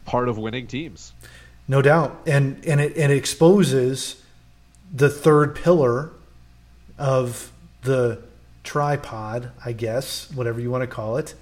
part 0.05 0.29
of 0.29 0.37
winning 0.37 0.67
teams. 0.67 1.11
No 1.67 1.81
doubt. 1.81 2.21
And 2.27 2.63
and 2.67 2.79
it 2.79 2.95
and 2.95 3.11
it 3.11 3.15
exposes 3.17 4.21
the 4.93 5.09
third 5.09 5.55
pillar 5.55 6.11
of 6.99 7.51
the 7.81 8.21
tripod, 8.63 9.49
I 9.65 9.71
guess, 9.71 10.31
whatever 10.31 10.61
you 10.61 10.69
want 10.69 10.83
to 10.83 10.87
call 10.87 11.17
it, 11.17 11.33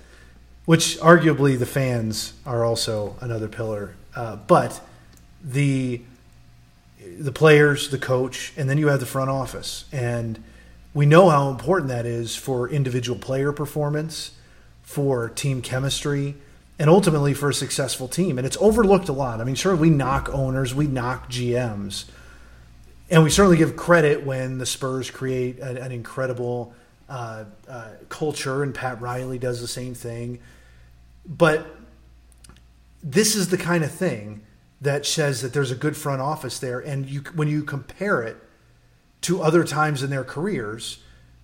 which 0.64 0.98
arguably 1.00 1.60
the 1.60 1.66
fans 1.66 2.32
are 2.46 2.64
also 2.64 3.18
another 3.20 3.50
pillar. 3.50 3.94
Uh, 4.16 4.38
but 4.38 4.80
the 5.44 6.02
the 7.20 7.34
players, 7.34 7.90
the 7.90 7.98
coach, 7.98 8.54
and 8.56 8.70
then 8.70 8.78
you 8.78 8.88
have 8.88 9.02
the 9.02 9.06
front 9.06 9.30
office, 9.30 9.84
and 9.92 10.42
we 10.96 11.06
know 11.06 11.30
how 11.30 11.50
important 11.50 11.90
that 11.90 12.08
is 12.08 12.36
for 12.36 12.68
individual 12.68 13.20
player 13.20 13.52
performance, 13.52 14.32
for 14.82 15.30
team 15.30 15.62
chemistry, 15.62 16.36
and 16.80 16.90
ultimately 16.90 17.36
for 17.36 17.50
a 17.50 17.54
successful 17.54 18.08
team. 18.08 18.40
And 18.40 18.48
it's 18.48 18.58
overlooked 18.60 19.10
a 19.10 19.14
lot. 19.14 19.40
I 19.40 19.44
mean, 19.44 19.54
sure, 19.54 19.76
we 19.76 19.92
knock 19.92 20.30
owners, 20.34 20.74
we 20.74 20.88
knock 20.88 21.30
GMs 21.30 22.06
and 23.10 23.24
we 23.24 23.30
certainly 23.30 23.58
give 23.58 23.76
credit 23.76 24.26
when 24.26 24.58
the 24.58 24.66
Spurs 24.66 25.12
create 25.12 25.60
an, 25.60 25.78
an 25.78 25.92
incredible 25.92 26.74
uh, 27.08 27.46
uh, 27.70 27.90
culture, 28.10 28.64
and 28.64 28.74
Pat 28.74 29.00
Riley 29.00 29.38
does 29.38 29.62
the 29.62 29.68
same 29.68 29.94
thing. 29.94 30.40
But 31.26 31.68
this 33.04 33.36
is 33.36 33.50
the 33.50 33.58
kind 33.58 33.84
of 33.84 33.92
thing 33.92 34.42
that 34.82 35.06
says 35.06 35.42
that 35.42 35.54
there's 35.54 35.72
a 35.72 35.76
good 35.76 35.96
front 35.96 36.22
office 36.22 36.60
there, 36.60 36.80
and 36.80 37.08
you 37.08 37.22
when 37.36 37.48
you 37.48 37.64
compare 37.64 38.24
it 38.24 38.38
to 39.26 39.42
other 39.42 39.64
times 39.64 40.04
in 40.04 40.12
their 40.12 40.24
careers, 40.24 41.00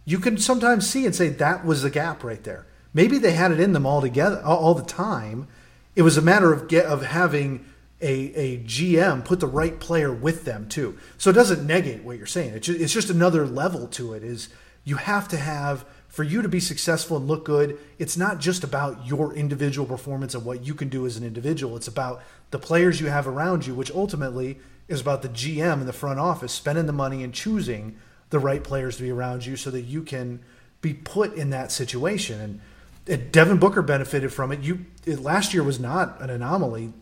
you 0.05 0.19
can 0.19 0.37
sometimes 0.37 0.87
see 0.87 1.03
and 1.07 1.15
say 1.15 1.29
that 1.29 1.65
was 1.65 1.81
the 1.81 1.89
gap 1.89 2.23
right 2.23 2.43
there. 2.43 2.67
Maybe 2.93 3.17
they 3.17 3.31
had 3.31 3.51
it 3.51 3.59
in 3.59 3.73
them 3.73 3.87
all 3.87 4.01
together 4.01 4.39
all, 4.45 4.75
the 4.75 4.83
time. 4.83 5.47
It 5.95 6.03
was 6.03 6.15
a 6.15 6.21
matter 6.21 6.53
of 6.53 6.67
get, 6.67 6.85
of 6.85 7.01
having 7.01 7.65
a, 7.99 8.13
a 8.35 8.57
GM 8.59 9.25
put 9.25 9.39
the 9.39 9.47
right 9.47 9.79
player 9.79 10.13
with 10.13 10.45
them 10.45 10.69
too. 10.69 10.95
So 11.17 11.31
it 11.31 11.33
doesn't 11.33 11.65
negate 11.65 12.03
what 12.03 12.19
you're 12.19 12.27
saying. 12.27 12.53
It's 12.53 12.67
just, 12.67 12.79
it's 12.79 12.93
just 12.93 13.09
another 13.09 13.47
level 13.47 13.87
to 13.87 14.13
it. 14.13 14.23
Is 14.23 14.49
you 14.83 14.97
have 14.97 15.27
to 15.29 15.37
have 15.37 15.83
for 16.07 16.23
you 16.23 16.43
to 16.43 16.49
be 16.49 16.59
successful 16.59 17.17
and 17.17 17.27
look 17.27 17.45
good. 17.45 17.79
It's 17.97 18.17
not 18.17 18.39
just 18.39 18.63
about 18.63 19.07
your 19.07 19.33
individual 19.33 19.87
performance 19.87 20.35
and 20.35 20.45
what 20.45 20.63
you 20.63 20.75
can 20.75 20.89
do 20.89 21.07
as 21.07 21.17
an 21.17 21.23
individual. 21.23 21.77
It's 21.77 21.87
about 21.87 22.21
the 22.51 22.59
players 22.59 22.99
you 23.01 23.07
have 23.07 23.27
around 23.27 23.65
you, 23.65 23.73
which 23.73 23.89
ultimately 23.91 24.59
is 24.91 25.01
about 25.01 25.21
the 25.21 25.29
GM 25.29 25.79
in 25.81 25.85
the 25.85 25.93
front 25.93 26.19
office 26.19 26.51
spending 26.51 26.85
the 26.85 26.93
money 26.93 27.23
and 27.23 27.33
choosing 27.33 27.97
the 28.29 28.39
right 28.39 28.63
players 28.63 28.97
to 28.97 29.03
be 29.03 29.11
around 29.11 29.45
you 29.45 29.55
so 29.55 29.71
that 29.71 29.81
you 29.81 30.03
can 30.03 30.41
be 30.81 30.93
put 30.93 31.33
in 31.35 31.49
that 31.51 31.71
situation. 31.71 32.39
And, 32.39 32.61
and 33.07 33.31
Devin 33.31 33.57
Booker 33.57 33.81
benefited 33.81 34.33
from 34.33 34.51
it. 34.51 34.61
You 34.61 34.85
it, 35.05 35.19
last 35.19 35.53
year 35.53 35.63
was 35.63 35.79
not 35.79 36.21
an 36.21 36.29
anomaly 36.29 36.93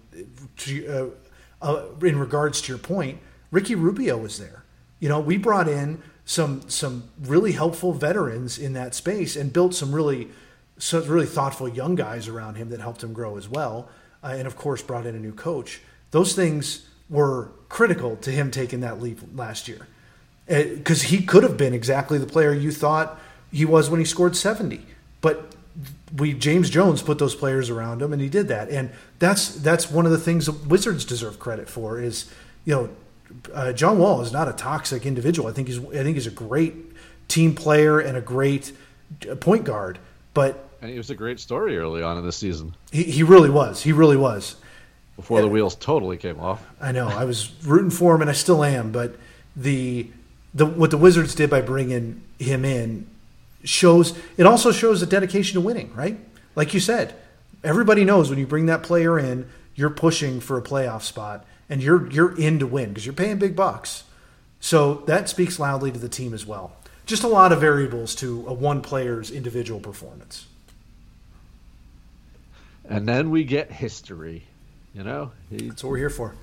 to, 0.58 1.14
uh, 1.62 1.66
uh, 1.66 1.86
in 2.02 2.20
regards 2.20 2.62
to 2.62 2.72
your 2.72 2.80
point, 2.80 3.20
Ricky 3.52 3.76
Rubio 3.76 4.18
was 4.18 4.38
there. 4.38 4.64
You 5.00 5.10
know, 5.10 5.20
we 5.20 5.38
brought 5.38 5.68
in 5.68 6.02
some 6.26 6.70
some 6.70 7.10
really 7.22 7.54
helpful 7.54 7.94
veterans 7.94 8.60
in 8.60 8.74
that 8.74 8.94
space 8.94 9.36
and 9.36 9.52
built 9.52 9.74
some 9.74 9.94
really 9.94 10.30
some 10.78 11.04
really 11.08 11.26
thoughtful 11.26 11.68
young 11.68 11.96
guys 11.96 12.28
around 12.28 12.56
him 12.56 12.70
that 12.70 12.80
helped 12.80 13.04
him 13.04 13.14
grow 13.14 13.38
as 13.38 13.50
well. 13.50 13.90
Uh, 14.24 14.36
and 14.38 14.46
of 14.46 14.56
course, 14.56 14.82
brought 14.82 15.06
in 15.06 15.16
a 15.16 15.20
new 15.20 15.34
coach. 15.34 15.82
Those 16.12 16.36
things 16.36 16.89
were 17.10 17.52
critical 17.70 18.16
to 18.18 18.32
him 18.32 18.52
taking 18.52 18.82
that 18.82 19.02
leap 19.02 19.20
last 19.36 19.68
year 19.68 19.88
because 20.48 21.04
uh, 21.04 21.08
he 21.08 21.22
could 21.22 21.44
have 21.44 21.58
been 21.58 21.74
exactly 21.74 22.18
the 22.18 22.26
player 22.26 22.54
you 22.54 22.72
thought 22.72 23.20
he 23.52 23.66
was 23.66 23.90
when 23.90 24.00
he 24.00 24.06
scored 24.06 24.36
70. 24.36 24.86
But 25.22 25.54
we 26.16 26.34
James 26.34 26.70
Jones 26.70 27.02
put 27.02 27.20
those 27.20 27.36
players 27.36 27.70
around 27.70 28.02
him, 28.02 28.14
and 28.14 28.22
he 28.22 28.30
did 28.30 28.48
that. 28.48 28.70
And 28.70 28.92
that's 29.20 29.56
that's 29.56 29.92
one 29.92 30.06
of 30.06 30.12
the 30.12 30.18
things 30.18 30.48
the 30.48 30.52
Wizards 30.52 31.06
deserve 31.06 31.40
credit 31.40 31.70
for. 31.70 32.00
Is 32.00 32.32
you 32.66 32.74
know, 32.74 32.90
uh, 33.54 33.74
John 33.74 34.00
Wall 34.00 34.22
is 34.22 34.32
not 34.32 34.48
a 34.48 34.54
toxic 34.54 35.06
individual. 35.06 35.48
I 35.48 35.52
think 35.52 35.68
he's 35.68 35.80
I 35.80 36.04
think 36.04 36.16
he's 36.16 36.28
a 36.28 36.32
great 36.32 36.76
team 37.28 37.54
player 37.54 38.00
and 38.00 38.18
a 38.18 38.22
great 38.22 38.72
uh, 39.30 39.36
point 39.36 39.66
guard. 39.66 40.00
But 40.34 40.68
and 40.82 40.90
he 40.90 40.98
was 40.98 41.10
a 41.10 41.16
great 41.16 41.40
story 41.40 41.78
early 41.78 42.02
on 42.02 42.18
in 42.18 42.26
the 42.26 42.32
season. 42.32 42.76
He 42.92 43.04
he 43.04 43.24
really 43.24 43.50
was. 43.50 43.84
He 43.84 43.92
really 43.92 44.18
was. 44.18 44.56
Before 45.20 45.42
the 45.42 45.50
wheels 45.50 45.76
totally 45.76 46.16
came 46.16 46.40
off. 46.40 46.66
I 46.80 46.94
know. 46.94 47.10
I 47.10 47.26
was 47.26 47.52
rooting 47.66 47.90
for 47.90 48.16
him, 48.16 48.22
and 48.22 48.30
I 48.30 48.34
still 48.34 48.64
am. 48.64 48.94
But 48.94 49.18
the 49.54 50.08
the 50.54 50.66
what 50.66 50.92
the 50.92 50.98
Wizards 50.98 51.36
did 51.36 51.50
by 51.50 51.60
bringing 51.60 52.22
him 52.40 52.64
in 52.64 53.06
shows 53.66 54.18
it 54.38 54.46
also 54.46 54.72
shows 54.72 55.02
a 55.02 55.06
dedication 55.06 55.56
to 55.56 55.62
winning, 55.62 55.94
right? 55.94 56.18
Like 56.56 56.74
you 56.74 56.80
said, 56.80 57.16
everybody 57.66 58.06
knows 58.06 58.30
when 58.30 58.40
you 58.40 58.48
bring 58.48 58.68
that 58.68 58.82
player 58.82 59.20
in, 59.20 59.50
you're 59.76 59.90
pushing 59.90 60.40
for 60.40 60.58
a 60.58 60.62
playoff 60.62 61.02
spot 61.02 61.46
and 61.68 61.84
you're 61.84 62.10
you're 62.10 62.40
in 62.40 62.60
to 62.60 62.66
win 62.66 62.90
because 62.90 63.06
you're 63.06 63.12
paying 63.12 63.40
big 63.40 63.58
bucks. 63.58 64.06
So 64.62 65.04
that 65.08 65.28
speaks 65.28 65.60
loudly 65.60 65.92
to 65.92 66.00
the 66.00 66.08
team 66.08 66.34
as 66.34 66.46
well. 66.46 66.72
Just 67.06 67.24
a 67.24 67.28
lot 67.28 67.52
of 67.52 67.60
variables 67.60 68.16
to 68.16 68.46
a 68.48 68.54
one 68.54 68.82
player's 68.82 69.32
individual 69.32 69.82
performance. 69.82 70.46
And 72.86 73.06
then 73.06 73.30
we 73.30 73.44
get 73.44 73.70
history. 73.70 74.46
You 75.00 75.06
know, 75.06 75.32
he 75.50 75.70
that's 75.70 75.84
what 75.84 75.90
we're 75.90 75.98
here 75.98 76.12
for. 76.12 76.36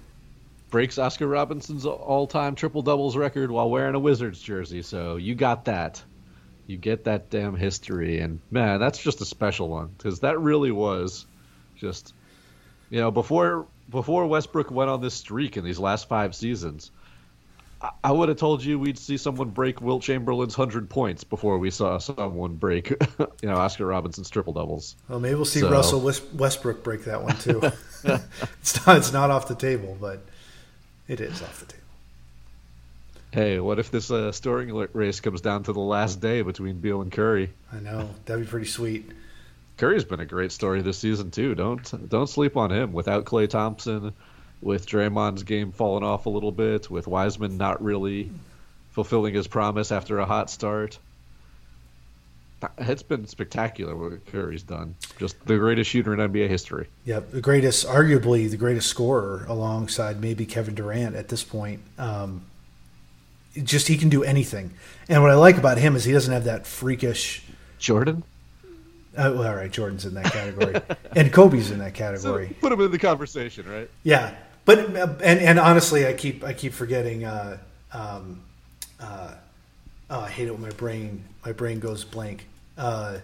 Breaks 0.70 0.98
Oscar 0.98 1.28
Robinson's 1.28 1.86
all-time 1.86 2.56
triple 2.56 2.82
doubles 2.82 3.16
record 3.16 3.52
while 3.52 3.70
wearing 3.70 3.94
a 3.94 4.00
Wizards 4.00 4.40
jersey. 4.40 4.82
So 4.82 5.14
you 5.14 5.36
got 5.36 5.66
that 5.66 6.02
you 6.66 6.76
get 6.76 7.04
that 7.04 7.30
damn 7.30 7.54
history, 7.54 8.20
and 8.20 8.40
man, 8.50 8.80
that's 8.80 8.98
just 8.98 9.20
a 9.20 9.24
special 9.24 9.68
one 9.68 9.90
because 9.96 10.20
that 10.20 10.40
really 10.40 10.72
was 10.72 11.26
just, 11.76 12.14
you 12.90 13.00
know, 13.00 13.10
before 13.10 13.66
before 13.88 14.26
Westbrook 14.26 14.70
went 14.70 14.90
on 14.90 15.00
this 15.00 15.14
streak 15.14 15.56
in 15.56 15.64
these 15.64 15.78
last 15.78 16.08
five 16.08 16.34
seasons. 16.34 16.90
I, 17.80 17.90
I 18.02 18.12
would 18.12 18.28
have 18.28 18.38
told 18.38 18.64
you 18.64 18.78
we'd 18.78 18.98
see 18.98 19.16
someone 19.16 19.50
break 19.50 19.80
Wilt 19.80 20.02
Chamberlain's 20.02 20.54
hundred 20.54 20.90
points 20.90 21.22
before 21.22 21.58
we 21.58 21.70
saw 21.70 21.98
someone 21.98 22.54
break, 22.54 22.90
you 23.20 23.48
know, 23.48 23.56
Oscar 23.56 23.86
Robinson's 23.86 24.28
triple 24.28 24.52
doubles. 24.52 24.96
Well, 25.08 25.20
maybe 25.20 25.36
we'll 25.36 25.44
see 25.44 25.60
so. 25.60 25.70
Russell 25.70 26.00
Westbrook 26.00 26.82
break 26.82 27.04
that 27.04 27.22
one 27.22 27.36
too. 27.36 27.62
it's 28.60 28.86
not 28.86 28.96
it's 28.96 29.12
not 29.12 29.30
off 29.30 29.48
the 29.48 29.54
table, 29.54 29.96
but 30.00 30.20
it 31.08 31.20
is 31.20 31.42
off 31.42 31.60
the 31.60 31.66
table 31.66 31.86
hey, 33.36 33.60
what 33.60 33.78
if 33.78 33.90
this 33.90 34.10
uh, 34.10 34.32
storing 34.32 34.74
race 34.94 35.20
comes 35.20 35.42
down 35.42 35.62
to 35.62 35.72
the 35.74 35.78
last 35.78 36.22
day 36.22 36.40
between 36.40 36.78
Beal 36.78 37.02
and 37.02 37.12
Curry? 37.12 37.52
I 37.70 37.80
know 37.80 38.08
that'd 38.24 38.46
be 38.46 38.50
pretty 38.50 38.66
sweet. 38.66 39.10
Curry's 39.76 40.04
been 40.04 40.20
a 40.20 40.24
great 40.26 40.52
story 40.52 40.80
this 40.80 40.96
season 40.96 41.30
too. 41.30 41.54
Don't 41.54 42.08
don't 42.08 42.28
sleep 42.28 42.56
on 42.56 42.72
him. 42.72 42.94
Without 42.94 43.26
Klay 43.26 43.46
Thompson, 43.46 44.14
with 44.62 44.86
Draymond's 44.86 45.42
game 45.42 45.70
falling 45.70 46.02
off 46.02 46.24
a 46.24 46.30
little 46.30 46.50
bit, 46.50 46.90
with 46.90 47.06
Wiseman 47.06 47.58
not 47.58 47.84
really 47.84 48.30
fulfilling 48.92 49.34
his 49.34 49.46
promise 49.46 49.92
after 49.92 50.18
a 50.18 50.24
hot 50.24 50.48
start. 50.48 50.98
It's 52.78 53.02
been 53.02 53.26
spectacular 53.26 53.94
what 53.94 54.24
Curry's 54.26 54.62
done. 54.62 54.94
Just 55.18 55.44
the 55.46 55.58
greatest 55.58 55.90
shooter 55.90 56.14
in 56.14 56.20
NBA 56.20 56.48
history. 56.48 56.88
Yep, 57.04 57.32
the 57.32 57.40
greatest, 57.40 57.86
arguably 57.86 58.50
the 58.50 58.56
greatest 58.56 58.88
scorer, 58.88 59.44
alongside 59.46 60.20
maybe 60.20 60.46
Kevin 60.46 60.74
Durant 60.74 61.16
at 61.16 61.28
this 61.28 61.44
point. 61.44 61.80
Um, 61.98 62.46
just 63.62 63.88
he 63.88 63.96
can 63.96 64.08
do 64.08 64.24
anything. 64.24 64.72
And 65.08 65.22
what 65.22 65.30
I 65.30 65.34
like 65.34 65.58
about 65.58 65.78
him 65.78 65.96
is 65.96 66.04
he 66.04 66.12
doesn't 66.12 66.32
have 66.32 66.44
that 66.44 66.66
freakish 66.66 67.42
Jordan. 67.78 68.22
Uh, 69.16 69.32
well, 69.34 69.48
all 69.48 69.54
right, 69.54 69.70
Jordan's 69.70 70.04
in 70.04 70.14
that 70.14 70.26
category, 70.26 70.80
and 71.16 71.32
Kobe's 71.32 71.70
in 71.70 71.78
that 71.78 71.94
category. 71.94 72.48
So 72.48 72.54
put 72.60 72.72
him 72.72 72.80
in 72.82 72.90
the 72.90 72.98
conversation, 72.98 73.66
right? 73.66 73.88
Yeah, 74.02 74.34
but 74.66 74.78
and 74.78 75.40
and 75.40 75.58
honestly, 75.58 76.06
I 76.06 76.12
keep 76.12 76.44
I 76.44 76.52
keep 76.52 76.74
forgetting. 76.74 77.24
Uh, 77.24 77.58
um, 77.92 78.42
uh, 79.00 79.34
oh, 80.10 80.20
I 80.20 80.28
hate 80.28 80.48
it 80.48 80.52
when 80.52 80.62
my 80.62 80.70
brain 80.70 81.24
my 81.44 81.52
brain 81.52 81.80
goes 81.80 82.04
blank. 82.04 82.46
Uh, 82.76 83.18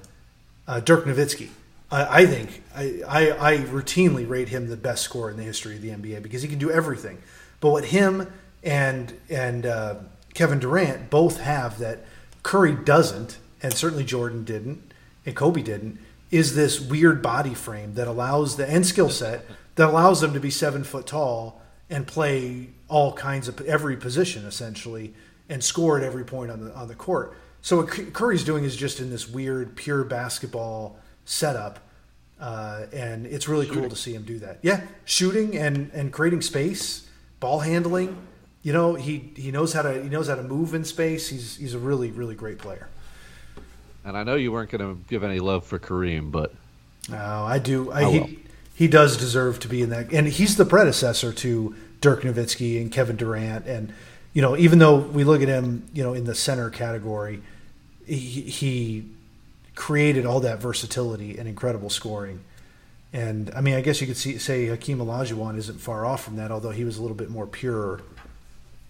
uh, 0.66 0.80
Dirk 0.80 1.04
Nowitzki. 1.04 1.48
I, 1.94 2.24
think 2.24 2.62
I, 2.74 3.02
I, 3.06 3.52
I 3.52 3.56
routinely 3.58 4.26
rate 4.26 4.48
him 4.48 4.68
the 4.68 4.78
best 4.78 5.02
scorer 5.02 5.30
in 5.30 5.36
the 5.36 5.42
history 5.42 5.76
of 5.76 5.82
the 5.82 5.90
NBA 5.90 6.22
because 6.22 6.40
he 6.40 6.48
can 6.48 6.58
do 6.58 6.70
everything. 6.70 7.18
But 7.60 7.70
what 7.70 7.84
him 7.84 8.32
and 8.62 9.12
and 9.28 9.66
uh, 9.66 9.96
Kevin 10.32 10.58
Durant 10.58 11.10
both 11.10 11.40
have 11.40 11.78
that 11.80 12.04
Curry 12.42 12.72
doesn't, 12.72 13.36
and 13.62 13.74
certainly 13.74 14.04
Jordan 14.04 14.44
didn't, 14.44 14.92
and 15.26 15.36
Kobe 15.36 15.60
didn't, 15.62 15.98
is 16.30 16.54
this 16.54 16.80
weird 16.80 17.20
body 17.20 17.54
frame 17.54 17.94
that 17.94 18.08
allows 18.08 18.56
the 18.56 18.66
and 18.66 18.86
skill 18.86 19.10
set 19.10 19.44
that 19.74 19.88
allows 19.90 20.20
them 20.22 20.32
to 20.32 20.40
be 20.40 20.50
seven 20.50 20.84
foot 20.84 21.06
tall 21.06 21.60
and 21.90 22.06
play 22.06 22.68
all 22.88 23.12
kinds 23.12 23.48
of 23.48 23.60
every 23.62 23.96
position 23.96 24.46
essentially 24.46 25.12
and 25.52 25.62
score 25.62 25.98
at 25.98 26.02
every 26.02 26.24
point 26.24 26.50
on 26.50 26.64
the 26.64 26.74
on 26.74 26.88
the 26.88 26.94
court. 26.94 27.36
So 27.60 27.76
what 27.76 27.88
Curry's 28.12 28.42
doing 28.42 28.64
is 28.64 28.74
just 28.74 28.98
in 28.98 29.10
this 29.10 29.28
weird 29.28 29.76
pure 29.76 30.02
basketball 30.02 30.96
setup, 31.26 31.78
uh, 32.40 32.86
and 32.92 33.26
it's 33.26 33.46
really 33.46 33.66
shooting. 33.66 33.82
cool 33.82 33.90
to 33.90 33.96
see 33.96 34.14
him 34.14 34.22
do 34.22 34.38
that. 34.38 34.58
Yeah, 34.62 34.80
shooting 35.04 35.56
and 35.56 35.90
and 35.92 36.12
creating 36.12 36.40
space, 36.40 37.06
ball 37.38 37.60
handling. 37.60 38.16
You 38.62 38.72
know, 38.72 38.94
he 38.94 39.30
he 39.36 39.50
knows 39.52 39.74
how 39.74 39.82
to 39.82 40.02
he 40.02 40.08
knows 40.08 40.28
how 40.28 40.36
to 40.36 40.42
move 40.42 40.74
in 40.74 40.84
space. 40.84 41.28
He's 41.28 41.56
he's 41.56 41.74
a 41.74 41.78
really 41.78 42.10
really 42.10 42.34
great 42.34 42.58
player. 42.58 42.88
And 44.04 44.16
I 44.16 44.24
know 44.24 44.34
you 44.34 44.50
weren't 44.50 44.70
going 44.70 44.80
to 44.80 45.00
give 45.08 45.22
any 45.22 45.38
love 45.38 45.64
for 45.64 45.78
Kareem, 45.78 46.32
but 46.32 46.52
no, 47.08 47.44
I 47.44 47.58
do. 47.60 47.92
I, 47.92 48.02
oh, 48.02 48.10
well. 48.10 48.24
he 48.24 48.38
he 48.74 48.88
does 48.88 49.16
deserve 49.16 49.60
to 49.60 49.68
be 49.68 49.82
in 49.82 49.90
that, 49.90 50.12
and 50.12 50.26
he's 50.26 50.56
the 50.56 50.64
predecessor 50.64 51.32
to 51.32 51.76
Dirk 52.00 52.22
Nowitzki 52.22 52.80
and 52.80 52.90
Kevin 52.90 53.16
Durant, 53.16 53.66
and 53.66 53.92
you 54.32 54.42
know, 54.42 54.56
even 54.56 54.78
though 54.78 54.96
we 54.96 55.24
look 55.24 55.42
at 55.42 55.48
him, 55.48 55.88
you 55.92 56.02
know, 56.02 56.14
in 56.14 56.24
the 56.24 56.34
center 56.34 56.70
category, 56.70 57.42
he, 58.06 58.16
he 58.16 59.04
created 59.74 60.26
all 60.26 60.40
that 60.40 60.58
versatility 60.60 61.38
and 61.38 61.48
incredible 61.48 61.90
scoring. 61.90 62.40
And 63.12 63.50
I 63.54 63.60
mean, 63.60 63.74
I 63.74 63.82
guess 63.82 64.00
you 64.00 64.06
could 64.06 64.16
see, 64.16 64.38
say 64.38 64.66
Hakeem 64.66 64.98
Olajuwon 64.98 65.58
isn't 65.58 65.80
far 65.80 66.06
off 66.06 66.24
from 66.24 66.36
that, 66.36 66.50
although 66.50 66.70
he 66.70 66.84
was 66.84 66.96
a 66.96 67.02
little 67.02 67.16
bit 67.16 67.28
more 67.28 67.46
pure 67.46 68.00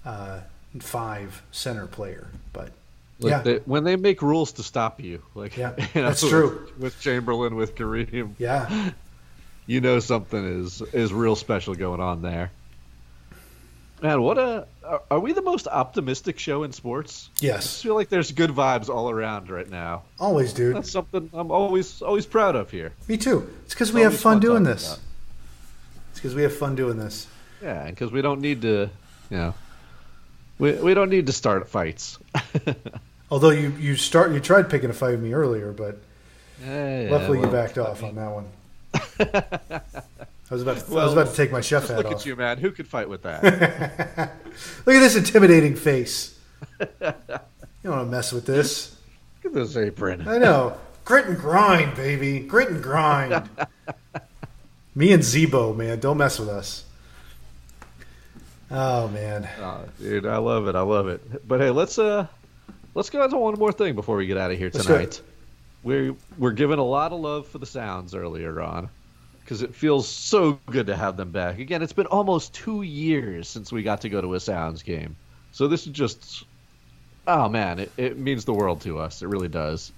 uh, 0.04 0.40
five 0.78 1.42
center 1.50 1.86
player. 1.86 2.28
But 2.52 2.70
like 3.18 3.30
yeah, 3.30 3.42
they, 3.42 3.56
when 3.58 3.82
they 3.84 3.96
make 3.96 4.22
rules 4.22 4.52
to 4.52 4.62
stop 4.62 5.00
you, 5.00 5.22
like 5.34 5.56
yeah, 5.56 5.74
you 5.94 6.02
know, 6.02 6.08
that's 6.08 6.26
true. 6.26 6.68
With, 6.76 6.78
with 6.78 7.00
Chamberlain, 7.00 7.56
with 7.56 7.74
Kareem, 7.74 8.34
yeah, 8.38 8.90
you 9.66 9.80
know 9.80 9.98
something 9.98 10.62
is 10.62 10.80
is 10.92 11.12
real 11.12 11.36
special 11.36 11.74
going 11.74 12.00
on 12.00 12.22
there. 12.22 12.52
Man, 14.02 14.20
what 14.20 14.36
a 14.36 14.66
are 15.12 15.20
we 15.20 15.32
the 15.32 15.42
most 15.42 15.68
optimistic 15.68 16.36
show 16.40 16.64
in 16.64 16.72
sports? 16.72 17.30
Yes. 17.40 17.80
I 17.80 17.82
feel 17.84 17.94
like 17.94 18.08
there's 18.08 18.32
good 18.32 18.50
vibes 18.50 18.88
all 18.88 19.08
around 19.08 19.48
right 19.48 19.70
now. 19.70 20.02
Always, 20.18 20.52
dude. 20.52 20.74
That's 20.74 20.90
something 20.90 21.30
I'm 21.32 21.52
always 21.52 22.02
always 22.02 22.26
proud 22.26 22.56
of 22.56 22.68
here. 22.68 22.92
Me 23.06 23.16
too. 23.16 23.48
It's 23.64 23.74
because 23.74 23.92
we 23.92 24.00
have 24.00 24.12
fun, 24.12 24.34
fun 24.34 24.40
doing 24.40 24.64
this. 24.64 24.94
About. 24.94 25.04
It's 26.10 26.18
because 26.18 26.34
we 26.34 26.42
have 26.42 26.56
fun 26.56 26.74
doing 26.74 26.98
this. 26.98 27.28
Yeah, 27.62 27.84
and 27.84 27.94
because 27.94 28.10
we 28.10 28.22
don't 28.22 28.40
need 28.40 28.62
to, 28.62 28.90
you 29.30 29.36
know, 29.36 29.54
we 30.58 30.72
we 30.72 30.94
don't 30.94 31.08
need 31.08 31.26
to 31.26 31.32
start 31.32 31.68
fights. 31.68 32.18
Although 33.30 33.50
you 33.50 33.70
you 33.78 33.94
start 33.94 34.32
you 34.32 34.40
tried 34.40 34.68
picking 34.68 34.90
a 34.90 34.94
fight 34.94 35.12
with 35.12 35.22
me 35.22 35.32
earlier, 35.32 35.70
but 35.70 36.02
yeah, 36.60 37.06
luckily 37.08 37.38
well, 37.38 37.46
you 37.46 37.52
backed 37.52 37.78
off 37.78 38.02
on 38.02 38.16
that 38.16 38.32
one. 38.32 39.92
I 40.52 40.54
was 40.54 40.60
about 40.60 40.76
to, 40.76 40.90
well, 40.92 41.00
I 41.00 41.04
was 41.04 41.14
about 41.14 41.28
to 41.28 41.34
take 41.34 41.50
my 41.50 41.62
chef 41.62 41.88
hat 41.88 41.96
look 41.96 42.04
off. 42.04 42.12
Look 42.12 42.20
at 42.20 42.26
you, 42.26 42.36
man. 42.36 42.58
Who 42.58 42.72
could 42.72 42.86
fight 42.86 43.08
with 43.08 43.22
that? 43.22 43.42
look 44.84 44.94
at 44.94 45.00
this 45.00 45.16
intimidating 45.16 45.76
face. 45.76 46.38
you 46.78 46.86
don't 47.00 47.16
want 47.84 48.06
to 48.06 48.10
mess 48.10 48.32
with 48.32 48.44
this. 48.44 48.94
Look 49.42 49.54
at 49.54 49.58
this 49.58 49.78
apron. 49.78 50.28
I 50.28 50.36
know. 50.36 50.76
Grit 51.06 51.24
and 51.24 51.38
grind, 51.38 51.96
baby. 51.96 52.40
Grit 52.40 52.68
and 52.68 52.82
grind. 52.82 53.48
Me 54.94 55.14
and 55.14 55.24
Z-Bo, 55.24 55.72
man. 55.72 55.98
Don't 56.00 56.18
mess 56.18 56.38
with 56.38 56.50
us. 56.50 56.84
Oh 58.70 59.08
man. 59.08 59.48
Oh, 59.58 59.84
dude, 59.98 60.26
I 60.26 60.36
love 60.36 60.68
it. 60.68 60.74
I 60.74 60.82
love 60.82 61.08
it. 61.08 61.48
But 61.48 61.60
hey, 61.60 61.70
let's 61.70 61.98
uh 61.98 62.26
let's 62.94 63.08
go 63.08 63.22
on 63.22 63.30
to 63.30 63.38
one 63.38 63.58
more 63.58 63.72
thing 63.72 63.94
before 63.94 64.16
we 64.16 64.26
get 64.26 64.36
out 64.36 64.50
of 64.50 64.58
here 64.58 64.68
tonight. 64.68 65.22
We're 65.82 66.14
we're 66.36 66.52
giving 66.52 66.78
a 66.78 66.84
lot 66.84 67.12
of 67.12 67.20
love 67.20 67.48
for 67.48 67.56
the 67.56 67.64
sounds 67.64 68.14
earlier 68.14 68.60
on 68.60 68.90
because 69.52 69.62
it 69.62 69.74
feels 69.74 70.08
so 70.08 70.58
good 70.64 70.86
to 70.86 70.96
have 70.96 71.18
them 71.18 71.30
back. 71.30 71.58
Again, 71.58 71.82
it's 71.82 71.92
been 71.92 72.06
almost 72.06 72.54
two 72.54 72.80
years 72.80 73.46
since 73.46 73.70
we 73.70 73.82
got 73.82 74.00
to 74.00 74.08
go 74.08 74.18
to 74.18 74.32
a 74.32 74.40
Sounds 74.40 74.82
game, 74.82 75.14
so 75.52 75.68
this 75.68 75.86
is 75.86 75.92
just, 75.92 76.44
oh 77.26 77.50
man, 77.50 77.78
it, 77.78 77.92
it 77.98 78.18
means 78.18 78.46
the 78.46 78.54
world 78.54 78.80
to 78.80 78.98
us. 78.98 79.20
It 79.20 79.26
really 79.26 79.48
does. 79.48 79.92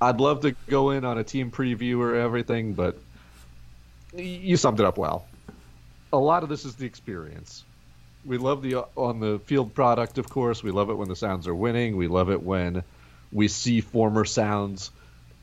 I'd 0.00 0.18
love 0.18 0.40
to 0.40 0.56
go 0.66 0.90
in 0.90 1.04
on 1.04 1.16
a 1.18 1.22
team 1.22 1.52
preview 1.52 2.00
or 2.00 2.16
everything, 2.16 2.72
but 2.72 2.98
you 4.16 4.56
summed 4.56 4.80
it 4.80 4.86
up 4.86 4.98
well. 4.98 5.24
A 6.12 6.18
lot 6.18 6.42
of 6.42 6.48
this 6.48 6.64
is 6.64 6.74
the 6.74 6.86
experience. 6.86 7.62
We 8.24 8.36
love 8.38 8.62
the 8.62 8.80
uh, 8.80 8.84
on 8.96 9.20
the 9.20 9.38
field 9.44 9.74
product, 9.74 10.18
of 10.18 10.28
course. 10.28 10.60
We 10.64 10.72
love 10.72 10.90
it 10.90 10.94
when 10.94 11.08
the 11.08 11.14
Sounds 11.14 11.46
are 11.46 11.54
winning. 11.54 11.96
We 11.96 12.08
love 12.08 12.30
it 12.30 12.42
when 12.42 12.82
we 13.30 13.46
see 13.46 13.80
former 13.80 14.24
Sounds 14.24 14.90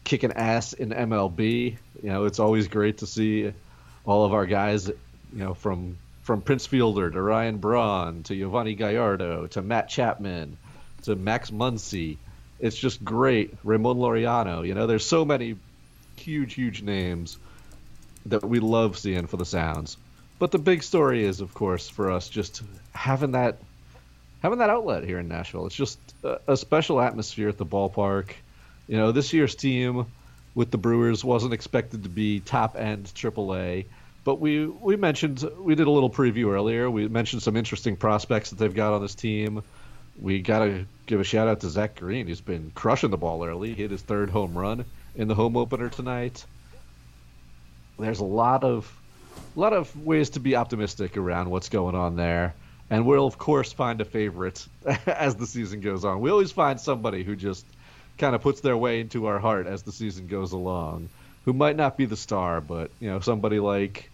kicking 0.08 0.32
ass 0.32 0.72
in 0.72 0.92
MLB. 0.92 1.78
You 2.02 2.10
know, 2.10 2.26
it's 2.26 2.40
always 2.40 2.70
great 2.70 3.00
to 3.00 3.06
see 3.06 3.52
all 4.06 4.24
of 4.24 4.34
our 4.34 4.46
guys, 4.46 4.88
you 4.88 4.96
know, 5.34 5.54
from 5.54 5.98
from 6.24 6.42
Prince 6.42 6.66
Fielder 6.66 7.12
to 7.12 7.22
Ryan 7.22 7.58
Braun 7.58 8.24
to 8.24 8.34
Yovani 8.34 8.78
Gallardo 8.78 9.48
to 9.48 9.62
Matt 9.62 9.90
Chapman 9.90 10.58
to 11.04 11.16
Max 11.16 11.52
Muncy. 11.52 12.18
It's 12.60 12.78
just 12.78 13.04
great. 13.04 13.54
Ramon 13.64 13.98
Laureano. 13.98 14.66
You 14.66 14.74
know, 14.74 14.88
there's 14.88 15.06
so 15.06 15.26
many 15.26 15.58
huge, 16.16 16.54
huge 16.54 16.82
names 16.82 17.38
that 18.28 18.44
we 18.44 18.60
love 18.60 18.98
seeing 18.98 19.28
for 19.28 19.38
the 19.38 19.46
Sounds. 19.46 19.98
But 20.40 20.52
the 20.52 20.60
big 20.60 20.84
story 20.84 21.26
is, 21.26 21.42
of 21.42 21.54
course, 21.54 21.90
for 21.90 22.12
us 22.12 22.30
just 22.30 22.64
having 22.94 23.34
that 23.34 23.58
having 24.42 24.60
that 24.60 24.70
outlet 24.70 25.04
here 25.04 25.20
in 25.20 25.28
Nashville. 25.28 25.66
It's 25.66 25.76
just 25.76 26.00
a, 26.24 26.40
a 26.48 26.58
special 26.58 27.02
atmosphere 27.02 27.50
at 27.50 27.58
the 27.58 27.66
ballpark. 27.66 28.32
You 28.88 28.98
know, 28.98 29.12
this 29.12 29.34
year's 29.34 29.56
team 29.56 30.06
with 30.56 30.72
the 30.72 30.78
Brewers 30.78 31.24
wasn't 31.24 31.54
expected 31.54 32.04
to 32.04 32.10
be 32.10 32.40
top 32.40 32.78
end 32.78 33.06
AAA, 33.06 33.86
but 34.24 34.40
we 34.40 34.66
we 34.66 34.96
mentioned 34.96 35.48
we 35.60 35.76
did 35.76 35.88
a 35.88 35.92
little 35.92 36.10
preview 36.10 36.54
earlier. 36.54 36.90
We 36.90 37.08
mentioned 37.08 37.44
some 37.44 37.56
interesting 37.56 37.98
prospects 37.98 38.50
that 38.50 38.60
they've 38.60 38.74
got 38.74 38.94
on 38.94 39.02
this 39.02 39.16
team. 39.16 39.62
We 40.20 40.42
got 40.42 40.60
to 40.60 40.86
give 41.06 41.20
a 41.20 41.24
shout 41.24 41.48
out 41.48 41.60
to 41.60 41.70
Zach 41.70 41.96
Green, 41.96 42.28
who's 42.28 42.42
been 42.42 42.72
crushing 42.74 43.12
the 43.12 43.18
ball 43.18 43.46
early. 43.46 43.70
He 43.70 43.76
hit 43.76 43.92
his 43.92 44.02
third 44.02 44.30
home 44.30 44.58
run 44.58 44.86
in 45.16 45.28
the 45.28 45.36
home 45.36 45.56
opener 45.58 45.90
tonight. 45.90 46.44
There's 48.00 48.20
a 48.20 48.26
lot 48.26 48.64
of 48.64 48.92
a 49.56 49.60
lot 49.60 49.74
of 49.74 49.96
ways 50.06 50.32
to 50.32 50.40
be 50.40 50.56
optimistic 50.56 51.18
around 51.18 51.50
what's 51.50 51.70
going 51.70 51.96
on 51.96 52.16
there. 52.16 52.56
And 52.90 53.06
we'll 53.06 53.28
of 53.28 53.38
course 53.38 53.74
find 53.74 54.00
a 54.00 54.06
favorite 54.06 54.66
as 55.06 55.36
the 55.36 55.46
season 55.46 55.82
goes 55.82 56.06
on. 56.06 56.22
We 56.22 56.32
always 56.32 56.52
find 56.52 56.80
somebody 56.80 57.24
who 57.24 57.36
just 57.36 57.66
kind 58.18 58.36
of 58.36 58.42
puts 58.42 58.62
their 58.62 58.78
way 58.78 59.02
into 59.02 59.28
our 59.28 59.40
heart 59.40 59.68
as 59.68 59.84
the 59.84 59.92
season 59.92 60.28
goes 60.28 60.52
along, 60.52 61.10
who 61.46 61.54
might 61.54 61.76
not 61.76 61.98
be 61.98 62.06
the 62.06 62.18
star, 62.18 62.62
but 62.62 62.92
you 63.00 63.10
know 63.10 63.20
somebody 63.20 63.60
like 63.60 64.10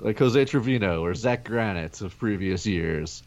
like 0.00 0.18
Jose 0.18 0.44
Trevino 0.46 1.04
or 1.04 1.14
Zach 1.14 1.44
Granite 1.44 2.00
of 2.00 2.18
previous 2.18 2.66
years. 2.66 3.22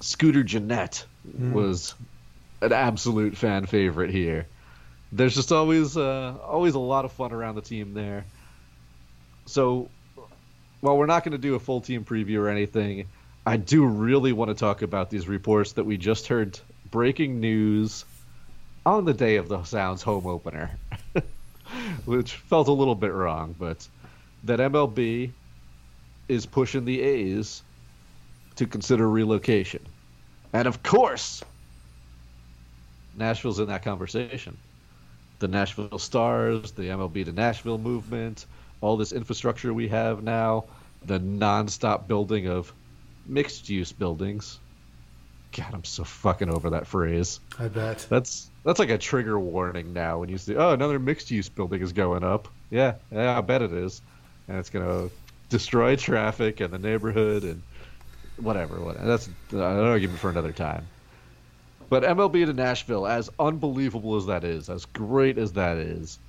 Scooter 0.00 0.42
Gennett 0.42 1.06
mm. 1.26 1.52
was 1.52 1.94
an 2.60 2.72
absolute 2.72 3.36
fan 3.36 3.66
favorite 3.66 4.10
here. 4.10 4.46
There's 5.10 5.34
just 5.34 5.52
always 5.52 5.96
uh, 5.96 6.34
always 6.44 6.74
a 6.74 6.78
lot 6.78 7.04
of 7.04 7.12
fun 7.12 7.32
around 7.32 7.54
the 7.54 7.62
team 7.62 7.94
there. 7.94 8.24
So, 9.46 9.88
while 10.80 10.98
we're 10.98 11.06
not 11.06 11.24
going 11.24 11.32
to 11.32 11.38
do 11.38 11.54
a 11.54 11.60
full 11.60 11.80
team 11.80 12.04
preview 12.04 12.40
or 12.40 12.48
anything, 12.48 13.06
I 13.46 13.56
do 13.56 13.86
really 13.86 14.32
want 14.32 14.50
to 14.50 14.54
talk 14.54 14.82
about 14.82 15.08
these 15.08 15.26
reports 15.26 15.72
that 15.72 15.84
we 15.84 15.96
just 15.96 16.26
heard 16.26 16.60
breaking 16.90 17.40
news 17.40 18.04
on 18.86 19.04
the 19.04 19.14
day 19.14 19.36
of 19.36 19.48
the 19.48 19.62
Sounds 19.64 20.02
home 20.02 20.26
opener, 20.26 20.70
which 22.04 22.34
felt 22.34 22.68
a 22.68 22.72
little 22.72 22.94
bit 22.94 23.12
wrong, 23.12 23.54
but 23.58 23.86
that 24.44 24.60
MLB 24.60 25.30
is 26.28 26.46
pushing 26.46 26.84
the 26.84 27.00
A's 27.00 27.62
to 28.56 28.66
consider 28.66 29.08
relocation. 29.08 29.84
And 30.52 30.66
of 30.66 30.82
course, 30.82 31.42
Nashville's 33.16 33.58
in 33.58 33.68
that 33.68 33.82
conversation. 33.82 34.56
The 35.40 35.48
Nashville 35.48 35.98
Stars, 35.98 36.72
the 36.72 36.84
MLB 36.84 37.24
to 37.26 37.32
Nashville 37.32 37.78
movement, 37.78 38.46
all 38.80 38.96
this 38.96 39.12
infrastructure 39.12 39.72
we 39.72 39.88
have 39.88 40.22
now, 40.22 40.64
the 41.04 41.20
nonstop 41.20 42.08
building 42.08 42.48
of 42.48 42.72
mixed 43.26 43.68
use 43.68 43.92
buildings 43.92 44.58
God, 45.58 45.74
I'm 45.74 45.84
so 45.84 46.04
fucking 46.04 46.50
over 46.50 46.70
that 46.70 46.86
phrase. 46.86 47.40
I 47.58 47.66
bet. 47.66 48.06
That's 48.08 48.48
that's 48.64 48.78
like 48.78 48.90
a 48.90 48.98
trigger 48.98 49.40
warning 49.40 49.92
now 49.92 50.20
when 50.20 50.28
you 50.28 50.38
see, 50.38 50.54
oh, 50.54 50.70
another 50.70 51.00
mixed 51.00 51.32
use 51.32 51.48
building 51.48 51.82
is 51.82 51.92
going 51.92 52.22
up. 52.22 52.46
Yeah, 52.70 52.94
yeah, 53.10 53.36
I 53.36 53.40
bet 53.40 53.62
it 53.62 53.72
is, 53.72 54.00
and 54.46 54.56
it's 54.56 54.70
gonna 54.70 55.10
destroy 55.48 55.96
traffic 55.96 56.60
and 56.60 56.72
the 56.72 56.78
neighborhood 56.78 57.42
and 57.42 57.60
whatever. 58.36 58.78
whatever. 58.78 59.04
That's 59.04 59.28
an 59.50 59.60
argument 59.60 60.20
for 60.20 60.30
another 60.30 60.52
time. 60.52 60.86
But 61.88 62.04
MLB 62.04 62.46
to 62.46 62.52
Nashville, 62.52 63.08
as 63.08 63.28
unbelievable 63.40 64.14
as 64.14 64.26
that 64.26 64.44
is, 64.44 64.70
as 64.70 64.84
great 64.84 65.38
as 65.38 65.54
that 65.54 65.78
is, 65.78 66.20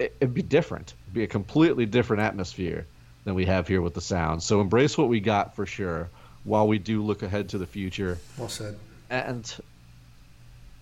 it, 0.00 0.16
would 0.20 0.34
be 0.34 0.42
different. 0.42 0.94
It'd 1.04 1.14
be 1.14 1.22
a 1.22 1.28
completely 1.28 1.86
different 1.86 2.24
atmosphere 2.24 2.84
than 3.22 3.36
we 3.36 3.44
have 3.44 3.68
here 3.68 3.80
with 3.80 3.94
the 3.94 4.00
sound. 4.00 4.42
So 4.42 4.60
embrace 4.60 4.98
what 4.98 5.08
we 5.08 5.20
got 5.20 5.54
for 5.54 5.66
sure 5.66 6.08
while 6.44 6.66
we 6.66 6.78
do 6.78 7.02
look 7.02 7.22
ahead 7.22 7.48
to 7.50 7.58
the 7.58 7.66
future. 7.66 8.18
Well 8.36 8.48
said. 8.48 8.78
And 9.10 9.52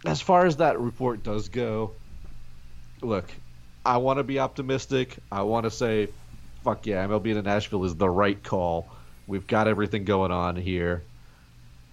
as 0.04 0.20
far 0.20 0.46
as 0.46 0.56
that 0.56 0.78
report 0.78 1.22
does 1.22 1.48
go, 1.48 1.92
look, 3.02 3.30
I 3.84 3.98
want 3.98 4.18
to 4.18 4.22
be 4.22 4.38
optimistic. 4.38 5.16
I 5.30 5.42
want 5.42 5.64
to 5.64 5.70
say, 5.70 6.08
fuck 6.64 6.86
yeah, 6.86 7.06
MLB 7.06 7.34
to 7.34 7.42
Nashville 7.42 7.84
is 7.84 7.94
the 7.94 8.08
right 8.08 8.42
call. 8.42 8.88
We've 9.26 9.46
got 9.46 9.68
everything 9.68 10.04
going 10.04 10.32
on 10.32 10.56
here. 10.56 11.02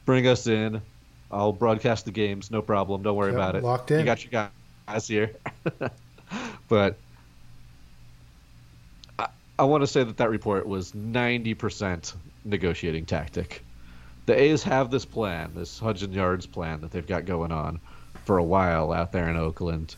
Bring 0.06 0.28
us 0.28 0.48
in. 0.48 0.82
I'll 1.30 1.52
broadcast 1.52 2.06
the 2.06 2.12
games, 2.12 2.52
no 2.52 2.62
problem. 2.62 3.04
Don't 3.04 3.16
worry 3.16 3.32
yep, 3.32 3.36
about 3.36 3.56
it. 3.56 3.64
Locked 3.64 3.92
in. 3.92 4.00
You 4.00 4.06
got 4.06 4.24
your 4.24 4.50
guys 4.88 5.08
here. 5.08 5.36
but 6.70 6.98
I, 9.20 9.28
I 9.60 9.66
want 9.66 9.84
to 9.84 9.88
say 9.88 10.04
that 10.04 10.18
that 10.18 10.30
report 10.30 10.66
was 10.66 10.94
90% 10.94 12.14
negotiating 12.48 13.06
tactic. 13.06 13.64
The 14.26 14.40
A's 14.40 14.64
have 14.64 14.92
this 14.92 15.06
plan, 15.06 15.52
this 15.56 15.80
Hudson 15.80 16.12
Yards 16.12 16.46
plan 16.46 16.82
that 16.82 16.92
they've 16.92 17.06
got 17.06 17.26
going 17.26 17.52
on 17.52 17.80
for 18.26 18.38
a 18.38 18.44
while 18.44 18.92
out 18.92 19.12
there 19.12 19.30
in 19.30 19.38
Oakland. 19.38 19.96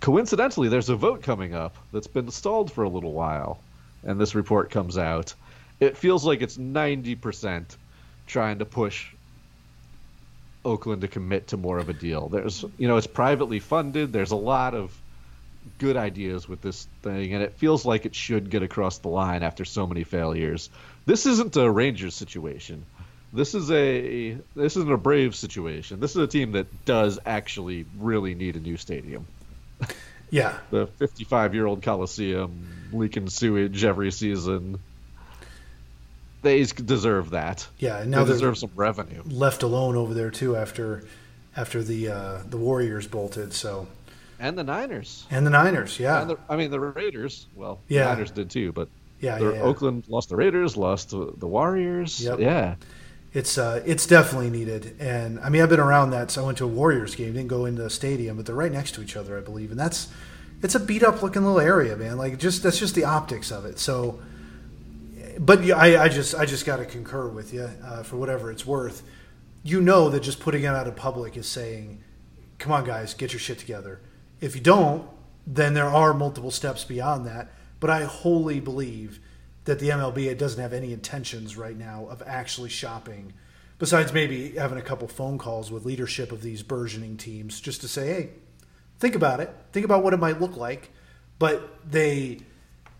Coincidentally, 0.00 0.68
there's 0.68 0.90
a 0.90 0.96
vote 0.96 1.22
coming 1.22 1.54
up 1.54 1.76
that's 1.92 2.06
been 2.06 2.30
stalled 2.30 2.70
for 2.70 2.84
a 2.84 2.88
little 2.88 3.12
while, 3.12 3.58
and 4.04 4.20
this 4.20 4.34
report 4.34 4.70
comes 4.70 4.98
out. 4.98 5.34
It 5.80 5.96
feels 5.96 6.24
like 6.24 6.42
it's 6.42 6.58
90% 6.58 7.76
trying 8.26 8.58
to 8.58 8.64
push 8.64 9.08
Oakland 10.64 11.00
to 11.00 11.08
commit 11.08 11.48
to 11.48 11.56
more 11.56 11.78
of 11.78 11.88
a 11.88 11.94
deal. 11.94 12.28
There's, 12.28 12.64
you 12.76 12.86
know, 12.86 12.96
it's 12.96 13.06
privately 13.06 13.60
funded. 13.60 14.12
There's 14.12 14.32
a 14.32 14.36
lot 14.36 14.74
of 14.74 14.94
good 15.78 15.96
ideas 15.96 16.48
with 16.48 16.60
this 16.60 16.86
thing, 17.02 17.34
and 17.34 17.42
it 17.42 17.54
feels 17.54 17.84
like 17.84 18.06
it 18.06 18.14
should 18.14 18.50
get 18.50 18.62
across 18.62 18.98
the 18.98 19.08
line 19.08 19.42
after 19.42 19.64
so 19.64 19.86
many 19.86 20.04
failures. 20.04 20.70
This 21.06 21.26
isn't 21.26 21.56
a 21.56 21.70
Rangers 21.70 22.14
situation 22.14 22.84
this 23.32 23.54
is 23.54 23.70
a 23.70 24.38
this 24.56 24.76
isn't 24.76 24.90
a 24.90 24.96
brave 24.96 25.34
situation. 25.34 26.00
This 26.00 26.12
is 26.12 26.16
a 26.16 26.26
team 26.26 26.52
that 26.52 26.84
does 26.84 27.18
actually 27.26 27.84
really 27.98 28.34
need 28.34 28.56
a 28.56 28.60
new 28.60 28.76
stadium. 28.76 29.26
Yeah, 30.30 30.58
the 30.70 30.86
55 30.86 31.54
year 31.54 31.64
old 31.64 31.82
Coliseum 31.82 32.90
leaking 32.92 33.30
sewage 33.30 33.82
every 33.82 34.12
season. 34.12 34.78
They 36.42 36.64
deserve 36.64 37.30
that. 37.30 37.66
Yeah, 37.78 38.00
and 38.00 38.10
now 38.10 38.24
they 38.24 38.34
deserve 38.34 38.58
some 38.58 38.72
revenue. 38.76 39.22
Left 39.24 39.62
alone 39.62 39.96
over 39.96 40.12
there 40.12 40.30
too 40.30 40.54
after 40.54 41.04
after 41.56 41.82
the 41.82 42.10
uh, 42.10 42.42
the 42.46 42.58
Warriors 42.58 43.06
bolted. 43.06 43.54
So 43.54 43.88
and 44.38 44.56
the 44.56 44.64
Niners 44.64 45.26
and 45.30 45.46
the 45.46 45.50
Niners, 45.50 45.98
yeah. 45.98 46.24
The, 46.24 46.38
I 46.48 46.56
mean 46.56 46.70
the 46.70 46.80
Raiders. 46.80 47.46
Well, 47.54 47.80
yeah. 47.88 48.04
the 48.04 48.14
Niners 48.14 48.30
did 48.30 48.50
too, 48.50 48.72
but 48.72 48.88
yeah, 49.20 49.38
yeah, 49.38 49.52
yeah, 49.52 49.60
Oakland 49.60 50.04
lost 50.08 50.28
the 50.28 50.36
Raiders, 50.36 50.76
lost 50.76 51.10
the 51.10 51.46
Warriors. 51.46 52.20
Yep. 52.20 52.38
Yeah 52.40 52.74
it's 53.32 53.58
uh, 53.58 53.82
it's 53.84 54.06
definitely 54.06 54.50
needed. 54.50 54.96
And 54.98 55.38
I 55.40 55.48
mean, 55.48 55.62
I've 55.62 55.68
been 55.68 55.80
around 55.80 56.10
that. 56.10 56.30
So 56.30 56.42
I 56.42 56.46
went 56.46 56.58
to 56.58 56.64
a 56.64 56.68
Warriors 56.68 57.14
game, 57.14 57.34
didn't 57.34 57.48
go 57.48 57.66
into 57.66 57.82
the 57.82 57.90
stadium, 57.90 58.36
but 58.36 58.46
they're 58.46 58.54
right 58.54 58.72
next 58.72 58.92
to 58.92 59.02
each 59.02 59.16
other, 59.16 59.36
I 59.36 59.40
believe. 59.40 59.70
And 59.70 59.78
that's 59.78 60.08
it's 60.62 60.74
a 60.74 60.80
beat 60.80 61.02
up 61.02 61.22
looking 61.22 61.44
little 61.44 61.60
area, 61.60 61.96
man. 61.96 62.16
Like 62.16 62.38
just 62.38 62.62
that's 62.62 62.78
just 62.78 62.94
the 62.94 63.04
optics 63.04 63.50
of 63.50 63.64
it. 63.66 63.78
So, 63.78 64.20
but 65.38 65.60
I, 65.70 66.04
I 66.04 66.08
just 66.08 66.34
I 66.34 66.46
just 66.46 66.64
got 66.64 66.76
to 66.76 66.86
concur 66.86 67.28
with 67.28 67.52
you 67.52 67.70
uh, 67.84 68.02
for 68.02 68.16
whatever 68.16 68.50
it's 68.50 68.66
worth. 68.66 69.02
You 69.62 69.80
know 69.80 70.08
that 70.08 70.20
just 70.20 70.40
putting 70.40 70.62
it 70.62 70.68
out 70.68 70.86
in 70.86 70.94
public 70.94 71.36
is 71.36 71.46
saying, 71.46 72.02
"Come 72.58 72.72
on, 72.72 72.84
guys, 72.84 73.12
get 73.12 73.32
your 73.32 73.40
shit 73.40 73.58
together." 73.58 74.00
If 74.40 74.54
you 74.54 74.60
don't, 74.60 75.08
then 75.46 75.74
there 75.74 75.88
are 75.88 76.14
multiple 76.14 76.50
steps 76.50 76.84
beyond 76.84 77.26
that. 77.26 77.50
But 77.80 77.90
I 77.90 78.04
wholly 78.04 78.60
believe 78.60 79.20
that 79.64 79.78
the 79.78 79.90
MLB 79.90 80.36
doesn't 80.38 80.60
have 80.60 80.72
any 80.72 80.92
intentions 80.92 81.56
right 81.56 81.76
now 81.76 82.06
of 82.10 82.22
actually 82.26 82.70
shopping, 82.70 83.34
besides 83.78 84.12
maybe 84.12 84.52
having 84.52 84.78
a 84.78 84.82
couple 84.82 85.06
phone 85.08 85.38
calls 85.38 85.70
with 85.70 85.84
leadership 85.84 86.32
of 86.32 86.42
these 86.42 86.62
burgeoning 86.62 87.16
teams 87.16 87.60
just 87.60 87.80
to 87.82 87.88
say, 87.88 88.06
hey, 88.06 88.30
think 88.98 89.14
about 89.14 89.40
it, 89.40 89.54
think 89.72 89.84
about 89.84 90.02
what 90.02 90.14
it 90.14 90.18
might 90.18 90.40
look 90.40 90.56
like. 90.56 90.90
But 91.38 91.78
they, 91.88 92.40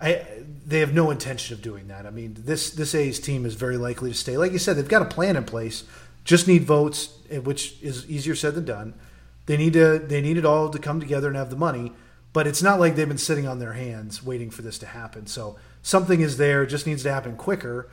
I, 0.00 0.24
they 0.66 0.80
have 0.80 0.94
no 0.94 1.10
intention 1.10 1.54
of 1.54 1.62
doing 1.62 1.88
that. 1.88 2.06
I 2.06 2.10
mean, 2.10 2.36
this 2.38 2.70
this 2.70 2.94
A's 2.94 3.18
team 3.18 3.44
is 3.44 3.54
very 3.54 3.76
likely 3.76 4.10
to 4.10 4.16
stay. 4.16 4.36
Like 4.36 4.52
you 4.52 4.58
said, 4.58 4.76
they've 4.76 4.86
got 4.86 5.02
a 5.02 5.06
plan 5.06 5.36
in 5.36 5.44
place. 5.44 5.84
Just 6.24 6.46
need 6.46 6.64
votes, 6.64 7.16
eh, 7.30 7.38
which 7.38 7.82
is 7.82 8.08
easier 8.08 8.36
said 8.36 8.54
than 8.54 8.64
done. 8.64 8.94
They 9.48 9.56
need 9.56 9.72
to 9.72 9.98
they 9.98 10.20
need 10.20 10.36
it 10.36 10.44
all 10.44 10.68
to 10.68 10.78
come 10.78 11.00
together 11.00 11.26
and 11.26 11.36
have 11.36 11.48
the 11.48 11.56
money. 11.56 11.92
But 12.34 12.46
it's 12.46 12.62
not 12.62 12.78
like 12.78 12.96
they've 12.96 13.08
been 13.08 13.16
sitting 13.16 13.48
on 13.48 13.60
their 13.60 13.72
hands 13.72 14.22
waiting 14.22 14.50
for 14.50 14.60
this 14.60 14.78
to 14.80 14.86
happen. 14.86 15.26
So 15.26 15.56
something 15.80 16.20
is 16.20 16.36
there, 16.36 16.66
just 16.66 16.86
needs 16.86 17.02
to 17.04 17.10
happen 17.10 17.34
quicker, 17.34 17.88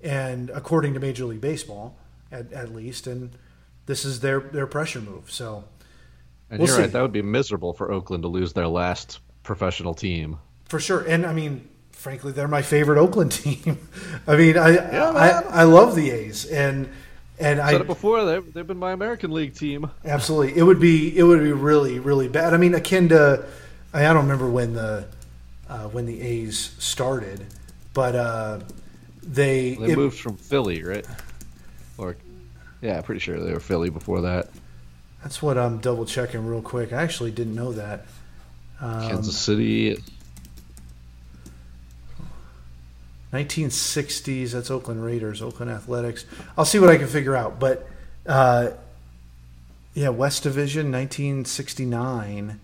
and 0.00 0.48
according 0.48 0.94
to 0.94 1.00
Major 1.00 1.26
League 1.26 1.42
Baseball, 1.42 1.98
at, 2.32 2.50
at 2.54 2.74
least, 2.74 3.06
and 3.06 3.36
this 3.84 4.06
is 4.06 4.20
their 4.20 4.40
their 4.40 4.66
pressure 4.66 5.02
move. 5.02 5.30
So, 5.30 5.64
and 6.48 6.60
we'll 6.60 6.68
you're 6.68 6.76
see. 6.76 6.82
right, 6.84 6.92
that 6.92 7.02
would 7.02 7.12
be 7.12 7.20
miserable 7.20 7.74
for 7.74 7.92
Oakland 7.92 8.22
to 8.22 8.28
lose 8.28 8.54
their 8.54 8.66
last 8.66 9.20
professional 9.42 9.92
team 9.92 10.38
for 10.64 10.80
sure. 10.80 11.02
And 11.02 11.26
I 11.26 11.34
mean, 11.34 11.68
frankly, 11.90 12.32
they're 12.32 12.48
my 12.48 12.62
favorite 12.62 12.98
Oakland 12.98 13.32
team. 13.44 13.86
I 14.26 14.36
mean, 14.36 14.56
I, 14.56 14.70
yeah, 14.70 15.10
I 15.10 15.60
I 15.60 15.62
love 15.64 15.94
the 15.94 16.10
A's 16.10 16.46
and. 16.46 16.88
And 17.38 17.60
I 17.60 17.72
said 17.72 17.82
it 17.82 17.86
before. 17.86 18.24
They've, 18.24 18.52
they've 18.52 18.66
been 18.66 18.78
my 18.78 18.92
American 18.92 19.30
League 19.30 19.54
team. 19.54 19.90
Absolutely, 20.04 20.58
it 20.58 20.62
would 20.62 20.80
be 20.80 21.16
it 21.16 21.22
would 21.22 21.42
be 21.42 21.52
really 21.52 21.98
really 21.98 22.28
bad. 22.28 22.54
I 22.54 22.56
mean, 22.56 22.74
akin 22.74 23.10
to 23.10 23.44
I 23.92 24.02
don't 24.02 24.24
remember 24.24 24.48
when 24.48 24.74
the 24.74 25.06
uh, 25.68 25.88
when 25.88 26.06
the 26.06 26.20
A's 26.20 26.74
started, 26.78 27.46
but 27.92 28.14
uh, 28.14 28.60
they 29.22 29.74
they 29.74 29.92
it, 29.92 29.96
moved 29.96 30.18
from 30.18 30.36
Philly, 30.36 30.82
right? 30.82 31.06
Or 31.98 32.16
yeah, 32.80 33.00
pretty 33.00 33.20
sure 33.20 33.38
they 33.38 33.52
were 33.52 33.60
Philly 33.60 33.90
before 33.90 34.22
that. 34.22 34.48
That's 35.22 35.42
what 35.42 35.58
I'm 35.58 35.78
double 35.78 36.06
checking 36.06 36.46
real 36.46 36.62
quick. 36.62 36.92
I 36.92 37.02
actually 37.02 37.32
didn't 37.32 37.54
know 37.54 37.72
that. 37.72 38.06
Um, 38.80 39.08
Kansas 39.08 39.36
City. 39.36 39.96
1960s. 43.32 44.52
That's 44.52 44.70
Oakland 44.70 45.04
Raiders, 45.04 45.42
Oakland 45.42 45.70
Athletics. 45.70 46.24
I'll 46.56 46.64
see 46.64 46.78
what 46.78 46.90
I 46.90 46.96
can 46.96 47.08
figure 47.08 47.36
out, 47.36 47.58
but 47.58 47.88
uh, 48.26 48.70
yeah, 49.94 50.10
West 50.10 50.42
Division, 50.42 50.92
1969. 50.92 52.60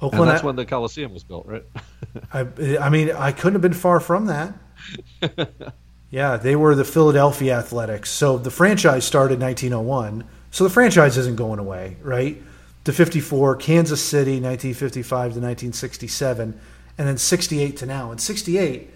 Oakland. 0.00 0.22
And 0.22 0.30
that's 0.30 0.44
when 0.44 0.56
the 0.56 0.64
Coliseum 0.64 1.12
was 1.12 1.24
built, 1.24 1.46
right? 1.46 1.64
I, 2.32 2.46
I 2.80 2.88
mean, 2.88 3.10
I 3.10 3.32
couldn't 3.32 3.54
have 3.54 3.62
been 3.62 3.72
far 3.72 3.98
from 3.98 4.26
that. 4.26 4.54
yeah, 6.10 6.36
they 6.36 6.54
were 6.54 6.74
the 6.74 6.84
Philadelphia 6.84 7.58
Athletics. 7.58 8.10
So 8.10 8.38
the 8.38 8.50
franchise 8.50 9.04
started 9.04 9.40
1901. 9.40 10.24
So 10.50 10.64
the 10.64 10.70
franchise 10.70 11.18
isn't 11.18 11.36
going 11.36 11.58
away, 11.58 11.96
right? 12.02 12.40
To 12.84 12.92
54, 12.92 13.56
Kansas 13.56 14.02
City, 14.02 14.40
1955 14.40 15.10
to 15.10 15.40
1967, 15.40 16.60
and 16.96 17.08
then 17.08 17.18
68 17.18 17.76
to 17.78 17.86
now. 17.86 18.10
And 18.12 18.20
68 18.20 18.90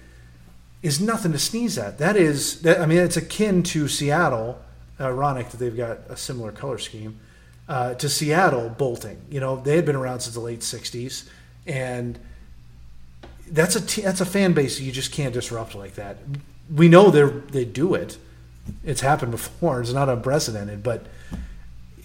is 0.82 1.00
nothing 1.00 1.32
to 1.32 1.38
sneeze 1.38 1.78
at. 1.78 1.98
That 1.98 2.16
is, 2.16 2.62
that, 2.62 2.80
I 2.80 2.86
mean, 2.86 2.98
it's 2.98 3.16
akin 3.16 3.62
to 3.64 3.88
Seattle. 3.88 4.60
Ironic 5.00 5.48
that 5.50 5.56
they've 5.56 5.76
got 5.76 5.98
a 6.08 6.16
similar 6.16 6.52
color 6.52 6.78
scheme 6.78 7.18
uh, 7.68 7.94
to 7.94 8.08
Seattle 8.08 8.68
bolting. 8.68 9.20
You 9.30 9.40
know, 9.40 9.56
they 9.56 9.76
had 9.76 9.86
been 9.86 9.96
around 9.96 10.20
since 10.20 10.34
the 10.34 10.40
late 10.40 10.60
'60s, 10.60 11.28
and 11.66 12.18
that's 13.50 13.76
a 13.76 13.80
t- 13.80 14.02
that's 14.02 14.20
a 14.20 14.26
fan 14.26 14.52
base 14.52 14.80
you 14.80 14.92
just 14.92 15.12
can't 15.12 15.34
disrupt 15.34 15.74
like 15.74 15.94
that. 15.94 16.18
We 16.72 16.88
know 16.88 17.10
they 17.10 17.24
they 17.50 17.64
do 17.64 17.94
it. 17.94 18.18
It's 18.84 19.00
happened 19.00 19.32
before. 19.32 19.80
It's 19.80 19.92
not 19.92 20.08
unprecedented, 20.08 20.82
but 20.82 21.06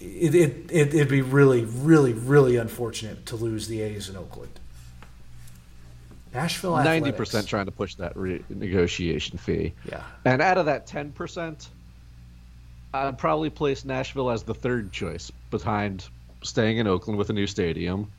it, 0.00 0.34
it, 0.34 0.70
it 0.70 0.94
it'd 0.94 1.08
be 1.08 1.22
really 1.22 1.64
really 1.64 2.12
really 2.12 2.56
unfortunate 2.56 3.26
to 3.26 3.36
lose 3.36 3.68
the 3.68 3.80
A's 3.82 4.08
in 4.08 4.16
Oakland. 4.16 4.58
Nashville 6.40 6.76
ninety 6.76 7.12
percent 7.12 7.46
trying 7.48 7.66
to 7.66 7.72
push 7.72 7.94
that 7.96 8.16
re- 8.16 8.44
negotiation 8.48 9.38
fee. 9.38 9.72
Yeah, 9.88 10.02
and 10.24 10.40
out 10.40 10.58
of 10.58 10.66
that 10.66 10.86
ten 10.86 11.12
percent, 11.12 11.68
I'd 12.94 13.18
probably 13.18 13.50
place 13.50 13.84
Nashville 13.84 14.30
as 14.30 14.42
the 14.42 14.54
third 14.54 14.92
choice 14.92 15.30
behind 15.50 16.08
staying 16.42 16.78
in 16.78 16.86
Oakland 16.86 17.18
with 17.18 17.30
a 17.30 17.32
new 17.32 17.46
stadium 17.46 18.10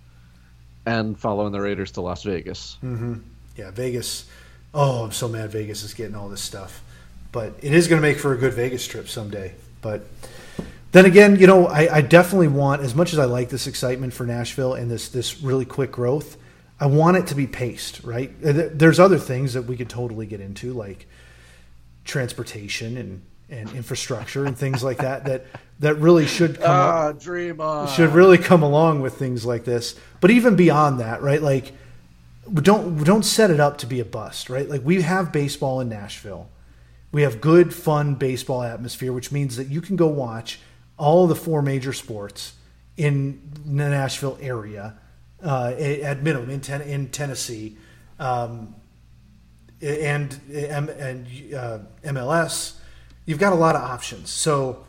and 0.86 1.18
following 1.18 1.52
the 1.52 1.62
Raiders 1.62 1.92
to 1.92 2.02
Las 2.02 2.24
Vegas. 2.24 2.78
Mm-hmm. 2.84 3.16
Yeah, 3.56 3.72
Vegas. 3.72 4.26
Oh, 4.74 5.04
I'm 5.04 5.12
so 5.12 5.28
mad 5.28 5.52
Vegas 5.52 5.84
is 5.84 5.94
getting 5.94 6.16
all 6.16 6.30
this 6.30 6.42
stuff. 6.42 6.84
But 7.32 7.54
it 7.62 7.74
is 7.74 7.88
going 7.88 8.02
to 8.02 8.08
make 8.08 8.18
for 8.18 8.34
a 8.34 8.38
good 8.38 8.54
Vegas 8.54 8.88
trip 8.88 9.08
someday. 9.08 9.54
But 9.82 10.04
then 10.92 11.06
again, 11.06 11.38
you 11.38 11.48
know, 11.48 11.68
I, 11.68 11.98
I, 11.98 12.02
definitely 12.02 12.48
want, 12.48 12.82
as 12.82 12.96
much 12.96 13.14
as 13.14 13.20
I 13.20 13.26
like 13.26 13.50
this 13.50 13.68
excitement 13.68 14.14
for 14.14 14.26
Nashville 14.26 14.74
and 14.74 14.90
this 14.90 15.10
this 15.10 15.42
really 15.42 15.66
quick 15.66 15.92
growth, 15.92 16.38
I 16.80 16.86
want 16.86 17.18
it 17.18 17.28
to 17.28 17.36
be 17.36 17.48
paced, 17.48 18.04
right? 18.04 18.32
There's 18.40 19.00
other 19.00 19.18
things 19.18 19.54
that 19.54 19.64
we 19.64 19.76
could 19.76 19.90
totally 19.90 20.26
get 20.26 20.40
into, 20.40 20.74
like 20.74 21.08
transportation 22.06 22.98
and 22.98 23.22
and 23.52 23.72
infrastructure 23.72 24.46
and 24.46 24.56
things 24.56 24.84
like 24.84 25.00
that 25.00 25.26
that 25.26 25.46
that 25.80 25.96
really 25.96 26.28
should 26.28 26.56
come 26.58 26.66
ah, 26.70 27.08
up, 27.08 27.20
should 27.90 28.12
really 28.12 28.38
come 28.38 28.62
along 28.62 29.02
with 29.02 29.16
things 29.16 29.46
like 29.46 29.66
this. 29.66 29.96
But 30.22 30.32
even 30.32 30.56
beyond 30.56 31.00
that, 31.00 31.22
right? 31.22 31.42
Like 31.42 31.74
don't 32.54 33.04
don't 33.04 33.24
set 33.24 33.52
it 33.52 33.60
up 33.60 33.78
to 33.80 33.86
be 33.86 34.00
a 34.00 34.06
bust, 34.06 34.50
right? 34.50 34.70
Like 34.70 34.82
we 34.84 35.02
have 35.02 35.32
baseball 35.32 35.80
in 35.82 35.90
Nashville. 35.90 36.50
We 37.12 37.24
have 37.24 37.42
good 37.42 37.74
fun 37.74 38.16
baseball 38.16 38.62
atmosphere, 38.62 39.12
which 39.12 39.32
means 39.32 39.58
that 39.58 39.68
you 39.68 39.82
can 39.82 39.96
go 39.96 40.08
watch 40.08 40.60
all 40.98 41.26
the 41.26 41.36
four 41.36 41.62
major 41.62 41.94
sports 41.94 42.54
in 42.98 43.42
the 43.66 43.90
Nashville 43.90 44.38
area, 44.42 44.99
uh, 45.44 45.74
at 45.78 46.24
minimum 46.24 46.50
in, 46.50 46.62
ten, 46.62 46.82
in 46.82 47.10
Tennessee, 47.10 47.78
um, 48.20 48.76
and 49.82 50.40
and 50.52 50.90
uh, 51.54 51.80
MLS. 52.04 52.76
You've 53.26 53.40
got 53.40 53.54
a 53.54 53.58
lot 53.58 53.76
of 53.76 53.82
options, 53.82 54.30
so 54.30 54.86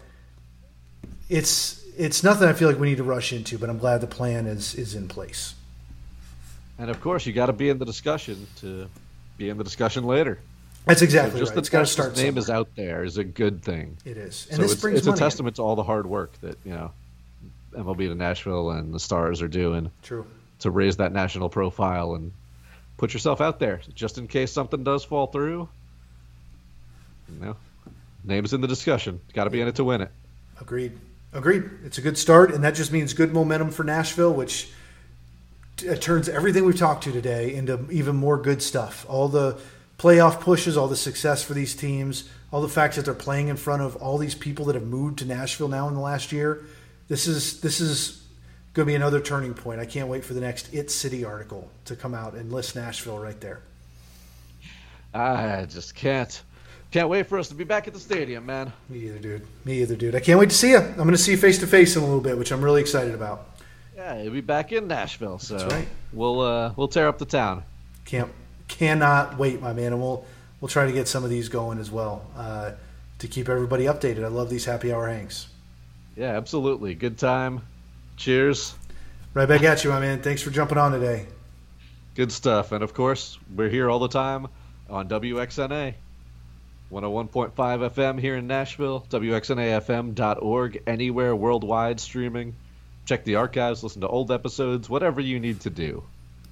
it's 1.28 1.84
it's 1.96 2.24
nothing 2.24 2.48
I 2.48 2.52
feel 2.52 2.68
like 2.68 2.78
we 2.78 2.88
need 2.88 2.98
to 2.98 3.04
rush 3.04 3.32
into. 3.32 3.58
But 3.58 3.70
I'm 3.70 3.78
glad 3.78 4.00
the 4.00 4.06
plan 4.06 4.46
is 4.46 4.74
is 4.74 4.94
in 4.94 5.08
place. 5.08 5.54
And 6.78 6.90
of 6.90 7.00
course, 7.00 7.26
you 7.26 7.32
got 7.32 7.46
to 7.46 7.52
be 7.52 7.68
in 7.68 7.78
the 7.78 7.84
discussion 7.84 8.46
to 8.56 8.88
be 9.36 9.50
in 9.50 9.58
the 9.58 9.64
discussion 9.64 10.04
later. 10.04 10.38
That's 10.86 11.02
exactly 11.02 11.32
so 11.32 11.38
just 11.38 11.50
right. 11.50 11.54
The 11.56 11.60
it's 11.60 11.68
got 11.68 11.80
to 11.80 11.86
start. 11.86 12.16
Name 12.16 12.26
somewhere. 12.26 12.38
is 12.38 12.50
out 12.50 12.68
there 12.74 13.04
is 13.04 13.18
a 13.18 13.24
good 13.24 13.62
thing. 13.62 13.98
It 14.04 14.16
is, 14.16 14.46
and 14.48 14.56
so 14.56 14.62
this 14.62 14.72
it's, 14.72 14.80
brings 14.80 14.98
it's 14.98 15.06
a 15.06 15.12
testament 15.12 15.54
in. 15.54 15.56
to 15.56 15.62
all 15.62 15.76
the 15.76 15.82
hard 15.82 16.06
work 16.06 16.32
that 16.40 16.56
you 16.64 16.72
know 16.72 16.90
MLB 17.72 18.08
to 18.08 18.14
Nashville 18.14 18.70
and 18.70 18.92
the 18.94 19.00
Stars 19.00 19.42
are 19.42 19.48
doing. 19.48 19.90
True. 20.02 20.26
To 20.60 20.70
raise 20.70 20.98
that 20.98 21.12
national 21.12 21.48
profile 21.48 22.14
and 22.14 22.32
put 22.98 23.14
yourself 23.14 23.40
out 23.40 23.58
there, 23.58 23.80
just 23.94 24.18
in 24.18 24.28
case 24.28 24.52
something 24.52 24.84
does 24.84 25.04
fall 25.04 25.26
through. 25.26 25.68
You 27.32 27.40
know, 27.40 27.56
names 28.24 28.52
in 28.52 28.60
the 28.60 28.68
discussion. 28.68 29.20
Got 29.32 29.44
to 29.44 29.50
be 29.50 29.60
in 29.60 29.68
it 29.68 29.76
to 29.76 29.84
win 29.84 30.02
it. 30.02 30.10
Agreed. 30.60 30.92
Agreed. 31.32 31.64
It's 31.84 31.96
a 31.96 32.02
good 32.02 32.18
start, 32.18 32.52
and 32.52 32.64
that 32.64 32.74
just 32.74 32.92
means 32.92 33.14
good 33.14 33.32
momentum 33.32 33.70
for 33.70 33.84
Nashville, 33.84 34.34
which 34.34 34.70
t- 35.76 35.88
uh, 35.88 35.96
turns 35.96 36.28
everything 36.28 36.64
we've 36.64 36.78
talked 36.78 37.04
to 37.04 37.12
today 37.12 37.54
into 37.54 37.86
even 37.90 38.16
more 38.16 38.36
good 38.36 38.62
stuff. 38.62 39.06
All 39.08 39.28
the 39.28 39.58
playoff 39.98 40.40
pushes, 40.40 40.76
all 40.76 40.88
the 40.88 40.96
success 40.96 41.42
for 41.42 41.54
these 41.54 41.74
teams, 41.74 42.28
all 42.52 42.60
the 42.60 42.68
fact 42.68 42.96
that 42.96 43.04
they're 43.04 43.14
playing 43.14 43.48
in 43.48 43.56
front 43.56 43.80
of 43.80 43.96
all 43.96 44.18
these 44.18 44.34
people 44.34 44.64
that 44.66 44.74
have 44.74 44.86
moved 44.86 45.20
to 45.20 45.24
Nashville 45.24 45.68
now 45.68 45.88
in 45.88 45.94
the 45.94 46.00
last 46.00 46.32
year. 46.32 46.64
This 47.08 47.26
is 47.26 47.60
this 47.60 47.80
is 47.80 48.19
going 48.72 48.86
to 48.86 48.90
be 48.90 48.94
another 48.94 49.20
turning 49.20 49.54
point. 49.54 49.80
I 49.80 49.86
can't 49.86 50.08
wait 50.08 50.24
for 50.24 50.34
the 50.34 50.40
next 50.40 50.72
It 50.72 50.90
City 50.90 51.24
article 51.24 51.70
to 51.86 51.96
come 51.96 52.14
out 52.14 52.34
and 52.34 52.52
list 52.52 52.76
Nashville 52.76 53.18
right 53.18 53.40
there. 53.40 53.60
I 55.12 55.66
just 55.68 55.94
can't. 55.94 56.40
Can't 56.90 57.08
wait 57.08 57.26
for 57.26 57.38
us 57.38 57.48
to 57.48 57.54
be 57.54 57.64
back 57.64 57.86
at 57.86 57.94
the 57.94 58.00
stadium, 58.00 58.46
man. 58.46 58.72
Me 58.88 58.98
either, 59.06 59.18
dude. 59.18 59.46
Me 59.64 59.80
either, 59.82 59.94
dude. 59.94 60.14
I 60.14 60.20
can't 60.20 60.38
wait 60.40 60.50
to 60.50 60.56
see 60.56 60.70
you. 60.70 60.78
I'm 60.78 60.94
going 60.96 61.10
to 61.10 61.18
see 61.18 61.32
you 61.32 61.36
face 61.36 61.58
to 61.60 61.66
face 61.66 61.94
in 61.96 62.02
a 62.02 62.04
little 62.04 62.20
bit, 62.20 62.36
which 62.36 62.50
I'm 62.50 62.62
really 62.62 62.80
excited 62.80 63.14
about. 63.14 63.46
Yeah, 63.94 64.20
you'll 64.22 64.32
be 64.32 64.40
back 64.40 64.72
in 64.72 64.88
Nashville, 64.88 65.38
so 65.38 65.58
That's 65.58 65.72
right. 65.72 65.88
we'll 66.12 66.40
uh, 66.40 66.72
we'll 66.74 66.88
tear 66.88 67.06
up 67.06 67.18
the 67.18 67.26
town. 67.26 67.62
Can't 68.06 68.30
cannot 68.66 69.36
wait, 69.36 69.60
my 69.60 69.72
man, 69.72 69.92
and 69.92 70.00
we'll 70.00 70.24
we'll 70.60 70.68
try 70.68 70.86
to 70.86 70.92
get 70.92 71.06
some 71.06 71.22
of 71.22 71.30
these 71.30 71.48
going 71.48 71.78
as 71.78 71.90
well 71.90 72.24
uh, 72.36 72.72
to 73.18 73.28
keep 73.28 73.48
everybody 73.48 73.84
updated. 73.84 74.24
I 74.24 74.28
love 74.28 74.48
these 74.48 74.64
happy 74.64 74.92
hour 74.92 75.06
hangs. 75.08 75.48
Yeah, 76.16 76.36
absolutely. 76.36 76.94
Good 76.94 77.18
time. 77.18 77.60
Cheers. 78.20 78.74
Right 79.34 79.48
back 79.48 79.62
at 79.62 79.82
you, 79.82 79.90
my 79.90 79.98
man. 79.98 80.22
Thanks 80.22 80.42
for 80.42 80.50
jumping 80.50 80.78
on 80.78 80.92
today. 80.92 81.26
Good 82.14 82.30
stuff, 82.30 82.70
and 82.70 82.84
of 82.84 82.94
course, 82.94 83.38
we're 83.54 83.68
here 83.68 83.90
all 83.90 83.98
the 83.98 84.08
time 84.08 84.46
on 84.88 85.08
WXNA. 85.08 85.94
101.5 86.92 87.52
FM 87.54 88.20
here 88.20 88.36
in 88.36 88.46
Nashville, 88.46 89.06
WXNAFM.org, 89.10 90.82
anywhere 90.86 91.34
worldwide 91.34 91.98
streaming. 91.98 92.54
Check 93.06 93.24
the 93.24 93.36
archives, 93.36 93.82
listen 93.82 94.02
to 94.02 94.08
old 94.08 94.30
episodes, 94.30 94.88
whatever 94.88 95.20
you 95.20 95.40
need 95.40 95.60
to 95.60 95.70
do. 95.70 96.04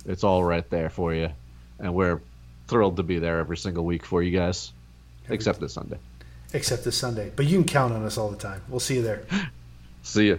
It's 0.07 0.25
all 0.25 0.43
right 0.43 0.69
there 0.71 0.91
for 0.91 1.13
you 1.13 1.31
and 1.79 1.95
we're 1.95 2.21
thrilled 2.67 2.97
to 2.97 3.03
be 3.03 3.19
there 3.19 3.39
every 3.39 3.57
single 3.57 3.85
week 3.85 4.05
for 4.05 4.23
you 4.23 4.37
guys, 4.37 4.73
except 5.29 5.61
this 5.61 5.75
Sunday. 5.75 5.99
Except 6.53 6.85
this 6.85 6.97
Sunday, 6.97 7.31
but 7.35 7.47
you 7.47 7.59
can 7.59 7.67
count 7.67 7.93
on 7.93 8.05
us 8.05 8.19
all 8.19 8.31
the 8.31 8.37
time. 8.37 8.63
We'll 8.69 8.81
see 8.81 8.97
you 8.97 9.03
there. 9.03 9.25
see 10.03 10.29
you. 10.29 10.39